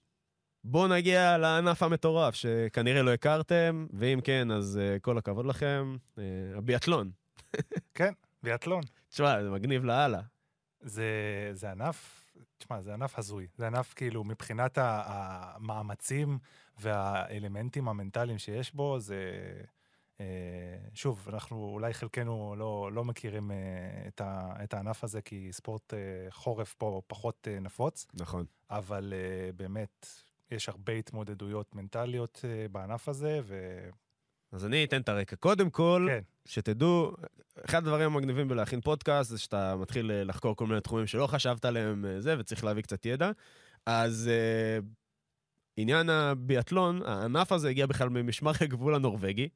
בואו 0.64 0.88
נגיע 0.88 1.38
לענף 1.38 1.84
המטורף, 1.84 2.36
שכנראה 2.36 3.02
לא 3.02 3.14
הכרתם, 3.14 3.88
ואם 3.94 4.20
כן, 4.24 4.52
אז 4.52 4.80
כל 5.02 5.18
הכבוד 5.18 5.46
לכם, 5.46 5.96
הביאטלון. 6.56 7.12
כן, 7.98 8.14
ביאטלון. 8.44 8.84
תשמע, 9.10 9.44
זה 9.44 9.50
מגניב 9.50 9.84
לאללה. 9.84 10.22
זה, 10.82 11.04
זה 11.54 11.72
ענף, 11.72 12.26
תשמע, 12.58 12.82
זה 12.82 12.94
ענף 12.94 13.20
הזוי. 13.20 13.48
זה 13.56 13.68
ענף 13.68 13.94
כאילו, 13.94 14.24
מבחינת 14.24 14.78
המאמצים 14.82 16.40
והאלמנטים 16.80 17.88
המנטליים 17.88 18.38
שיש 18.38 18.74
בו, 18.74 19.00
זה... 19.00 19.22
אה, 20.20 20.26
שוב, 20.94 21.28
אנחנו, 21.30 21.70
אולי 21.74 21.94
חלקנו 21.94 22.56
לא, 22.58 22.90
לא 22.94 23.06
מכירים 23.06 23.52
את, 24.08 24.22
ה, 24.22 24.54
את 24.64 24.74
הענף 24.74 25.04
הזה, 25.04 25.22
כי 25.22 25.50
ספורט 25.52 25.94
חורף 26.30 26.74
פה 26.74 27.02
פחות 27.08 27.48
נפוץ, 27.62 28.08
נכון. 28.14 28.46
אבל 28.70 29.14
באמת, 29.56 30.08
יש 30.54 30.70
הרבה 30.70 30.94
התמודדויות 30.94 31.76
מנטליות 31.76 32.42
אה, 32.44 32.66
בענף 32.72 33.10
הזה, 33.10 33.40
ו... 33.44 33.80
אז 34.54 34.66
אני 34.66 34.84
אתן 34.84 35.02
את 35.02 35.10
הרקע. 35.10 35.36
קודם 35.36 35.70
כל, 35.70 36.08
כן. 36.10 36.22
שתדעו, 36.46 37.14
אחד 37.66 37.78
הדברים 37.78 38.16
המגניבים 38.16 38.48
בלהכין 38.48 38.82
פודקאסט 38.82 39.30
זה 39.30 39.40
שאתה 39.40 39.76
מתחיל 39.76 40.12
אה, 40.12 40.24
לחקור 40.24 40.56
כל 40.56 40.68
מיני 40.68 40.82
תחומים 40.82 41.08
שלא 41.08 41.28
חשבת 41.28 41.66
עליהם 41.66 42.06
אה, 42.06 42.22
זה, 42.22 42.36
וצריך 42.40 42.64
להביא 42.64 42.84
קצת 42.84 43.06
ידע. 43.06 43.32
אז 43.86 44.30
אה, 44.32 44.80
עניין 45.78 46.10
הביאטלון, 46.10 47.02
הענף 47.06 47.52
הזה 47.52 47.70
הגיע 47.70 47.86
בכלל 47.86 48.10
ממשמר 48.10 48.52
הגבול 48.62 48.96
הנורבגי, 48.96 49.50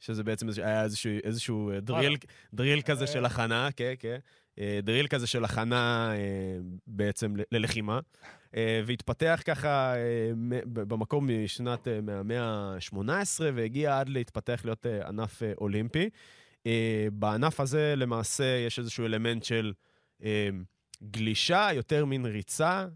שזה 0.00 0.24
בעצם 0.24 0.46
היה 0.62 0.82
איזשהו, 0.82 1.12
איזשהו 1.24 1.70
דריל, 1.82 2.16
דריל 2.54 2.82
כזה 2.82 3.06
של 3.06 3.24
הכנה, 3.24 3.68
כן, 3.76 3.92
כן. 3.98 4.18
דריל 4.82 5.06
כזה 5.06 5.26
של 5.26 5.44
הכנה 5.44 6.12
בעצם 6.86 7.34
ללחימה, 7.52 8.00
והתפתח 8.86 9.42
ככה 9.44 9.94
אה, 9.96 10.30
במקום 10.64 11.28
משנת, 11.44 11.88
אה, 11.88 12.00
מהמאה 12.00 12.42
ה-18, 12.44 13.00
והגיע 13.54 13.98
עד 14.00 14.08
להתפתח 14.08 14.60
להיות 14.64 14.86
אה, 14.86 15.08
ענף 15.08 15.42
אה, 15.42 15.52
אולימפי. 15.58 16.10
אה, 16.66 17.06
בענף 17.12 17.60
הזה 17.60 17.94
למעשה 17.96 18.44
יש 18.66 18.78
איזשהו 18.78 19.04
אלמנט 19.04 19.44
של 19.44 19.72
אה, 20.24 20.48
גלישה, 21.10 21.68
יותר 21.74 22.04
מין 22.04 22.26
ריצה. 22.26 22.86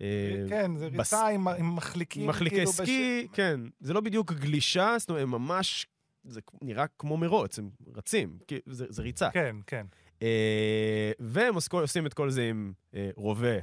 אה, 0.00 0.06
כן, 0.48 0.76
זה 0.76 0.90
בס- 0.90 0.98
ריצה 1.14 1.28
עם, 1.28 1.48
עם 1.48 1.76
מחליקים. 1.76 2.26
מחליקי 2.26 2.56
כאילו 2.56 2.72
סקי, 2.72 3.28
כן. 3.32 3.60
זה 3.80 3.92
לא 3.92 4.00
בדיוק 4.00 4.32
גלישה, 4.32 4.94
זאת 4.98 5.10
אומרת, 5.10 5.22
הם 5.22 5.30
ממש, 5.30 5.86
זה 6.24 6.40
נראה 6.62 6.84
כמו 6.98 7.16
מרוץ, 7.16 7.58
הם 7.58 7.70
רצים, 7.96 8.38
זה, 8.66 8.86
זה 8.88 9.02
ריצה. 9.02 9.30
כן, 9.30 9.56
כן, 9.66 9.86
אה, 10.22 11.12
והם 11.20 11.54
עוש- 11.54 11.68
עושים 11.72 12.06
את 12.06 12.14
כל 12.14 12.30
זה 12.30 12.48
עם 12.48 12.72
אה, 12.94 13.10
רובה 13.16 13.56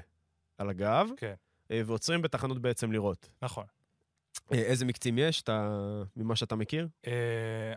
על 0.58 0.70
הגב, 0.70 1.10
כן. 1.18 1.34
אה, 1.72 1.82
ועוצרים 1.86 2.22
בתחנות 2.22 2.60
בעצם 2.60 2.92
לראות. 2.92 3.30
נכון. 3.42 3.66
אה, 4.54 4.58
איזה 4.58 4.86
מקצים 4.86 5.18
יש, 5.18 5.42
אתה, 5.42 5.80
ממה 6.16 6.36
שאתה 6.36 6.56
מכיר? 6.56 6.88
Uh, 7.06 7.10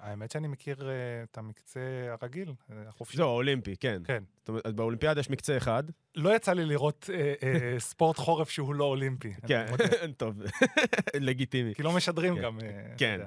האמת 0.01 0.31
שאני 0.31 0.49
מכיר 0.49 0.91
את 1.23 1.39
המקצה 1.39 1.81
הרגיל, 2.21 2.53
החופשי. 2.89 3.17
זהו, 3.17 3.29
האולימפי, 3.29 3.77
כן. 3.77 4.03
כן. 4.05 4.23
זאת 4.39 4.49
אומרת, 4.49 4.67
באולימפיאדה 4.67 5.21
יש 5.21 5.31
מקצה 5.31 5.57
אחד. 5.57 5.85
לא 6.15 6.37
יצא 6.37 6.53
לי 6.53 6.65
לראות 6.65 7.11
ספורט 7.79 8.17
חורף 8.17 8.51
שהוא 8.51 8.75
לא 8.75 8.85
אולימפי. 8.85 9.35
כן. 9.47 9.67
טוב, 10.17 10.43
לגיטימי. 11.15 11.75
כי 11.75 11.83
לא 11.83 11.93
משדרים 11.93 12.35
כן. 12.35 12.43
גם, 12.43 12.59
כן. 12.99 13.21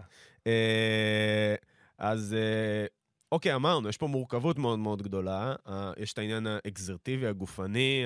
אה, 0.47 1.55
אז 1.97 2.33
אה, 2.33 2.85
אוקיי, 3.31 3.55
אמרנו, 3.55 3.89
יש 3.89 3.97
פה 3.97 4.07
מורכבות 4.07 4.59
מאוד 4.59 4.79
מאוד 4.79 5.01
גדולה. 5.01 5.55
אה, 5.67 5.91
יש 5.97 6.13
את 6.13 6.17
העניין 6.17 6.47
האקזרטיבי, 6.47 7.27
הגופני, 7.27 8.05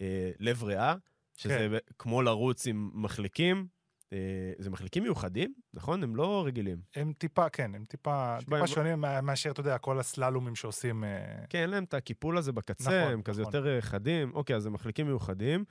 הלב 0.00 0.62
ריאה, 0.64 0.94
שזה 1.36 1.68
כן. 1.70 1.92
כמו 1.98 2.22
לרוץ 2.22 2.66
עם 2.66 2.90
מחליקים. 2.94 3.66
אה, 4.12 4.18
זה 4.58 4.70
מחליקים 4.70 5.02
מיוחדים, 5.02 5.54
נכון? 5.74 6.02
הם 6.02 6.16
לא 6.16 6.42
רגילים. 6.46 6.78
הם 6.96 7.12
טיפה, 7.18 7.48
כן, 7.48 7.74
הם 7.74 7.84
טיפה, 7.84 8.36
טיפה 8.40 8.66
שונים 8.66 9.00
מה- 9.00 9.20
מאשר, 9.20 9.50
אתה 9.50 9.60
יודע, 9.60 9.78
כל 9.78 10.00
הסללומים 10.00 10.54
שעושים. 10.54 11.04
uh, 11.04 11.06
כן, 11.48 11.58
אין 11.62 11.70
להם 11.70 11.84
את 11.84 11.94
הקיפול 11.94 12.38
הזה 12.38 12.52
בקצה, 12.52 13.00
נכון, 13.00 13.12
הם 13.12 13.22
כזה 13.22 13.42
נכון. 13.42 13.54
יותר 13.54 13.74
אה, 13.76 13.80
חדים. 13.80 14.34
אוקיי, 14.34 14.56
אז 14.56 14.66
הם 14.66 14.72
מחליקים 14.72 15.06
מיוחדים. 15.06 15.64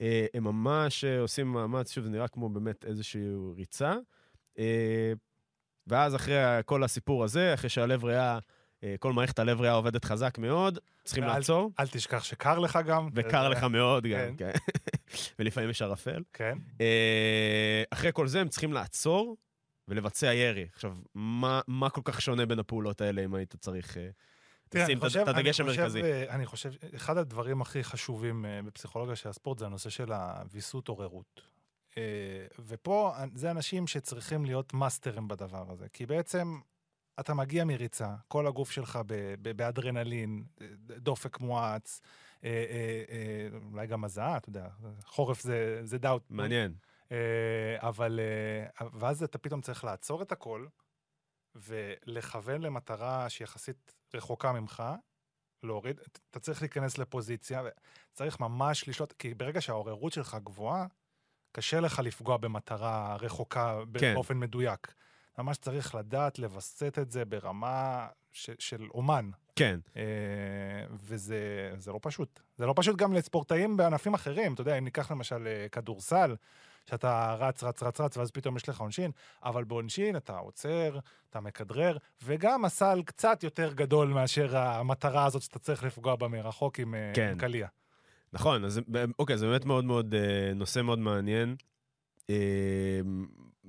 אה, 0.00 0.26
הם 0.34 0.44
ממש 0.44 1.04
אה, 1.04 1.20
עושים 1.20 1.52
מאמץ, 1.52 1.92
שוב, 1.92 2.04
זה 2.04 2.10
נראה 2.10 2.28
כמו 2.28 2.48
באמת 2.48 2.84
איזושהי 2.84 3.22
ריצה. 3.56 3.94
אה, 4.58 5.12
ואז 5.86 6.14
אחרי 6.14 6.34
כל 6.64 6.84
הסיפור 6.84 7.24
הזה, 7.24 7.54
אחרי 7.54 7.70
שהלב 7.70 8.04
ריאה, 8.04 8.32
אה, 8.34 8.38
כל 8.98 9.12
מערכת 9.12 9.38
הלב 9.38 9.60
ריאה 9.60 9.72
עובדת 9.72 10.04
חזק 10.04 10.38
מאוד, 10.38 10.78
צריכים 11.04 11.24
ואל- 11.24 11.32
לעצור, 11.36 11.70
אל 11.80 11.86
תשכח 11.88 12.24
שקר 12.24 12.58
לך 12.58 12.78
גם. 12.86 13.08
וקר 13.14 13.44
אה, 13.44 13.48
לך 13.48 13.62
מאוד 13.64 14.06
גם, 14.06 14.18
כן. 14.36 14.52
כן. 14.52 14.52
ולפעמים 15.38 15.70
יש 15.70 15.82
ערפל. 15.82 16.22
כן. 16.32 16.58
אה, 16.80 17.82
אחרי 17.90 18.10
כל 18.14 18.26
זה 18.28 18.40
הם 18.40 18.48
צריכים 18.48 18.72
לעצור 18.72 19.36
ולבצע 19.88 20.34
ירי. 20.34 20.66
עכשיו, 20.74 20.96
מה, 21.14 21.60
מה 21.66 21.90
כל 21.90 22.00
כך 22.04 22.20
שונה 22.22 22.46
בין 22.46 22.58
הפעולות 22.58 23.00
האלה, 23.00 23.24
אם 23.24 23.34
היית 23.34 23.56
צריך 23.56 23.96
אה, 23.96 24.08
לשים 24.74 24.98
אני 25.02 25.22
את 25.22 25.28
הדגש 25.28 25.60
המרכזי? 25.60 26.02
אה, 26.02 26.24
אני 26.34 26.46
חושב, 26.46 26.70
אחד 26.94 27.16
הדברים 27.16 27.60
הכי 27.62 27.84
חשובים 27.84 28.44
אה, 28.46 28.60
בפסיכולוגיה 28.62 29.16
של 29.16 29.28
הספורט 29.28 29.58
זה 29.58 29.66
הנושא 29.66 29.90
של 29.90 30.12
הוויסות 30.12 30.88
עוררות. 30.88 31.40
אה, 31.98 32.02
ופה 32.58 33.12
אה, 33.16 33.24
זה 33.34 33.50
אנשים 33.50 33.86
שצריכים 33.86 34.44
להיות 34.44 34.74
מאסטרים 34.74 35.28
בדבר 35.28 35.70
הזה, 35.70 35.86
כי 35.92 36.06
בעצם 36.06 36.58
אתה 37.20 37.34
מגיע 37.34 37.64
מריצה, 37.64 38.14
כל 38.28 38.46
הגוף 38.46 38.70
שלך 38.70 38.98
ב- 39.06 39.34
ב- 39.42 39.56
באדרנלין, 39.56 40.44
דופק 40.80 41.40
מואץ, 41.40 42.00
אה, 42.44 42.48
אה, 42.50 43.04
אה, 43.10 43.58
אולי 43.72 43.86
גם 43.86 44.04
הזעה, 44.04 44.36
אתה 44.36 44.48
יודע, 44.48 44.68
חורף 45.04 45.40
זה, 45.40 45.80
זה 45.84 45.98
דאוט. 45.98 46.30
מעניין. 46.30 46.74
אה, 47.12 47.76
אבל, 47.78 48.20
אה, 48.80 48.86
ואז 48.92 49.22
אתה 49.22 49.38
פתאום 49.38 49.60
צריך 49.60 49.84
לעצור 49.84 50.22
את 50.22 50.32
הכל, 50.32 50.66
ולכוון 51.54 52.62
למטרה 52.62 53.28
שיחסית 53.30 53.94
רחוקה 54.14 54.52
ממך, 54.52 54.82
להוריד, 55.62 56.00
אתה 56.30 56.40
צריך 56.40 56.62
להיכנס 56.62 56.98
לפוזיציה, 56.98 57.62
צריך 58.12 58.40
ממש 58.40 58.88
לשלוט, 58.88 59.12
כי 59.12 59.34
ברגע 59.34 59.60
שהעוררות 59.60 60.12
שלך 60.12 60.36
גבוהה, 60.44 60.86
קשה 61.52 61.80
לך 61.80 61.98
לפגוע 62.04 62.36
במטרה 62.36 63.16
רחוקה 63.20 63.78
כן. 63.98 64.14
באופן 64.14 64.38
מדויק. 64.38 64.94
ממש 65.38 65.56
צריך 65.56 65.94
לדעת 65.94 66.38
לווסת 66.38 66.98
את 66.98 67.10
זה 67.10 67.24
ברמה 67.24 68.06
ש, 68.32 68.50
של 68.58 68.86
אומן, 68.94 69.30
כן, 69.56 69.80
אה, 69.96 70.02
וזה 70.90 71.38
זה 71.78 71.92
לא 71.92 71.98
פשוט. 72.02 72.40
זה 72.56 72.66
לא 72.66 72.72
פשוט 72.76 72.96
גם 72.96 73.12
לספורטאים 73.12 73.76
בענפים 73.76 74.14
אחרים. 74.14 74.54
אתה 74.54 74.60
יודע, 74.60 74.78
אם 74.78 74.84
ניקח 74.84 75.10
למשל 75.10 75.46
אה, 75.46 75.66
כדורסל, 75.72 76.36
שאתה 76.90 77.34
רץ, 77.38 77.62
רץ, 77.64 77.82
רץ, 77.82 78.00
רץ, 78.00 78.16
ואז 78.16 78.30
פתאום 78.30 78.56
יש 78.56 78.68
לך 78.68 78.80
עונשין, 78.80 79.10
אבל 79.44 79.64
בעונשין 79.64 80.16
אתה 80.16 80.38
עוצר, 80.38 80.98
אתה 81.30 81.40
מכדרר, 81.40 81.96
וגם 82.24 82.64
הסל 82.64 83.02
קצת 83.06 83.42
יותר 83.44 83.72
גדול 83.72 84.08
מאשר 84.08 84.56
המטרה 84.56 85.24
הזאת 85.24 85.42
שאתה 85.42 85.58
צריך 85.58 85.84
לפגוע 85.84 86.16
בה 86.16 86.28
מרחוק 86.28 86.78
עם 86.80 86.94
אה, 86.94 87.12
כן. 87.14 87.34
קליע. 87.38 87.66
נכון, 88.32 88.64
אז 88.64 88.72
זה- 88.72 89.04
אוקיי, 89.18 89.38
זה 89.38 89.46
באמת 89.46 89.64
מאוד 89.64 89.84
מאוד, 89.84 90.14
אה, 90.14 90.54
נושא 90.54 90.80
מאוד 90.80 90.98
מעניין. 90.98 91.56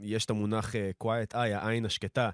יש 0.02 0.26
את 0.26 0.30
המונח 0.30 0.76
אה, 0.76 0.92
quiet 1.04 1.34
eye, 1.34 1.38
העין 1.38 1.86
השקטה, 1.86 2.30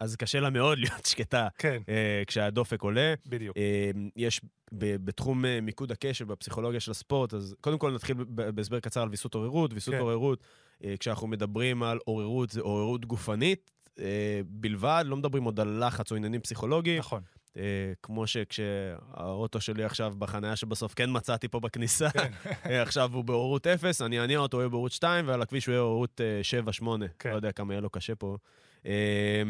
אז 0.00 0.16
קשה 0.16 0.40
לה 0.40 0.50
מאוד 0.50 0.78
להיות 0.82 1.06
שקטה 1.06 1.48
כן, 1.58 1.82
אה, 1.88 2.22
כשהדופק 2.26 2.82
עולה. 2.82 3.14
בדיוק. 3.26 3.56
אה, 3.56 3.90
יש 4.16 4.40
ב- 4.72 4.96
בתחום 5.04 5.44
אה, 5.44 5.60
מיקוד 5.60 5.92
הקשב 5.92 6.28
בפסיכולוגיה 6.28 6.80
של 6.80 6.90
הספורט, 6.90 7.34
אז 7.34 7.54
קודם 7.60 7.78
כל 7.78 7.94
נתחיל 7.94 8.14
בהסבר 8.28 8.80
קצר 8.80 9.02
על 9.02 9.08
ויסות 9.08 9.34
עוררות. 9.34 9.72
ויסות 9.74 9.94
כן. 9.94 10.00
עוררות, 10.00 10.42
אה, 10.84 10.94
כשאנחנו 11.00 11.26
מדברים 11.26 11.82
על 11.82 11.98
עוררות, 12.04 12.50
זה 12.50 12.60
עוררות 12.60 13.04
גופנית 13.04 13.70
אה, 13.98 14.40
בלבד, 14.46 15.04
לא 15.06 15.16
מדברים 15.16 15.44
עוד 15.44 15.60
על 15.60 15.84
לחץ 15.86 16.10
או 16.10 16.16
עניינים 16.16 16.40
פסיכולוגיים. 16.40 16.98
נכון. 16.98 17.22
אה, 17.58 17.92
כמו 18.02 18.26
שכשהאוטו 18.26 19.60
שלי 19.60 19.84
עכשיו 19.84 20.14
בחניה 20.18 20.56
שבסוף 20.56 20.94
כן 20.94 21.10
מצאתי 21.12 21.48
פה 21.48 21.60
בכניסה, 21.60 22.10
כן. 22.10 22.32
אה, 22.66 22.82
עכשיו 22.82 23.10
הוא 23.14 23.24
בהורות 23.24 23.66
0, 23.66 24.02
אני 24.02 24.20
אניע 24.20 24.38
אותו, 24.38 24.56
הוא 24.56 24.62
יהיה 24.62 24.68
בהורות 24.68 24.92
2, 24.92 25.28
ועל 25.28 25.42
הכביש 25.42 25.66
הוא 25.66 25.72
יהיה 25.72 25.82
בהורות 25.82 26.20
7-8. 26.80 26.84
כן. 27.18 27.30
לא 27.30 27.36
יודע 27.36 27.52
כמה 27.52 27.72
יהיה 27.72 27.80
לו 27.80 27.90
קשה 27.90 28.14
פה. 28.14 28.36
אה, 28.86 29.42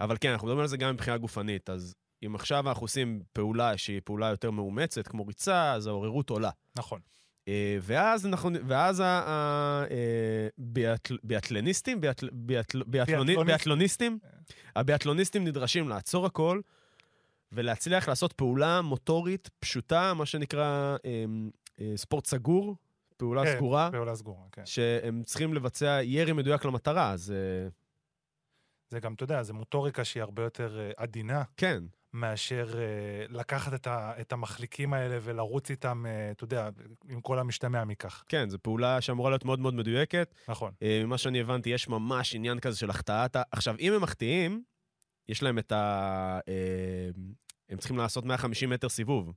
אבל 0.00 0.16
כן, 0.20 0.30
אנחנו 0.30 0.46
מדברים 0.46 0.62
על 0.62 0.68
זה 0.68 0.76
גם 0.76 0.94
מבחינה 0.94 1.18
גופנית. 1.18 1.70
אז 1.70 1.94
אם 2.26 2.34
עכשיו 2.34 2.68
אנחנו 2.68 2.84
עושים 2.84 3.22
פעולה 3.32 3.76
שהיא 3.76 4.00
פעולה 4.04 4.28
יותר 4.28 4.50
מאומצת, 4.50 5.08
כמו 5.08 5.26
ריצה, 5.26 5.72
אז 5.72 5.86
העוררות 5.86 6.30
עולה. 6.30 6.50
נכון. 6.76 7.00
אה, 7.48 7.78
ואז 7.80 8.26
אנחנו, 8.26 8.50
ואז 8.66 9.02
הביאטלניסטים, 10.58 12.00
ביאטלוניסט. 12.86 13.44
ביאטלוניסטים, 13.46 14.18
הביאטלוניסטים 14.76 15.44
נדרשים 15.44 15.88
לעצור 15.88 16.26
הכל 16.26 16.60
ולהצליח 17.52 18.08
לעשות 18.08 18.32
פעולה 18.32 18.80
מוטורית 18.80 19.50
פשוטה, 19.58 20.14
מה 20.14 20.26
שנקרא 20.26 20.96
אה, 21.04 21.24
אה, 21.80 21.92
ספורט 21.96 22.26
סגור, 22.26 22.76
פעולה 23.16 23.44
כן, 23.44 23.56
סגורה, 23.56 23.88
פעולה 23.92 24.14
סגורה, 24.14 24.44
כן. 24.52 24.66
שהם 24.66 25.22
צריכים 25.22 25.54
לבצע 25.54 26.00
ירי 26.02 26.32
מדויק 26.32 26.64
למטרה, 26.64 27.10
אז 27.10 27.30
אה, 27.32 27.68
זה 28.88 29.00
גם, 29.00 29.14
אתה 29.14 29.24
יודע, 29.24 29.42
זו 29.42 29.54
מוטוריקה 29.54 30.04
שהיא 30.04 30.22
הרבה 30.22 30.42
יותר 30.42 30.78
אה, 30.80 30.90
עדינה. 30.96 31.42
כן, 31.56 31.84
מאשר 32.12 32.70
אה, 32.78 33.24
לקחת 33.28 33.74
את, 33.74 33.86
ה, 33.86 34.12
את 34.20 34.32
המחליקים 34.32 34.94
האלה 34.94 35.18
ולרוץ 35.22 35.70
איתם, 35.70 36.06
אה, 36.06 36.30
אתה 36.30 36.44
יודע, 36.44 36.68
עם 37.08 37.20
כל 37.20 37.38
המשתמע 37.38 37.84
מכך. 37.84 38.24
כן, 38.28 38.48
זו 38.48 38.58
פעולה 38.62 39.00
שאמורה 39.00 39.30
להיות 39.30 39.44
מאוד 39.44 39.60
מאוד 39.60 39.74
מדויקת. 39.74 40.34
נכון. 40.48 40.72
אה, 40.82 41.02
ממה 41.04 41.18
שאני 41.18 41.40
הבנתי, 41.40 41.70
יש 41.70 41.88
ממש 41.88 42.34
עניין 42.34 42.60
כזה 42.60 42.78
של 42.78 42.90
החטאת. 42.90 43.36
עכשיו, 43.52 43.74
אם 43.80 43.92
הם 43.92 44.02
מחטיאים, 44.02 44.62
יש 45.28 45.42
להם 45.42 45.58
את 45.58 45.72
ה... 45.72 46.40
אה, 46.48 47.10
הם 47.72 47.78
צריכים 47.78 47.98
לעשות 47.98 48.24
150 48.24 48.70
מטר 48.70 48.88
סיבוב. 48.88 49.32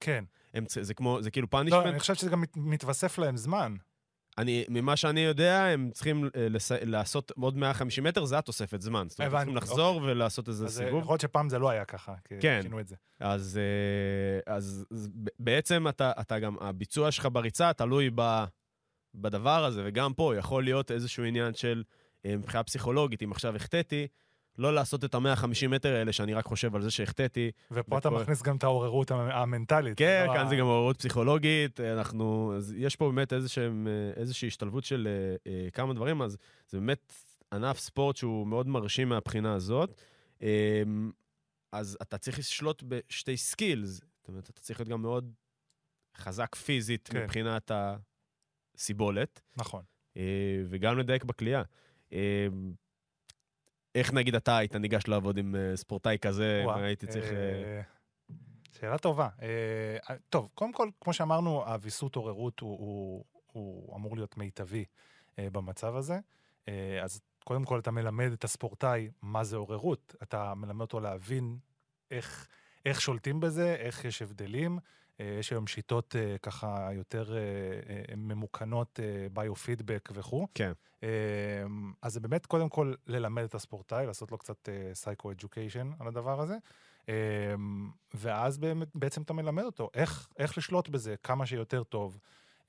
כן. 0.00 0.24
הם, 0.54 0.64
צ- 0.64 0.78
זה 0.78 0.94
כמו, 0.94 1.22
זה 1.22 1.30
כאילו 1.30 1.44
לא, 1.46 1.50
פאנישמנט. 1.50 1.86
אני 1.86 1.98
חושב 1.98 2.14
שזה 2.14 2.30
גם 2.30 2.40
מת- 2.40 2.56
מתווסף 2.56 3.18
להם 3.18 3.36
זמן. 3.36 3.74
אני, 4.38 4.64
ממה 4.68 4.96
שאני 4.96 5.20
יודע, 5.20 5.64
הם 5.64 5.90
צריכים 5.92 6.24
אה, 6.24 6.48
לס... 6.48 6.72
לעשות 6.72 7.32
עוד 7.40 7.56
150 7.56 8.04
מטר, 8.04 8.24
זה 8.24 8.38
התוספת 8.38 8.80
זמן. 8.80 9.06
זאת 9.08 9.20
אומרת, 9.20 9.32
צריכים 9.32 9.56
לחזור 9.56 10.00
ולעשות 10.02 10.48
איזה 10.48 10.64
אז 10.64 10.80
אה, 10.80 10.86
סיבוב. 10.86 11.02
יכול 11.02 11.12
להיות 11.12 11.20
שפעם 11.20 11.48
זה 11.48 11.58
לא 11.58 11.70
היה 11.70 11.84
ככה, 11.84 12.14
כי 12.24 12.34
כן. 12.40 12.60
שינו 12.62 12.80
את 12.80 12.88
זה. 12.88 12.96
אז, 13.20 13.60
אה, 14.46 14.54
אז, 14.54 14.84
אז 14.90 15.08
בעצם 15.38 15.88
אתה, 15.88 16.12
אתה 16.20 16.38
גם, 16.38 16.56
הביצוע 16.60 17.10
שלך 17.10 17.28
בריצה 17.32 17.72
תלוי 17.72 18.10
ב, 18.14 18.44
בדבר 19.14 19.64
הזה, 19.64 19.82
וגם 19.84 20.14
פה 20.14 20.36
יכול 20.36 20.64
להיות 20.64 20.90
איזשהו 20.90 21.24
עניין 21.24 21.54
של, 21.54 21.82
אה, 22.26 22.36
מבחינה 22.36 22.62
פסיכולוגית, 22.62 23.22
אם 23.22 23.32
עכשיו 23.32 23.56
החטאתי, 23.56 24.06
לא 24.60 24.74
לעשות 24.74 25.04
את 25.04 25.14
ה-150 25.14 25.68
מטר 25.68 25.94
האלה, 25.94 26.12
שאני 26.12 26.34
רק 26.34 26.44
חושב 26.44 26.74
על 26.76 26.82
זה 26.82 26.90
שהחטאתי. 26.90 27.50
ופה 27.70 27.98
אתה 27.98 28.08
וכל- 28.08 28.22
מכניס 28.22 28.42
גם 28.42 28.56
את 28.56 28.64
העוררות 28.64 29.10
המ- 29.10 29.18
המנטלית. 29.30 29.98
כן, 29.98 30.24
לא 30.28 30.32
כאן 30.34 30.48
זה 30.48 30.56
גם 30.56 30.66
מעוררות 30.66 30.96
פסיכולוגית, 30.96 31.80
אנחנו, 31.80 32.54
יש 32.76 32.96
פה 32.96 33.08
באמת 33.08 33.32
איזשהם, 33.32 33.88
אה, 33.88 34.20
איזושהי 34.20 34.46
השתלבות 34.48 34.84
של 34.84 35.08
אה, 35.10 35.52
אה, 35.52 35.70
כמה 35.70 35.94
דברים, 35.94 36.22
אז 36.22 36.36
זה 36.68 36.78
באמת 36.78 37.12
ענף 37.52 37.78
ספורט 37.78 38.16
שהוא 38.16 38.46
מאוד 38.46 38.68
מרשים 38.68 39.08
מהבחינה 39.08 39.54
הזאת. 39.54 40.00
אה, 40.42 40.82
אז 41.72 41.98
אתה 42.02 42.18
צריך 42.18 42.38
לשלוט 42.38 42.82
בשתי 42.88 43.36
סקילס, 43.36 43.90
זאת 43.90 44.28
אומרת, 44.28 44.50
אתה 44.50 44.60
צריך 44.60 44.80
להיות 44.80 44.88
גם 44.88 45.02
מאוד 45.02 45.32
חזק 46.16 46.54
פיזית 46.54 47.08
כן. 47.12 47.22
מבחינת 47.22 47.70
הסיבולת, 48.76 49.40
נכון. 49.56 49.82
אה, 50.16 50.22
וגם 50.68 50.98
לדייק 50.98 51.24
בכלייה. 51.24 51.62
איך 53.94 54.12
נגיד 54.12 54.34
אתה 54.34 54.56
היית 54.56 54.76
ניגש 54.76 55.08
לעבוד 55.08 55.38
עם 55.38 55.56
אה, 55.56 55.76
ספורטאי 55.76 56.18
כזה, 56.18 56.60
אם 56.62 56.66
וואה, 56.66 56.84
הייתי 56.84 57.06
צריך... 57.06 57.24
אה, 57.24 57.38
אה, 57.38 57.80
שאלה 58.80 58.98
טובה. 58.98 59.28
אה, 59.42 60.16
טוב, 60.28 60.48
קודם 60.54 60.72
כל, 60.72 60.88
כמו 61.00 61.12
שאמרנו, 61.12 61.64
הוויסות 61.66 62.16
עוררות 62.16 62.60
הוא, 62.60 62.78
הוא, 62.78 63.24
הוא 63.52 63.96
אמור 63.96 64.16
להיות 64.16 64.36
מיטבי 64.36 64.84
אה, 65.38 65.50
במצב 65.52 65.96
הזה. 65.96 66.18
אה, 66.68 67.00
אז 67.02 67.20
קודם 67.44 67.64
כל 67.64 67.78
אתה 67.78 67.90
מלמד 67.90 68.32
את 68.32 68.44
הספורטאי 68.44 69.10
מה 69.22 69.44
זה 69.44 69.56
עוררות. 69.56 70.14
אתה 70.22 70.54
מלמד 70.54 70.80
אותו 70.80 71.00
להבין 71.00 71.58
איך, 72.10 72.48
איך 72.86 73.00
שולטים 73.00 73.40
בזה, 73.40 73.74
איך 73.74 74.04
יש 74.04 74.22
הבדלים. 74.22 74.78
אה, 75.20 75.36
יש 75.38 75.50
היום 75.50 75.66
שיטות 75.66 76.16
אה, 76.16 76.36
ככה 76.42 76.88
יותר 76.92 77.36
אה, 77.36 78.16
ממוכנות, 78.16 79.00
ביו-פידבק 79.32 80.08
וכו'. 80.14 80.46
כן. 80.54 80.72
אה, 81.02 81.08
אז 82.02 82.12
זה 82.12 82.20
באמת 82.20 82.46
קודם 82.46 82.68
כל 82.68 82.94
ללמד 83.06 83.42
את 83.42 83.54
הספורטאי, 83.54 84.06
לעשות 84.06 84.32
לו 84.32 84.38
קצת 84.38 84.68
סייקו-אדיוקיישן 84.94 85.90
על 85.98 86.08
הדבר 86.08 86.40
הזה. 86.40 86.56
אה, 87.08 87.14
ואז 88.14 88.58
באמת, 88.58 88.88
בעצם 88.94 89.22
אתה 89.22 89.32
מלמד 89.32 89.64
אותו 89.64 89.90
איך, 89.94 90.28
איך 90.38 90.58
לשלוט 90.58 90.88
בזה 90.88 91.14
כמה 91.22 91.46
שיותר 91.46 91.82
טוב, 91.82 92.18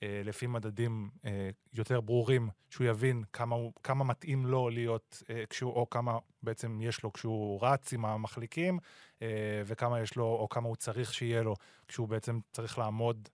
לפי 0.02 0.48
מדדים 0.48 1.10
אה, 1.26 1.50
יותר 1.74 2.02
ברורים, 2.02 2.50
שהוא 2.70 2.88
יבין 2.88 3.24
כמה, 3.34 3.56
כמה 3.84 4.04
מתאים 4.04 4.46
לו 4.46 4.70
להיות, 4.70 5.24
אה, 5.30 5.44
כשהוא, 5.50 5.74
או 5.74 5.90
כמה 5.90 6.18
בעצם 6.44 6.80
יש 6.82 7.04
לו 7.04 7.14
כשהוא 7.14 7.60
רץ 7.62 7.94
עם 7.94 8.06
המחליקים, 8.06 8.80
אה, 9.22 9.62
וכמה 9.66 10.02
יש 10.02 10.16
לו, 10.16 10.26
או 10.26 10.50
כמה 10.50 10.68
הוא 10.68 10.76
צריך 10.76 11.14
שיהיה 11.14 11.44
לו 11.44 11.56
כשהוא 11.88 12.08
בעצם 12.08 12.40
צריך 12.52 12.78
לעמוד, 12.78 13.30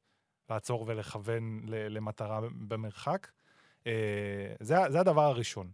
לעצור 0.49 0.83
ולכוון 0.87 1.61
למטרה 1.67 2.39
במרחק. 2.67 3.27
אה, 3.87 4.53
זה, 4.59 4.75
זה 4.89 4.99
הדבר 4.99 5.21
הראשון. 5.21 5.71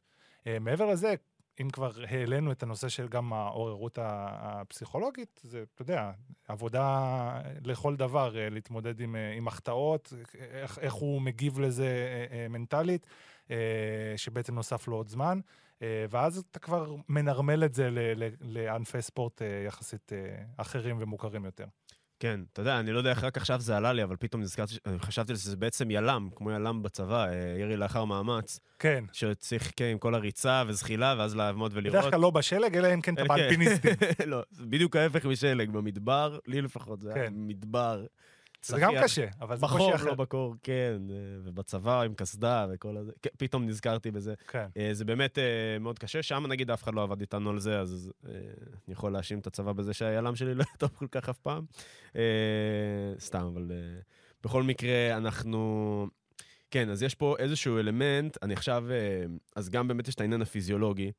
אה, 0.48 0.60
מעבר 0.60 0.86
לזה, 0.86 1.16
אם 1.62 1.70
כבר 1.70 1.91
העלינו 2.10 2.51
את 2.51 2.64
הנושא 2.64 2.89
של 2.89 3.08
גם 3.08 3.34
העוררות 3.34 3.99
הפסיכולוגית, 4.01 5.41
זה, 5.43 5.64
אתה 5.74 5.82
יודע, 5.82 6.12
עבודה 6.47 7.41
לכל 7.66 7.95
דבר, 7.95 8.38
אה, 8.38 8.49
להתמודד 8.49 8.99
עם, 8.99 9.16
אה, 9.16 9.34
עם 9.34 9.47
החטאות, 9.47 10.14
איך, 10.36 10.80
איך 10.80 10.93
הוא 10.93 11.22
מגיב 11.22 11.60
לזה 11.60 11.88
אה, 12.32 12.47
מנטלית, 12.49 13.08
שבעצם 14.18 14.56
נוסף 14.56 14.88
לו 14.88 14.95
עוד 14.95 15.08
זמן, 15.08 15.39
ואז 16.10 16.38
אתה 16.38 16.60
כבר 16.60 16.95
מנרמל 17.10 17.64
את 17.64 17.74
זה 17.74 17.89
לענפי 18.41 19.01
ספורט 19.01 19.41
יחסית 19.68 20.12
אחרים 20.58 20.97
ומוכרים 20.99 21.45
יותר. 21.45 21.66
כן, 22.24 22.39
אתה 22.53 22.61
יודע, 22.61 22.80
אני 22.80 22.91
לא 22.91 22.97
יודע 22.97 23.09
איך 23.09 23.24
רק 23.24 23.38
עכשיו 23.38 23.59
זה 23.59 23.78
עלה 23.78 23.93
לי, 23.93 24.03
אבל 24.03 24.15
פתאום 24.15 24.41
נזכרתי, 24.41 24.76
חשבתי 24.99 25.36
שזה 25.36 25.57
בעצם 25.57 25.91
יל"מ, 25.91 26.30
כמו 26.36 26.51
יל"מ 26.51 26.84
בצבא, 26.84 27.26
אה, 27.28 27.55
ירי 27.59 27.78
לאחר 27.78 28.05
מאמץ, 28.05 28.59
כן, 28.80 29.03
שצריך, 29.13 29.71
כן, 29.76 29.86
עם 29.86 29.97
כל 29.97 30.15
הריצה 30.15 30.63
וזחילה, 30.67 31.15
ואז 31.17 31.36
לעמוד 31.36 31.71
ולראות. 31.76 31.99
בדרך 31.99 32.11
כלל 32.11 32.21
לא 32.21 32.30
בשלג, 32.30 32.78
אלא 32.78 32.93
אם 32.93 33.01
כן 33.01 33.13
אתה 33.13 33.21
כן. 33.21 33.28
באלפיניסטים. 33.28 33.91
לא, 34.26 34.41
זה 34.51 34.65
בדיוק 34.65 34.95
ההפך 34.95 35.26
משלג, 35.26 35.69
במדבר, 35.69 36.39
לי 36.47 36.61
לפחות, 36.61 37.01
זה 37.01 37.13
היה 37.13 37.28
כן. 37.28 37.34
מדבר. 37.36 38.05
זה 38.64 38.80
גם. 38.80 38.93
קשה, 39.03 39.28
אבל 39.41 39.55
זה 39.55 39.61
קושי 39.61 39.76
בחור, 39.76 39.95
אחר. 39.95 40.05
לא 40.05 40.16
בקור, 40.16 40.55
כן, 40.64 41.01
אה, 41.09 41.16
ובצבא 41.43 42.01
עם 42.01 42.14
קסדה 42.14 42.68
וכל 42.74 42.97
הזה. 42.97 43.11
כן, 43.22 43.30
פתאום 43.38 43.66
נזכרתי 43.66 44.11
בזה. 44.11 44.34
כן. 44.47 44.68
אה, 44.78 44.89
זה 44.93 45.05
באמת 45.05 45.38
אה, 45.38 45.80
מאוד 45.80 45.99
קשה, 45.99 46.24
שם 46.24 46.47
נגיד 46.47 46.72
אף 46.72 46.84
אחד 46.84 46.93
לא 46.93 47.03
עבד 47.03 47.22
איתנו 47.22 47.49
על 47.49 47.59
זה, 47.59 47.80
אז 47.80 48.11
אני 48.24 48.93
יכול 48.93 49.14
להאשים 49.14 49.39
את 49.39 49.47
הצבא 49.47 49.74
בזה 49.74 49.93
שהיעלם 49.93 50.36
שלי 50.36 50.53
לא 50.55 50.64
היה 50.68 50.78
טוב 50.78 50.89
כל 50.89 51.07
כך 51.11 51.30
אף 51.30 51.38
פעם. 51.38 51.66
סתם, 53.20 53.45
אבל 53.53 53.72
בכל 54.43 54.64
מקרה, 54.64 55.18
אנחנו... 55.18 56.07
כן, 56.72 56.89
אז 56.89 57.03
יש 57.03 57.16
פה 57.16 57.36
איזשהו 57.39 57.80
אלמנט, 57.80 58.38
אני 58.41 58.53
עכשיו... 58.53 58.86
אז 59.55 59.70
גם 59.70 59.88
באמת 59.88 60.07
יש 60.07 60.16
את 60.16 60.22
העניין 60.22 60.41
הפיזיולוגי, 60.41 61.11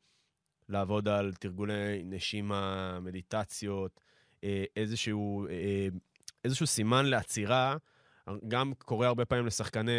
לעבוד 0.68 1.08
על 1.08 1.32
תרגולי 1.32 2.02
נשימה, 2.04 2.98
מדיטציות, 3.00 4.00
איזשהו, 4.76 5.46
איזשהו 6.44 6.66
סימן 6.66 7.06
לעצירה, 7.06 7.76
גם 8.48 8.72
קורה 8.78 9.06
הרבה 9.06 9.24
פעמים 9.24 9.46
לשחקני... 9.46 9.92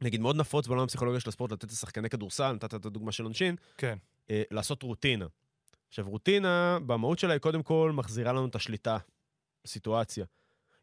נגיד, 0.00 0.20
מאוד 0.20 0.36
נפוץ 0.36 0.66
בעולם 0.66 0.82
הפסיכולוגיה 0.82 1.20
של 1.20 1.28
הספורט 1.28 1.52
לתת 1.52 1.70
לשחקני 1.70 2.10
כדורסל, 2.10 2.52
נתת 2.52 2.74
את 2.74 2.86
הדוגמה 2.86 3.12
של 3.12 3.24
עונשין, 3.24 3.56
כן. 3.76 3.98
אה, 4.30 4.42
לעשות 4.50 4.82
רוטינה. 4.82 5.26
עכשיו, 5.88 6.08
רוטינה, 6.08 6.78
במהות 6.86 7.18
שלה 7.18 7.32
היא 7.32 7.40
קודם 7.40 7.62
כל 7.62 7.92
מחזירה 7.94 8.32
לנו 8.32 8.46
את 8.46 8.54
השליטה 8.54 8.98
בסיטואציה. 9.64 10.24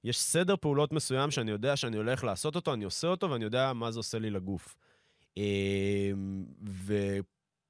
יש 0.04 0.20
סדר 0.20 0.56
פעולות 0.56 0.94
מסוים 0.94 1.32
שאני 1.32 1.52
יודע 1.52 1.76
שאני 1.76 1.98
הולך 1.98 2.24
לעשות 2.24 2.56
אותו, 2.56 2.74
אני 2.74 2.86
עושה 2.86 3.08
אותו 3.08 3.30
ואני 3.30 3.44
יודע 3.44 3.74
מה 3.74 3.92
זה 3.92 4.00
עושה 4.00 4.20
לי 4.20 4.30
לגוף. 4.30 4.76
אה, 5.38 6.12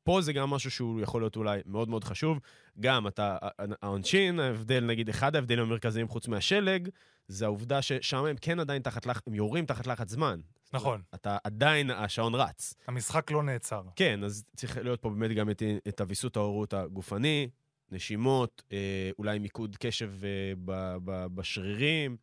ופה 0.04 0.22
זה 0.22 0.34
גם 0.34 0.49
משהו 0.49 0.72
שהוא 0.72 1.01
יכול 1.01 1.22
להיות 1.22 1.36
אולי 1.36 1.62
מאוד 1.66 1.89
מאוד 1.89 2.04
חשוב. 2.04 2.39
גם 2.80 3.08
אתה, 3.08 3.38
העונשין, 3.82 4.39
ההבדל, 4.39 4.84
נגיד, 4.86 5.10
אחד 5.10 5.36
ההבדלים 5.36 5.64
המרכזיים 5.64 6.08
חוץ 6.08 6.28
מהשלג, 6.28 6.89
זה 7.28 7.45
העובדה 7.45 7.82
ששם 7.82 8.26
הם 8.26 8.36
כן 8.41 8.60
עדיין 8.60 8.82
תחת 8.82 9.06
לחץ, 9.06 9.28
הם 9.28 9.34
יורים 9.34 9.66
תחת 9.66 9.88
לחץ 9.88 10.10
זמן. 10.10 10.39
נכון. 10.74 11.01
אתה 11.16 11.38
עדיין, 11.43 11.89
השעון 11.89 12.36
רץ. 12.36 12.74
המשחק 12.88 13.32
לא 13.32 13.43
נעצר. 13.43 13.82
כן, 13.95 14.24
אז 14.24 14.43
צריך 14.56 14.78
להיות 14.78 15.01
פה 15.01 15.10
באמת 15.10 15.32
גם 15.32 15.49
את, 15.49 15.64
את 15.88 16.01
הוויסות 16.01 16.38
ההורות 16.38 16.74
הגופני, 16.74 17.49
נשימות, 17.91 18.64
אה, 18.72 19.10
אולי 19.20 19.39
מיקוד 19.39 19.78
קשב 19.80 20.12
אה, 20.24 20.54
ב, 20.66 20.95
ב, 21.04 21.26
בשרירים, 21.36 22.18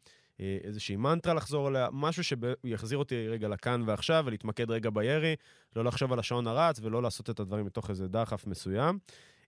איזושהי 0.64 0.96
מנטרה 0.96 1.34
לחזור 1.34 1.66
עליה, 1.66 1.88
משהו 1.92 2.24
שיחזיר 2.24 2.98
אותי 2.98 3.28
רגע 3.28 3.48
לכאן 3.48 3.82
ועכשיו 3.86 4.22
ולהתמקד 4.26 4.70
רגע 4.70 4.90
בירי, 4.90 5.36
לא 5.76 5.84
לחשוב 5.84 6.12
על 6.12 6.18
השעון 6.18 6.46
הרץ 6.46 6.80
ולא 6.82 7.02
לעשות 7.02 7.30
את 7.30 7.40
הדברים 7.40 7.66
מתוך 7.66 7.90
איזה 7.90 8.08
דחף 8.08 8.46
מסוים. 8.46 8.98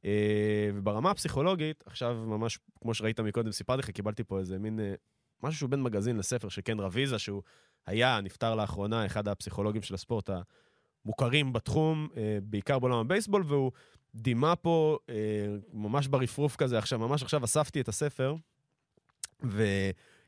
אה, 0.05 0.70
וברמה 0.74 1.11
הפסיכולוגית, 1.11 1.84
עכשיו 1.86 2.14
ממש, 2.26 2.59
כמו 2.80 2.95
שראית 2.95 3.20
מקודם, 3.20 3.53
סיפרתי 3.53 3.78
לך, 3.82 3.90
קיבלתי 3.90 4.24
פה 4.24 4.38
איזה 4.38 4.59
מין, 4.59 4.80
אה, 4.80 4.95
משהו 5.43 5.59
שהוא 5.59 5.70
בין 5.70 5.82
מגזין 5.82 6.16
לספר 6.16 6.49
של 6.49 6.61
קן 6.61 6.80
רביזה, 6.80 7.18
שהוא 7.18 7.43
היה, 7.86 8.20
נפטר 8.20 8.55
לאחרונה, 8.55 9.07
אחד 9.07 9.28
הפסיכולוגים 9.28 9.82
של 9.82 9.95
הספורט 9.95 10.30
המוכרים 11.05 11.53
בתחום, 11.53 12.09
אה, 12.16 12.38
בעיקר 12.43 12.78
בעולם 12.78 12.99
הבייסבול, 12.99 13.45
והוא 13.47 13.72
דימה 14.14 14.57
פה 14.57 14.99
אה, 15.09 15.14
ממש 15.72 16.07
ברפרוף 16.07 16.57
כזה, 16.57 16.78
עכשיו, 16.78 16.99
ממש 16.99 17.22
עכשיו 17.22 17.45
אספתי 17.45 17.80
את 17.80 17.88
הספר, 17.88 18.34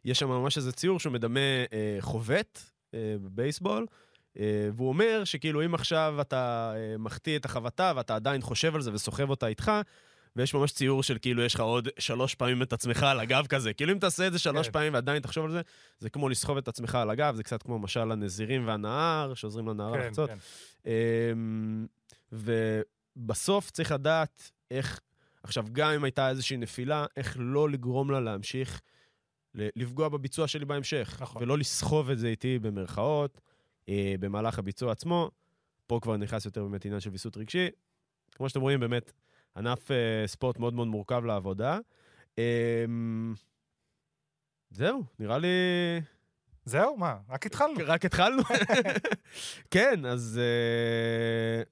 ויש 0.05 0.19
שם 0.19 0.29
ממש 0.29 0.57
איזה 0.57 0.73
ציור 0.73 1.01
שהוא 1.01 1.13
מדמה 1.13 1.41
אה, 1.73 1.97
חובט 2.01 2.61
אה, 2.95 3.17
בבייסבול, 3.23 3.87
אה, 4.39 4.69
והוא 4.77 4.89
אומר 4.89 5.25
שכאילו 5.25 5.65
אם 5.65 5.75
עכשיו 5.75 6.15
אתה 6.21 6.73
אה, 6.77 6.99
מחטיא 6.99 7.39
את 7.39 7.45
החבטה 7.45 7.93
ואתה 7.97 8.15
עדיין 8.15 8.41
חושב 8.41 8.75
על 8.75 8.83
זה 8.83 8.93
וסוחב 8.93 9.31
אותה 9.31 9.47
איתך, 9.47 9.73
ויש 10.37 10.55
ממש 10.55 10.73
ציור 10.73 11.03
של 11.03 11.19
כאילו 11.23 11.43
יש 11.43 11.55
לך 11.55 11.61
עוד 11.61 11.89
שלוש 11.99 12.35
פעמים 12.35 12.63
את 12.63 12.73
עצמך 12.73 13.03
על 13.03 13.21
הגב 13.21 13.47
כזה. 13.47 13.73
כאילו 13.73 13.93
אם 13.93 13.99
תעשה 13.99 14.27
את 14.27 14.33
זה 14.33 14.39
שלוש 14.39 14.67
כן. 14.67 14.73
פעמים 14.73 14.95
ועדיין 14.95 15.23
תחשוב 15.23 15.45
על 15.45 15.51
זה, 15.51 15.61
זה 15.99 16.11
כמו 16.11 16.29
לסחוב 16.29 16.57
את 16.57 16.69
עצמך 16.69 16.95
על 16.95 17.11
הגב, 17.11 17.35
זה 17.35 17.43
קצת 17.43 17.63
כמו 17.63 17.79
משל 17.79 18.13
הנזירים 18.13 18.69
והנהר, 18.69 19.35
שעוזרים 19.35 19.69
לנהר 19.69 19.93
כן, 19.93 20.07
לחצות. 20.07 20.31
כן. 20.31 20.39
אמ, 20.87 21.87
ובסוף 22.33 23.71
צריך 23.71 23.93
לדעת 23.93 24.51
איך, 24.71 25.01
עכשיו, 25.43 25.65
גם 25.73 25.91
אם 25.91 26.05
הייתה 26.05 26.29
איזושהי 26.29 26.57
נפילה, 26.57 27.07
איך 27.17 27.37
לא 27.41 27.71
לגרום 27.71 28.11
לה 28.11 28.21
להמשיך 28.21 28.81
לפגוע 29.55 30.09
בביצוע 30.09 30.49
שלי 30.49 30.65
בהמשך. 30.65 31.19
נכון. 31.21 31.43
ולא 31.43 31.59
לסחוב 31.59 32.11
את 32.11 32.19
זה 32.19 32.29
איתי 32.29 32.59
במרכאות, 32.59 33.41
אה, 33.89 34.15
במהלך 34.21 34.59
הביצוע 34.59 34.93
עצמו. 34.93 35.31
פה 35.87 35.99
כבר 36.03 36.17
נכנס 36.17 36.45
יותר 36.45 36.63
באמת 36.63 36.85
עניין 36.85 37.01
של 37.01 37.11
ויסות 37.11 37.37
רגשי. 37.37 37.69
כמו 38.33 38.49
שאתם 38.49 38.61
רואים, 38.61 38.81
באמת, 38.81 39.13
ענף 39.57 39.91
אה, 39.91 40.27
ספורט 40.27 40.59
מאוד 40.59 40.75
מאוד 40.75 40.89
מורכב 40.89 41.25
לעבודה. 41.25 41.79
אמ, 42.39 43.35
זהו, 44.71 45.05
נראה 45.19 45.39
לי... 45.39 45.49
זהו, 46.65 46.97
מה? 46.97 47.17
רק 47.29 47.47
התחלנו. 47.47 47.75
רק 47.87 48.05
התחלנו. 48.05 48.43
כן, 49.71 50.07
אז 50.07 50.41
אה, 50.43 51.63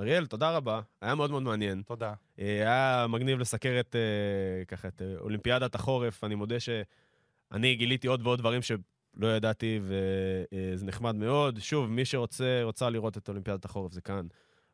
אריאל, 0.00 0.26
תודה 0.26 0.56
רבה. 0.56 0.80
היה 1.00 1.14
מאוד 1.14 1.30
מאוד 1.30 1.42
מעניין. 1.42 1.82
תודה. 1.82 2.12
אה, 2.38 2.44
היה 2.46 3.06
מגניב 3.08 3.38
לסקר 3.38 3.80
את, 3.80 3.96
אה, 3.96 4.64
ככה, 4.64 4.88
את 4.88 5.02
אה, 5.02 5.14
אולימפיאדת 5.20 5.74
החורף. 5.74 6.24
אני 6.24 6.34
מודה 6.34 6.60
שאני 6.60 7.74
גיליתי 7.74 8.08
עוד 8.08 8.26
ועוד 8.26 8.38
דברים 8.38 8.62
שלא 8.62 9.26
ידעתי, 9.36 9.80
וזה 9.82 10.86
נחמד 10.86 11.14
מאוד. 11.14 11.58
שוב, 11.60 11.90
מי 11.90 12.04
שרוצה, 12.04 12.60
רוצה 12.62 12.90
לראות 12.90 13.16
את 13.16 13.28
אולימפיאדת 13.28 13.64
החורף, 13.64 13.92
זה 13.92 14.00
כאן. 14.00 14.26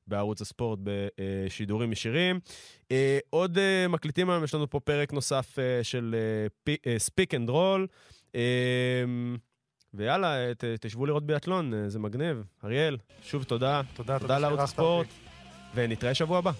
בערוץ 0.09 0.41
הספורט 0.41 0.79
בשידורים 0.83 1.93
ישירים. 1.93 2.41
עוד 3.31 3.59
מקליטים 3.89 4.31
היום, 4.31 4.45
יש 4.45 4.55
לנו 4.55 4.71
פה 4.71 4.81
פרק 4.81 5.13
נוסף 5.13 5.59
של 5.83 6.15
Speak 6.99 7.35
and 7.35 7.51
Roll. 7.51 7.87
ויאללה, 9.97 10.55
ת, 10.55 10.65
תשבו 10.81 11.07
לראות 11.07 11.27
ביאטלון, 11.27 11.89
זה 11.89 11.99
מגניב. 11.99 12.43
אריאל, 12.65 12.97
שוב 13.23 13.45
תודה. 13.45 13.81
תודה, 13.95 14.19
תודה 14.19 14.39
לערוץ 14.39 14.61
הספורט, 14.61 15.07
ונתראה 15.75 16.15
שבוע 16.15 16.39
הבא. 16.39 16.51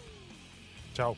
צ'או. 0.95 1.15